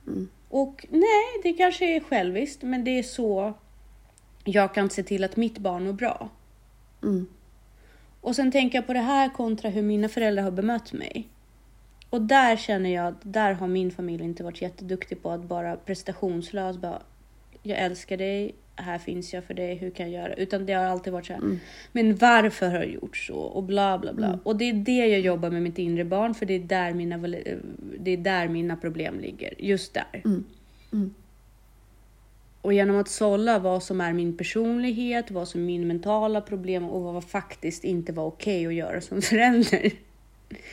Mm. 0.06 0.28
Och 0.48 0.86
nej, 0.90 1.40
det 1.42 1.52
kanske 1.52 1.96
är 1.96 2.00
själviskt, 2.00 2.62
men 2.62 2.84
det 2.84 2.98
är 2.98 3.02
så 3.02 3.54
jag 4.44 4.74
kan 4.74 4.90
se 4.90 5.02
till 5.02 5.24
att 5.24 5.36
mitt 5.36 5.58
barn 5.58 5.84
mår 5.84 5.92
bra. 5.92 6.28
Mm. 7.02 7.26
Och 8.20 8.36
sen 8.36 8.52
tänker 8.52 8.78
jag 8.78 8.86
på 8.86 8.92
det 8.92 9.00
här 9.00 9.28
kontra 9.28 9.70
hur 9.70 9.82
mina 9.82 10.08
föräldrar 10.08 10.42
har 10.42 10.50
bemött 10.50 10.92
mig. 10.92 11.28
Och 12.10 12.22
där 12.22 12.56
känner 12.56 12.90
jag 12.90 13.06
att 13.06 13.20
där 13.22 13.52
har 13.52 13.68
min 13.68 13.90
familj 13.90 14.24
inte 14.24 14.44
varit 14.44 14.62
jätteduktig 14.62 15.22
på 15.22 15.30
att 15.30 15.44
bara 15.44 15.76
prestationslöst 15.76 16.78
bara 16.78 17.02
jag 17.62 17.78
älskar 17.78 18.16
dig, 18.16 18.54
här 18.76 18.98
finns 18.98 19.34
jag 19.34 19.44
för 19.44 19.54
dig, 19.54 19.74
hur 19.74 19.90
kan 19.90 20.12
jag 20.12 20.22
göra? 20.22 20.34
Utan 20.34 20.66
det 20.66 20.72
har 20.72 20.84
alltid 20.84 21.12
varit 21.12 21.26
så 21.26 21.32
här, 21.32 21.58
men 21.92 22.16
varför 22.16 22.66
har 22.66 22.76
jag 22.76 22.90
gjort 22.90 23.16
så? 23.16 23.36
Och 23.36 23.62
bla 23.62 23.98
bla 23.98 24.12
bla. 24.12 24.38
Och 24.44 24.56
det 24.56 24.64
är 24.64 24.72
det 24.72 25.06
jag 25.06 25.20
jobbar 25.20 25.50
med 25.50 25.62
mitt 25.62 25.78
inre 25.78 26.04
barn, 26.04 26.34
för 26.34 26.46
det 26.46 26.54
är 26.54 26.58
där 26.58 26.94
mina, 26.94 27.18
det 27.98 28.10
är 28.10 28.16
där 28.16 28.48
mina 28.48 28.76
problem 28.76 29.20
ligger. 29.20 29.54
Just 29.58 29.94
där. 29.94 30.22
Mm. 30.24 30.44
Mm. 30.92 31.14
Och 32.60 32.72
genom 32.72 32.96
att 32.96 33.08
sålla 33.08 33.58
vad 33.58 33.82
som 33.82 34.00
är 34.00 34.12
min 34.12 34.36
personlighet, 34.36 35.30
vad 35.30 35.48
som 35.48 35.60
är 35.60 35.64
min 35.64 35.88
mentala 35.88 36.40
problem 36.40 36.88
och 36.88 37.02
vad 37.02 37.24
faktiskt 37.24 37.84
inte 37.84 38.12
var 38.12 38.24
okej 38.24 38.66
att 38.66 38.74
göra 38.74 39.00
som 39.00 39.22
förälder. 39.22 39.92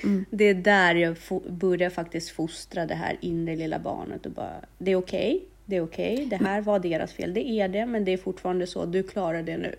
Mm. 0.03 0.25
Det 0.29 0.43
är 0.45 0.53
där 0.53 0.95
jag 0.95 1.15
börjar 1.49 1.89
faktiskt 1.89 2.29
fostra 2.29 2.85
det 2.85 2.95
här 2.95 3.17
inre 3.21 3.55
lilla 3.55 3.79
barnet 3.79 4.25
och 4.25 4.31
bara, 4.31 4.65
det 4.77 4.91
är 4.91 4.95
okej, 4.95 5.45
det 5.71 5.77
är 5.77 5.83
okej, 5.83 6.25
det 6.29 6.35
här 6.35 6.61
var 6.61 6.79
deras 6.79 7.13
fel, 7.13 7.33
det 7.33 7.45
är 7.49 7.67
det, 7.67 7.85
men 7.85 8.05
det 8.05 8.11
är 8.13 8.17
fortfarande 8.17 8.67
så, 8.67 8.85
du 8.85 9.03
klarar 9.03 9.43
det 9.43 9.57
nu. 9.57 9.75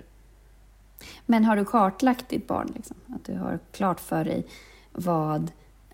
Men 1.27 1.45
har 1.45 1.57
du 1.57 1.65
kartlagt 1.65 2.29
ditt 2.29 2.47
barn? 2.47 2.73
Liksom? 2.77 2.97
Att 3.15 3.25
du 3.25 3.35
har 3.35 3.59
klart 3.73 4.01
för 4.01 4.25
dig 4.25 4.45
vad, 4.93 5.43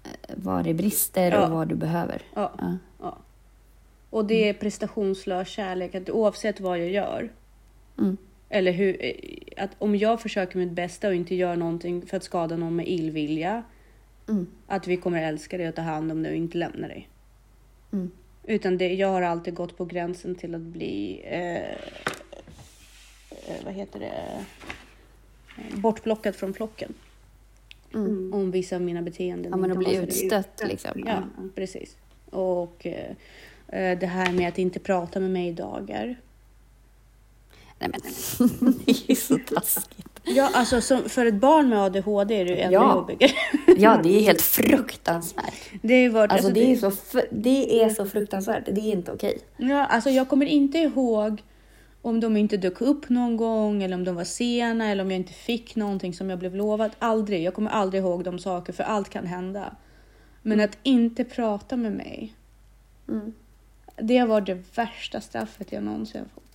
eh, 0.05 0.11
vad 0.37 0.65
det 0.65 0.75
brister 0.75 1.31
Ja. 1.33 1.45
och 1.47 1.51
vad 1.53 1.69
du 1.69 1.75
behöver? 1.75 2.23
Ja, 2.35 2.53
Ja. 2.59 2.77
ja. 3.01 3.19
Och 4.11 4.25
det 4.25 4.49
är 4.49 4.55
prestationslös 4.55 5.49
kärlek, 5.49 5.95
att 5.95 6.11
oavsett 6.11 6.61
vad 6.61 6.79
jag 6.79 6.89
gör, 6.91 7.29
Mm. 7.99 8.17
eller 8.49 8.73
hur, 8.73 8.97
eh, 9.05 9.65
att 9.65 9.71
om 9.79 9.97
jag 9.97 10.21
försöker 10.23 10.59
mitt 10.59 10.73
bästa 10.73 11.09
och 11.09 11.15
inte 11.15 11.35
gör 11.35 11.57
någonting 11.57 12.07
för 12.07 12.17
att 12.17 12.25
skada 12.25 12.57
någon 12.57 12.77
med 12.77 12.89
illvilja, 12.89 13.63
Mm. 14.29 14.47
att 14.67 14.87
vi 14.87 14.97
kommer 14.97 15.23
älska 15.23 15.59
dig 15.59 15.69
och 15.69 15.75
ta 15.75 15.83
hand 15.83 16.13
om 16.13 16.23
dig 16.23 16.31
och 16.33 16.37
inte 16.39 16.59
lämna 16.59 16.89
dig. 16.89 17.09
Mm. 17.93 18.11
Utan 18.49 18.79
det, 18.79 18.95
jag 18.95 19.09
har 19.09 19.23
alltid 19.23 19.55
gått 19.55 19.77
på 19.77 19.85
gränsen 19.85 20.35
till 20.35 20.55
att 20.55 20.61
bli, 20.61 21.23
eh, 21.25 21.71
eh, 23.31 23.65
vad 23.65 23.75
heter 23.75 24.01
det, 24.01 24.45
bortplockad 25.77 26.37
från 26.37 26.55
flocken. 26.55 26.95
Mm. 27.95 28.35
Om 28.35 28.51
vissa 28.51 28.77
av 28.77 28.83
mina 28.83 29.03
beteenden 29.03 29.51
Ja, 29.51 29.57
men 29.57 29.73
att 29.73 29.79
bli 29.79 29.97
utstött 29.97 30.63
liksom. 30.69 31.05
Ja, 31.07 31.23
precis. 31.55 31.97
Och 32.31 32.87
eh, 32.87 33.99
det 33.99 34.07
här 34.07 34.33
med 34.33 34.49
att 34.49 34.59
inte 34.59 34.81
prata 34.81 35.21
med 35.21 35.31
mig 35.31 35.49
i 35.49 35.53
dagar. 35.53 36.17
Nej 37.79 37.91
men, 37.91 38.01
det 38.85 38.91
är 38.91 39.11
ju 39.11 39.15
så 39.15 39.39
taskigt. 39.39 40.08
Ja, 40.29 40.51
alltså 40.55 40.81
som, 40.81 41.09
för 41.09 41.27
ett 41.27 41.35
barn 41.35 41.69
med 41.69 41.79
ADHD 41.79 42.41
är 42.41 42.45
det 42.45 42.51
ju 42.51 42.59
ännu 42.59 42.73
Ja. 42.73 42.95
jobbigare. 42.95 43.33
Ja, 43.77 44.01
det 44.03 44.09
är 44.19 44.21
helt 44.23 44.41
fruktansvärt. 44.43 45.55
Det 45.83 45.95
är 45.95 46.11
varit, 46.11 46.33
Alltså 46.33 46.49
alltså, 46.49 46.61
det 46.63 46.73
är 46.73 46.77
så, 46.77 47.23
det 47.31 47.83
är 47.83 47.89
så 47.89 48.07
fruktansvärt. 48.07 48.65
Det 48.67 48.81
är 48.81 48.93
inte 48.93 49.13
okej. 49.13 49.39
Ja, 49.57 49.85
alltså 49.85 50.11
jag 50.11 50.29
kommer 50.29 50.47
inte 50.47 50.79
ihåg 50.79 51.43
om 52.03 52.21
de 52.21 52.37
inte 52.37 52.57
dök 52.57 52.81
upp 52.81 53.09
någon 53.09 53.37
gång 53.37 53.83
eller 53.83 53.95
om 53.97 54.05
de 54.05 54.15
var 54.15 54.25
sena 54.25 54.91
eller 54.91 55.05
om 55.05 55.11
jag 55.11 55.21
inte 55.21 55.33
fick 55.33 55.77
någonting 55.77 56.15
som 56.15 56.31
jag 56.31 56.39
blev 56.39 56.55
lovad. 56.57 56.91
Aldrig. 56.99 57.43
Jag 57.43 57.55
kommer 57.55 57.71
aldrig 57.71 58.03
ihåg 58.03 58.25
de 58.25 58.39
saker 58.39 58.73
för 58.73 58.85
allt 58.85 59.09
kan 59.09 59.27
hända. 59.27 59.77
Men 60.43 60.61
att 60.61 60.79
inte 60.83 61.25
prata 61.25 61.77
med 61.77 61.93
mig. 61.93 62.35
Mm. 63.09 63.33
Det 63.97 64.25
varit 64.25 64.47
det 64.47 64.63
värsta 64.77 65.21
straffet 65.21 65.73
jag 65.73 65.83
någonsin 65.83 66.25
fått. 66.35 66.48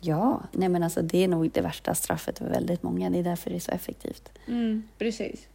Ja, 0.00 0.42
nej 0.52 0.68
men 0.68 0.82
alltså 0.82 1.02
det 1.02 1.24
är 1.24 1.28
nog 1.28 1.50
det 1.50 1.60
värsta 1.60 1.94
straffet 1.94 2.38
för 2.38 2.48
väldigt 2.48 2.82
många. 2.82 3.10
Det 3.10 3.18
är 3.18 3.22
därför 3.22 3.50
det 3.50 3.56
är 3.56 3.60
så 3.60 3.72
effektivt. 3.72 4.28
Mm, 4.46 4.82
precis. 4.98 5.48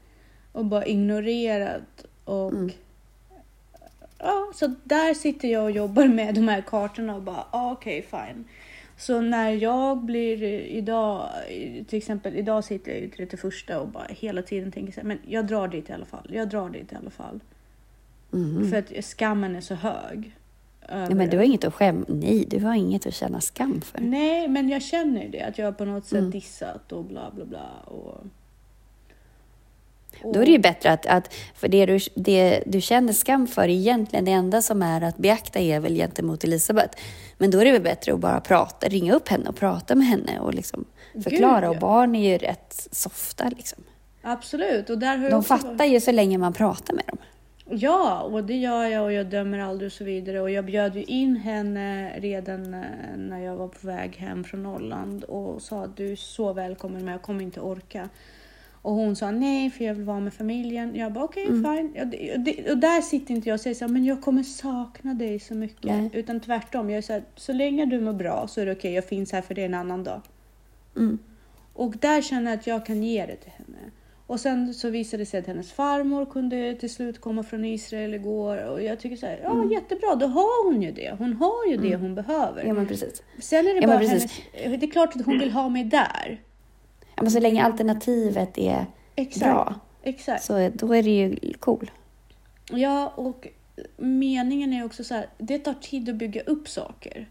Och 0.52 0.66
bara 0.66 0.86
ignorerat 0.86 2.06
och... 2.26 2.52
Mm. 2.52 2.72
Ja, 4.18 4.52
så 4.56 4.74
där 4.84 5.14
sitter 5.14 5.48
jag 5.48 5.64
och 5.64 5.72
jobbar 5.72 6.08
med 6.08 6.36
de 6.36 6.48
här 6.48 6.62
kartorna 6.62 7.16
och 7.16 7.22
bara, 7.22 7.46
ah, 7.52 7.72
okej, 7.72 8.02
fine. 8.02 8.46
Så 8.98 9.22
när 9.22 9.52
jag 9.52 9.98
blir 9.98 10.44
idag, 10.44 11.30
till 11.88 11.98
exempel 11.98 12.36
idag 12.36 12.64
sitter 12.64 12.92
jag 12.92 13.02
ju 13.02 13.10
31 13.10 13.44
och 13.82 13.88
bara 13.88 14.08
hela 14.10 14.42
tiden 14.42 14.72
tänker 14.72 14.94
så 14.94 15.00
här, 15.00 15.08
men 15.08 15.20
jag 15.28 15.48
drar 15.48 15.68
dit 15.68 15.90
i 15.90 15.94
alla 15.94 16.06
fall. 16.06 16.30
Jag 16.34 16.50
drar 16.50 16.70
dit 16.70 16.92
i 16.92 16.96
alla 16.96 17.10
fall. 17.10 17.40
Mm. 18.34 18.70
För 18.70 18.78
att 18.78 19.06
skammen 19.06 19.56
är 19.56 19.62
så 19.62 19.76
hög. 19.76 20.36
Nej, 20.90 21.16
men 21.16 21.30
du 21.30 21.38
har 21.38 21.44
inget 21.44 21.64
att 21.64 21.74
skäm... 21.74 22.06
Nej, 22.08 22.46
du 22.48 22.60
har 22.60 22.74
inget 22.76 23.06
att 23.08 23.14
känna 23.14 23.42
skam 23.42 23.82
för. 23.82 24.02
Nej, 24.02 24.48
men 24.48 24.70
jag 24.70 24.82
känner 24.82 25.24
ju 25.24 25.30
det. 25.30 25.42
Att 25.42 25.58
jag 25.58 25.78
på 25.78 25.86
något 25.86 26.06
sätt 26.06 26.20
Mm. 26.20 26.32
dissat 26.32 26.92
och 26.92 27.04
bla 27.04 27.32
bla 27.36 27.46
bla. 27.46 27.70
Och... 27.86 28.24
Då 30.34 30.42
är 30.42 30.46
det 30.46 30.52
ju 30.52 30.60
bättre 30.60 30.92
att, 30.92 31.06
att 31.06 31.34
för 31.56 31.68
det 31.68 31.86
du, 31.86 32.00
det 32.16 32.64
du 32.66 32.82
känner 32.82 33.14
skam 33.14 33.48
för 33.48 33.68
egentligen, 33.68 34.26
det 34.26 34.32
enda 34.32 34.62
som 34.62 34.82
är 34.82 35.02
att 35.02 35.18
beakta 35.18 35.60
är 35.60 35.80
väl 35.80 35.96
gentemot 35.96 36.44
Elisabeth. 36.44 36.98
Men 37.38 37.52
då 37.52 37.60
är 37.60 37.66
det 37.66 37.72
väl 37.72 37.82
bättre 37.82 38.14
att 38.14 38.20
bara 38.20 38.42
prata, 38.42 38.88
ringa 38.88 39.14
upp 39.14 39.28
henne 39.28 39.50
och 39.50 39.56
prata 39.56 39.96
med 39.96 40.08
henne 40.08 40.40
och 40.40 40.54
liksom 40.54 40.86
förklara. 41.24 41.60
Gud, 41.60 41.64
ja. 41.64 41.70
Och 41.70 41.78
barn 41.78 42.16
är 42.16 42.32
ju 42.32 42.38
rätt 42.38 42.88
softa 42.92 43.50
liksom. 43.50 43.84
Absolut. 44.22 44.90
Och 44.90 44.98
där 44.98 45.18
har 45.18 45.30
De 45.30 45.44
fattar 45.44 45.86
ju 45.86 46.00
så 46.00 46.12
länge 46.12 46.38
man 46.38 46.54
pratar 46.54 46.94
med 46.94 47.04
dem. 47.08 47.18
Ja, 47.72 48.22
och 48.22 48.44
det 48.44 48.58
gör 48.58 48.86
jag 48.86 49.04
och 49.04 49.14
jag 49.14 49.26
dömer 49.26 49.60
aldrig 49.60 49.88
och 49.88 49.94
så 49.94 50.04
vidare. 50.04 50.42
Och 50.42 50.52
jag 50.52 50.66
bjöd 50.66 50.96
ju 50.96 51.04
in 51.04 51.36
henne 51.36 52.20
redan 52.20 52.74
eh, 52.74 53.18
när 53.18 53.40
jag 53.40 53.56
var 53.56 53.68
på 53.68 53.88
väg 53.88 54.16
hem 54.16 54.44
från 54.44 54.64
Norrland 54.64 55.24
och 55.24 55.62
sa 55.62 55.84
att 55.84 55.98
du 55.98 56.12
är 56.12 56.16
så 56.16 56.54
välkommen 56.54 57.06
men 57.06 57.12
jag 57.12 57.22
kommer 57.22 57.44
inte 57.44 57.62
orka. 57.62 58.10
Och 58.82 58.94
hon 58.94 59.16
sa 59.16 59.32
nej 59.32 59.70
för 59.70 59.86
jag 59.86 59.94
vill 59.94 60.04
vara 60.04 60.20
med 60.20 60.34
familjen. 60.34 60.96
Jag 60.96 61.14
bara 61.14 61.24
okej 61.24 61.46
fine. 61.46 61.94
Ja, 61.96 62.06
det, 62.06 62.72
och 62.72 62.78
där 62.78 63.02
sitter 63.02 63.34
inte 63.34 63.50
jag 63.50 63.54
och 63.54 63.62
säger 63.62 63.76
så 63.76 63.86
här, 63.86 63.92
men 63.92 64.06
jag 64.06 64.22
kommer 64.22 64.44
sakna 64.44 65.14
dig 65.14 65.40
så 65.40 65.56
mycket. 65.56 65.84
Nej. 65.84 66.10
Utan 66.14 66.40
tvärtom, 66.40 66.90
jag 66.90 66.98
är 66.98 67.02
så 67.02 67.14
här, 67.14 67.24
så 67.36 67.54
länge 67.54 67.86
du 67.86 68.02
mår 68.02 68.14
bra 68.14 68.48
så 68.48 68.62
är 68.62 68.66
det 68.66 68.72
okej, 68.72 68.94
jag 68.94 69.06
finns 69.06 69.32
här 69.32 69.42
för 69.42 69.56
dig 69.56 69.64
en 69.64 69.74
annan 69.74 70.04
dag. 70.04 70.22
Mm. 70.96 71.20
Och 71.74 71.98
där 71.98 72.22
känner 72.22 72.52
jag 72.52 72.60
att 72.60 72.68
jag 72.68 72.86
kan 72.86 73.04
ge 73.04 73.26
det 73.26 73.36
till 73.36 73.52
henne. 73.52 73.92
Och 74.32 74.40
sen 74.40 74.74
så 74.74 74.90
visade 74.90 75.22
det 75.22 75.26
sig 75.26 75.40
att 75.40 75.48
hennes 75.48 75.72
farmor 75.72 76.26
kunde 76.26 76.76
till 76.76 76.90
slut 76.94 77.22
komma 77.22 77.44
från 77.44 77.66
Israel 77.66 78.14
igår. 78.14 78.58
Och 78.70 78.84
jag 78.84 79.00
tycker 79.00 79.16
så 79.16 79.26
här, 79.26 79.40
ja 79.44 79.52
Mm. 79.52 79.72
jättebra, 79.72 80.16
då 80.16 80.28
har 80.28 80.72
hon 80.72 80.82
ju 80.82 80.92
det. 80.92 81.16
Hon 81.18 81.34
har 81.34 81.66
ju 81.70 81.78
det 81.78 81.96
hon 81.96 82.16
behöver. 82.16 82.64
Ja, 82.64 82.74
men 82.74 82.88
precis. 82.88 83.24
Sen 83.40 83.68
är 83.68 83.74
det 83.74 83.82
Ja, 83.82 83.88
bara 83.88 83.98
hennes... 83.98 84.32
Det 84.54 84.84
är 84.86 84.92
klart 84.92 85.16
att 85.16 85.26
hon 85.26 85.40
vill 85.40 85.52
ha 85.52 85.70
mig 85.70 85.84
där. 85.84 86.42
Ja, 87.16 87.22
men 87.22 87.32
så 87.32 87.40
länge 87.40 87.64
alternativet 87.64 88.58
är 88.58 88.86
Exakt. 89.16 89.46
bra, 89.46 89.76
Exakt. 90.04 90.44
så 90.44 90.70
då 90.74 90.96
är 90.96 91.04
det 91.04 91.10
ju 91.10 91.54
cool. 91.60 91.92
Ja, 92.72 93.14
och 93.16 93.48
meningen 93.98 94.74
är 94.74 94.86
också 94.86 95.04
så 95.04 95.14
här, 95.14 95.28
det 95.38 95.60
tar 95.60 95.74
tid 95.74 96.10
att 96.10 96.16
bygga 96.16 96.42
upp 96.42 96.70
saker. 96.70 97.30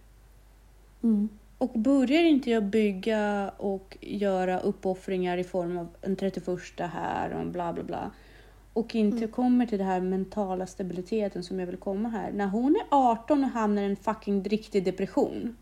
Mm. 1.03 1.29
Och 1.61 1.71
börjar 1.81 2.23
inte 2.23 2.51
jag 2.51 2.65
bygga 2.65 3.51
och 3.57 3.97
göra 4.01 4.61
uppoffringar 4.61 5.39
i 5.39 5.45
form 5.45 5.79
av 5.79 5.89
en 6.03 6.17
31 6.17 6.49
här 6.79 7.31
och 7.33 7.47
bla 7.47 7.73
bla 7.73 7.83
bla 7.83 8.11
och 8.73 8.95
inte 8.95 9.17
Mm. 9.17 9.31
kommer 9.31 9.67
till 9.67 9.79
den 9.79 9.87
här 9.87 10.01
mentala 10.01 10.67
stabiliteten 10.67 11.43
som 11.43 11.61
jag 11.61 11.67
vill 11.67 11.77
komma 11.77 12.09
här. 12.09 12.33
När 12.33 12.47
hon 12.47 12.77
är 12.77 12.83
18 12.91 13.45
och 13.45 13.51
hamnar 13.51 13.83
i 13.83 13.87
en 13.87 13.97
fucking 13.97 14.45
riktig 14.45 14.85
depression 14.85 15.57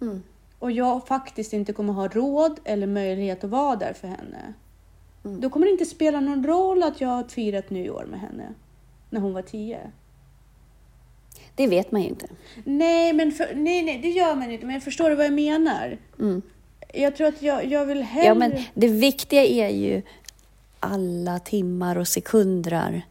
Mm. 0.00 0.22
och 0.58 0.72
jag 0.72 1.06
faktiskt 1.06 1.52
inte 1.52 1.72
kommer 1.72 1.92
ha 1.92 2.08
råd 2.08 2.60
eller 2.64 2.86
möjlighet 2.86 3.44
att 3.44 3.50
vara 3.50 3.76
där 3.76 3.92
för 3.92 4.08
henne. 4.08 4.54
Mm. 5.24 5.40
Då 5.40 5.50
kommer 5.50 5.66
det 5.66 5.72
inte 5.72 5.84
spela 5.84 6.20
någon 6.20 6.46
roll 6.46 6.82
att 6.82 7.00
jag 7.00 7.08
har 7.08 7.24
firat 7.24 7.70
nyår 7.70 8.06
med 8.10 8.20
henne 8.20 8.54
när 9.10 9.20
hon 9.20 9.32
var 9.34 9.42
10. 9.42 9.78
Det 11.58 11.66
vet 11.66 11.92
man 11.92 12.02
ju 12.02 12.08
inte. 12.08 12.26
Nej, 12.64 13.12
men 13.12 13.32
för, 13.32 13.54
nej, 13.54 13.82
nej, 13.82 13.98
det 14.02 14.08
gör 14.08 14.34
man 14.34 14.50
inte. 14.50 14.66
Men 14.66 14.80
förstår 14.80 15.10
du 15.10 15.16
vad 15.16 15.26
jag 15.26 15.32
menar? 15.32 15.98
Mm. 16.18 16.42
Jag 16.94 17.16
tror 17.16 17.26
att 17.26 17.42
jag, 17.42 17.66
jag 17.66 17.86
vill 17.86 18.02
hellre... 18.02 18.26
Ja, 18.26 18.34
men 18.34 18.52
det 18.74 18.88
viktiga 18.88 19.44
är 19.44 19.68
ju 19.68 20.02
alla 20.80 21.38
timmar 21.38 21.96
och 21.98 22.08
sekunder, 22.08 23.02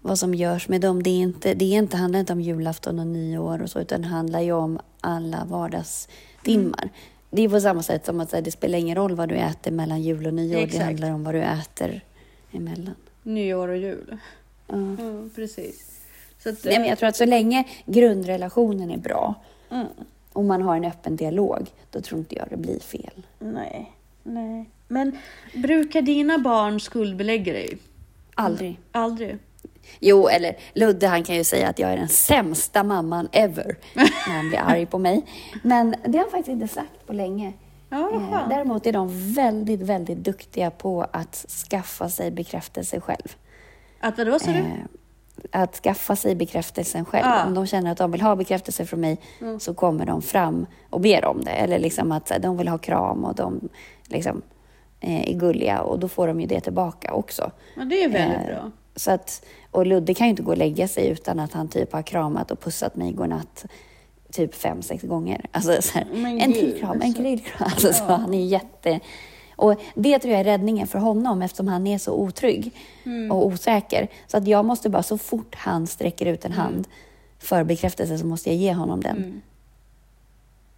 vad 0.00 0.18
som 0.18 0.34
görs 0.34 0.68
med 0.68 0.80
dem. 0.80 1.02
Det, 1.02 1.10
är 1.10 1.22
inte, 1.22 1.54
det 1.54 1.64
är 1.64 1.78
inte, 1.78 1.96
handlar 1.96 2.20
inte 2.20 2.32
om 2.32 2.40
julafton 2.40 2.98
och 2.98 3.06
nyår 3.06 3.62
och 3.62 3.70
så, 3.70 3.80
utan 3.80 4.02
det 4.02 4.08
handlar 4.08 4.40
ju 4.40 4.52
om 4.52 4.78
alla 5.00 5.44
vardagstimmar. 5.44 6.88
Det 7.30 7.42
är 7.42 7.48
på 7.48 7.60
samma 7.60 7.82
sätt 7.82 8.06
som 8.06 8.20
att 8.20 8.30
det 8.30 8.50
spelar 8.50 8.78
ingen 8.78 8.96
roll 8.96 9.14
vad 9.14 9.28
du 9.28 9.34
äter 9.34 9.70
mellan 9.70 10.02
jul 10.02 10.26
och 10.26 10.34
nyår. 10.34 10.56
Det 10.56 10.62
Exakt. 10.62 10.84
handlar 10.84 11.10
om 11.10 11.24
vad 11.24 11.34
du 11.34 11.42
äter 11.42 12.00
emellan. 12.52 12.94
Nyår 13.22 13.68
och 13.68 13.76
jul. 13.76 14.16
Ja. 14.66 14.76
Ja, 14.98 15.28
precis. 15.34 15.93
Att, 16.46 16.64
Nej, 16.64 16.78
men 16.78 16.88
jag 16.88 16.98
tror 16.98 17.08
att 17.08 17.16
så 17.16 17.24
länge 17.24 17.64
grundrelationen 17.86 18.90
är 18.90 18.98
bra 18.98 19.34
mm, 19.70 19.86
och 20.32 20.44
man 20.44 20.62
har 20.62 20.76
en 20.76 20.84
öppen 20.84 21.16
dialog, 21.16 21.66
då 21.90 22.00
tror 22.00 22.18
inte 22.18 22.34
jag 22.34 22.46
det 22.50 22.56
blir 22.56 22.80
fel. 22.80 23.26
nej, 23.38 23.92
nej. 24.22 24.70
Men 24.88 25.18
brukar 25.54 26.02
dina 26.02 26.38
barn 26.38 26.80
skuldbelägga 26.80 27.52
dig? 27.52 27.78
Aldrig. 28.34 28.80
Aldrig? 28.92 29.38
Jo, 30.00 30.28
eller 30.28 30.56
Ludde 30.74 31.06
han 31.06 31.24
kan 31.24 31.36
ju 31.36 31.44
säga 31.44 31.68
att 31.68 31.78
jag 31.78 31.92
är 31.92 31.96
den 31.96 32.08
sämsta 32.08 32.82
mamman 32.82 33.28
ever 33.32 33.76
när 33.94 34.32
han 34.34 34.48
blir 34.48 34.58
arg 34.58 34.86
på 34.86 34.98
mig. 34.98 35.26
Men 35.62 35.94
det 36.04 36.18
har 36.18 36.24
han 36.24 36.30
faktiskt 36.30 36.48
inte 36.48 36.68
sagt 36.68 37.06
på 37.06 37.12
länge. 37.12 37.52
Ja, 37.90 38.10
Eh. 38.14 38.48
Däremot 38.48 38.86
är 38.86 38.92
de 38.92 39.34
väldigt, 39.34 39.80
väldigt 39.80 40.18
duktiga 40.18 40.70
på 40.70 41.06
att 41.12 41.34
skaffa 41.70 42.08
sig 42.08 42.30
bekräftelse 42.30 43.00
själv. 43.00 43.36
Att 44.00 44.18
vadå 44.18 44.38
sa 44.38 44.50
du? 44.50 44.64
Eh, 45.52 45.60
att 45.62 45.74
skaffa 45.76 46.16
sig 46.16 46.34
bekräftelsen 46.34 47.04
själv. 47.04 47.24
Ah. 47.26 47.46
Om 47.46 47.54
de 47.54 47.66
känner 47.66 47.92
att 47.92 47.98
de 47.98 48.10
vill 48.10 48.20
ha 48.20 48.36
bekräftelse 48.36 48.86
från 48.86 49.00
mig 49.00 49.18
Mm. 49.40 49.60
så 49.60 49.74
kommer 49.74 50.06
de 50.06 50.22
fram 50.22 50.66
och 50.90 51.00
ber 51.00 51.24
om 51.24 51.44
det. 51.44 51.50
Eller 51.50 51.78
liksom 51.78 52.12
att 52.12 52.28
så 52.28 52.34
här, 52.34 52.40
de 52.40 52.56
vill 52.56 52.68
ha 52.68 52.78
kram 52.78 53.24
och 53.24 53.34
de 53.34 53.68
liksom, 54.08 54.42
eh, 55.00 55.28
är 55.30 55.34
gulliga 55.34 55.80
och 55.80 55.98
då 55.98 56.08
får 56.08 56.26
de 56.26 56.40
ju 56.40 56.46
det 56.46 56.60
tillbaka 56.60 57.12
också. 57.12 57.50
Ja, 57.76 57.84
det 57.84 58.04
är 58.04 58.08
väldigt 58.08 58.38
Eh, 58.40 58.46
bra. 58.46 58.70
Så 58.96 59.10
att, 59.10 59.44
och 59.70 59.86
Ludde 59.86 60.14
kan 60.14 60.26
ju 60.26 60.30
inte 60.30 60.42
gå 60.42 60.50
och 60.50 60.58
lägga 60.58 60.88
sig 60.88 61.08
utan 61.08 61.40
att 61.40 61.52
han 61.52 61.68
typ 61.68 61.92
har 61.92 62.02
kramat 62.02 62.50
och 62.50 62.60
pussat 62.60 62.96
mig 62.96 63.12
godnatt 63.12 63.64
typ 64.32 64.54
fem, 64.54 64.82
sex 64.82 65.02
gånger. 65.04 65.46
Alltså 65.52 65.82
så 65.82 65.98
här, 65.98 66.06
en 66.40 66.52
till 66.52 66.76
kram, 66.80 67.02
en 67.02 67.12
så- 67.12 67.22
till 67.22 67.40
kram. 67.44 67.68
Alltså, 67.72 67.92
så 67.92 68.04
Ja. 68.08 68.14
han 68.16 68.34
är 68.34 68.44
jätte... 68.46 69.00
Och 69.56 69.80
det 69.94 70.18
tror 70.18 70.32
jag 70.32 70.40
är 70.40 70.44
räddningen 70.44 70.86
för 70.86 70.98
honom 70.98 71.42
eftersom 71.42 71.68
han 71.68 71.86
är 71.86 71.98
så 71.98 72.12
otrygg 72.12 72.74
Mm. 73.04 73.30
och 73.30 73.46
osäker. 73.46 74.08
Så 74.26 74.36
att 74.36 74.46
jag 74.46 74.64
måste 74.64 74.90
bara, 74.90 75.02
så 75.02 75.18
fort 75.18 75.54
han 75.54 75.86
sträcker 75.86 76.26
ut 76.26 76.44
en 76.44 76.52
hand 76.52 76.88
för 77.38 77.64
bekräftelse 77.64 78.18
så 78.18 78.26
måste 78.26 78.48
jag 78.50 78.56
ge 78.56 78.72
honom 78.72 79.00
den. 79.00 79.16
Mm. 79.16 79.40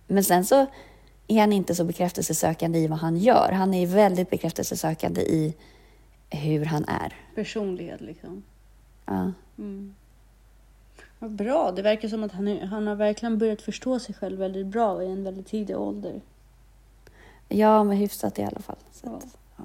Men 0.07 0.25
sen 0.25 0.45
så 0.45 0.67
är 1.27 1.41
han 1.41 1.53
inte 1.53 1.75
så 1.75 1.85
bekräftelsesökande 1.85 2.79
i 2.79 2.87
vad 2.87 2.99
han 2.99 3.17
gör. 3.17 3.53
Han 3.53 3.75
är 3.75 3.87
väldigt 3.87 4.31
bekräftelsesökande 4.31 5.21
i 5.21 5.55
hur 6.31 6.65
han 6.65 6.85
är. 6.85 7.15
Personlighet 7.35 8.01
liksom. 8.01 8.43
Ja. 9.07 9.33
Mm. 9.59 9.95
Vad 11.19 11.31
bra. 11.31 11.73
Det 11.73 11.83
verkar 11.83 12.09
som 12.09 12.25
att 12.25 12.33
han, 12.33 12.59
han 12.59 12.87
har 12.87 12.95
verkligen 12.95 13.39
börjat 13.39 13.63
förstå 13.63 13.99
sig 13.99 14.15
själv 14.15 14.39
väldigt 14.39 14.67
bra 14.67 15.03
i 15.03 15.07
en 15.07 15.25
väldigt 15.25 15.47
tidig 15.47 15.77
ålder. 15.79 16.21
Ja, 17.49 17.85
men 17.85 17.97
hyfsat 17.97 18.39
i 18.39 18.43
alla 18.43 18.61
fall. 18.61 18.77
Så 18.93 19.07
Ja. 19.07 19.17
att, 19.17 19.37
ja. 19.57 19.65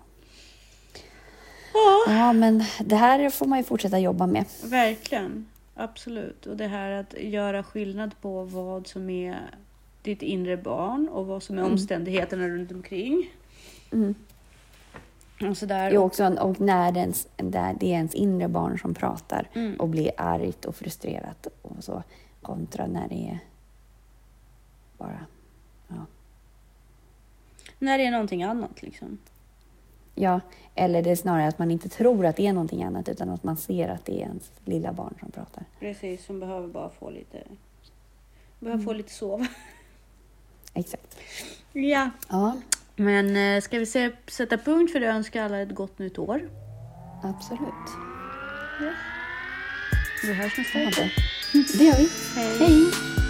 Ja, 1.73 2.13
ja, 2.13 2.33
men 2.33 2.63
det 2.85 2.95
här 2.95 3.29
får 3.29 3.45
man 3.45 3.57
ju 3.57 3.63
fortsätta 3.63 3.99
jobba 3.99 4.27
med. 4.27 4.45
verkligen. 4.63 5.45
Absolut. 5.75 6.45
Och 6.45 6.57
det 6.57 6.67
här 6.67 6.91
att 6.91 7.13
göra 7.13 7.63
skillnad 7.63 8.15
på 8.21 8.43
vad 8.43 8.87
som 8.87 9.09
är 9.09 9.39
ditt 10.01 10.21
inre 10.21 10.57
barn 10.57 11.09
och 11.09 11.25
vad 11.27 11.43
som 11.43 11.55
är 11.57 11.61
Mm. 11.61 11.71
omständigheterna 11.71 12.47
runt 12.47 12.71
omkring. 12.71 13.29
Mm. 13.91 14.15
Och 15.49 15.57
sådär. 15.57 15.91
Jo, 15.93 16.01
också, 16.01 16.25
och 16.35 16.61
när 16.61 16.91
det, 16.91 16.99
är 16.99 17.01
ens, 17.01 17.27
det 17.37 17.57
är 17.57 17.83
ens 17.83 18.13
inre 18.13 18.47
barn 18.47 18.79
som 18.79 18.93
pratar 18.93 19.49
Mm. 19.53 19.75
och 19.79 19.89
blir 19.89 20.11
argt 20.17 20.65
och 20.65 20.75
frustrerat 20.75 21.47
och 21.61 21.83
så 21.83 22.03
kontra 22.41 22.87
när 22.87 23.07
det 23.09 23.29
är 23.29 23.39
bara... 24.97 25.25
Ja. 25.87 25.95
När 27.81 27.97
det 27.97 28.05
är 28.05 28.11
någonting 28.11 28.43
annat 28.43 28.81
liksom. 28.81 29.17
ja, 30.15 30.39
eller 30.75 31.01
det 31.03 31.11
är 31.11 31.15
snarare 31.15 31.47
att 31.47 31.59
man 31.59 31.71
inte 31.71 31.89
tror 31.89 32.25
att 32.25 32.35
det 32.35 32.47
är 32.47 32.53
någonting 32.53 32.83
annat 32.83 33.09
utan 33.09 33.29
att 33.29 33.43
man 33.43 33.57
ser 33.57 33.89
att 33.89 34.05
det 34.05 34.11
är 34.21 34.25
ens 34.25 34.51
lilla 34.65 34.93
barn 34.93 35.13
som 35.19 35.31
pratar. 35.31 35.63
Precis, 35.79 36.25
som 36.25 36.39
behöver 36.39 36.67
bara 36.67 36.89
få 36.89 37.09
lite, 37.09 37.37
behöver 38.59 38.75
Mm. 38.75 38.85
få 38.85 38.93
lite 38.93 39.13
sova. 39.13 39.47
Exakt. 40.73 41.17
Ja, 41.73 42.09
Ja, 42.29 42.55
men 42.95 43.35
eh, 43.55 43.61
ska 43.61 43.79
vi 43.79 43.85
se, 43.85 44.11
sätta 44.27 44.57
punkt 44.57 44.91
för 44.91 44.99
det 44.99 45.07
och 45.09 45.13
önska 45.15 45.43
alla 45.45 45.59
ett 45.61 45.75
gott 45.75 45.99
nytt 45.99 46.19
år. 46.19 46.49
absolut. 47.23 47.73
Vi 50.23 50.33
hörs 50.33 50.57
nästa 50.57 50.79
Ja, 50.79 50.85
vecka. 50.85 51.01
det. 51.53 51.77
det 51.77 51.83
gör 51.83 51.97
vi. 51.97 52.09
Hej. 52.35 52.57
Hej! 52.59 53.20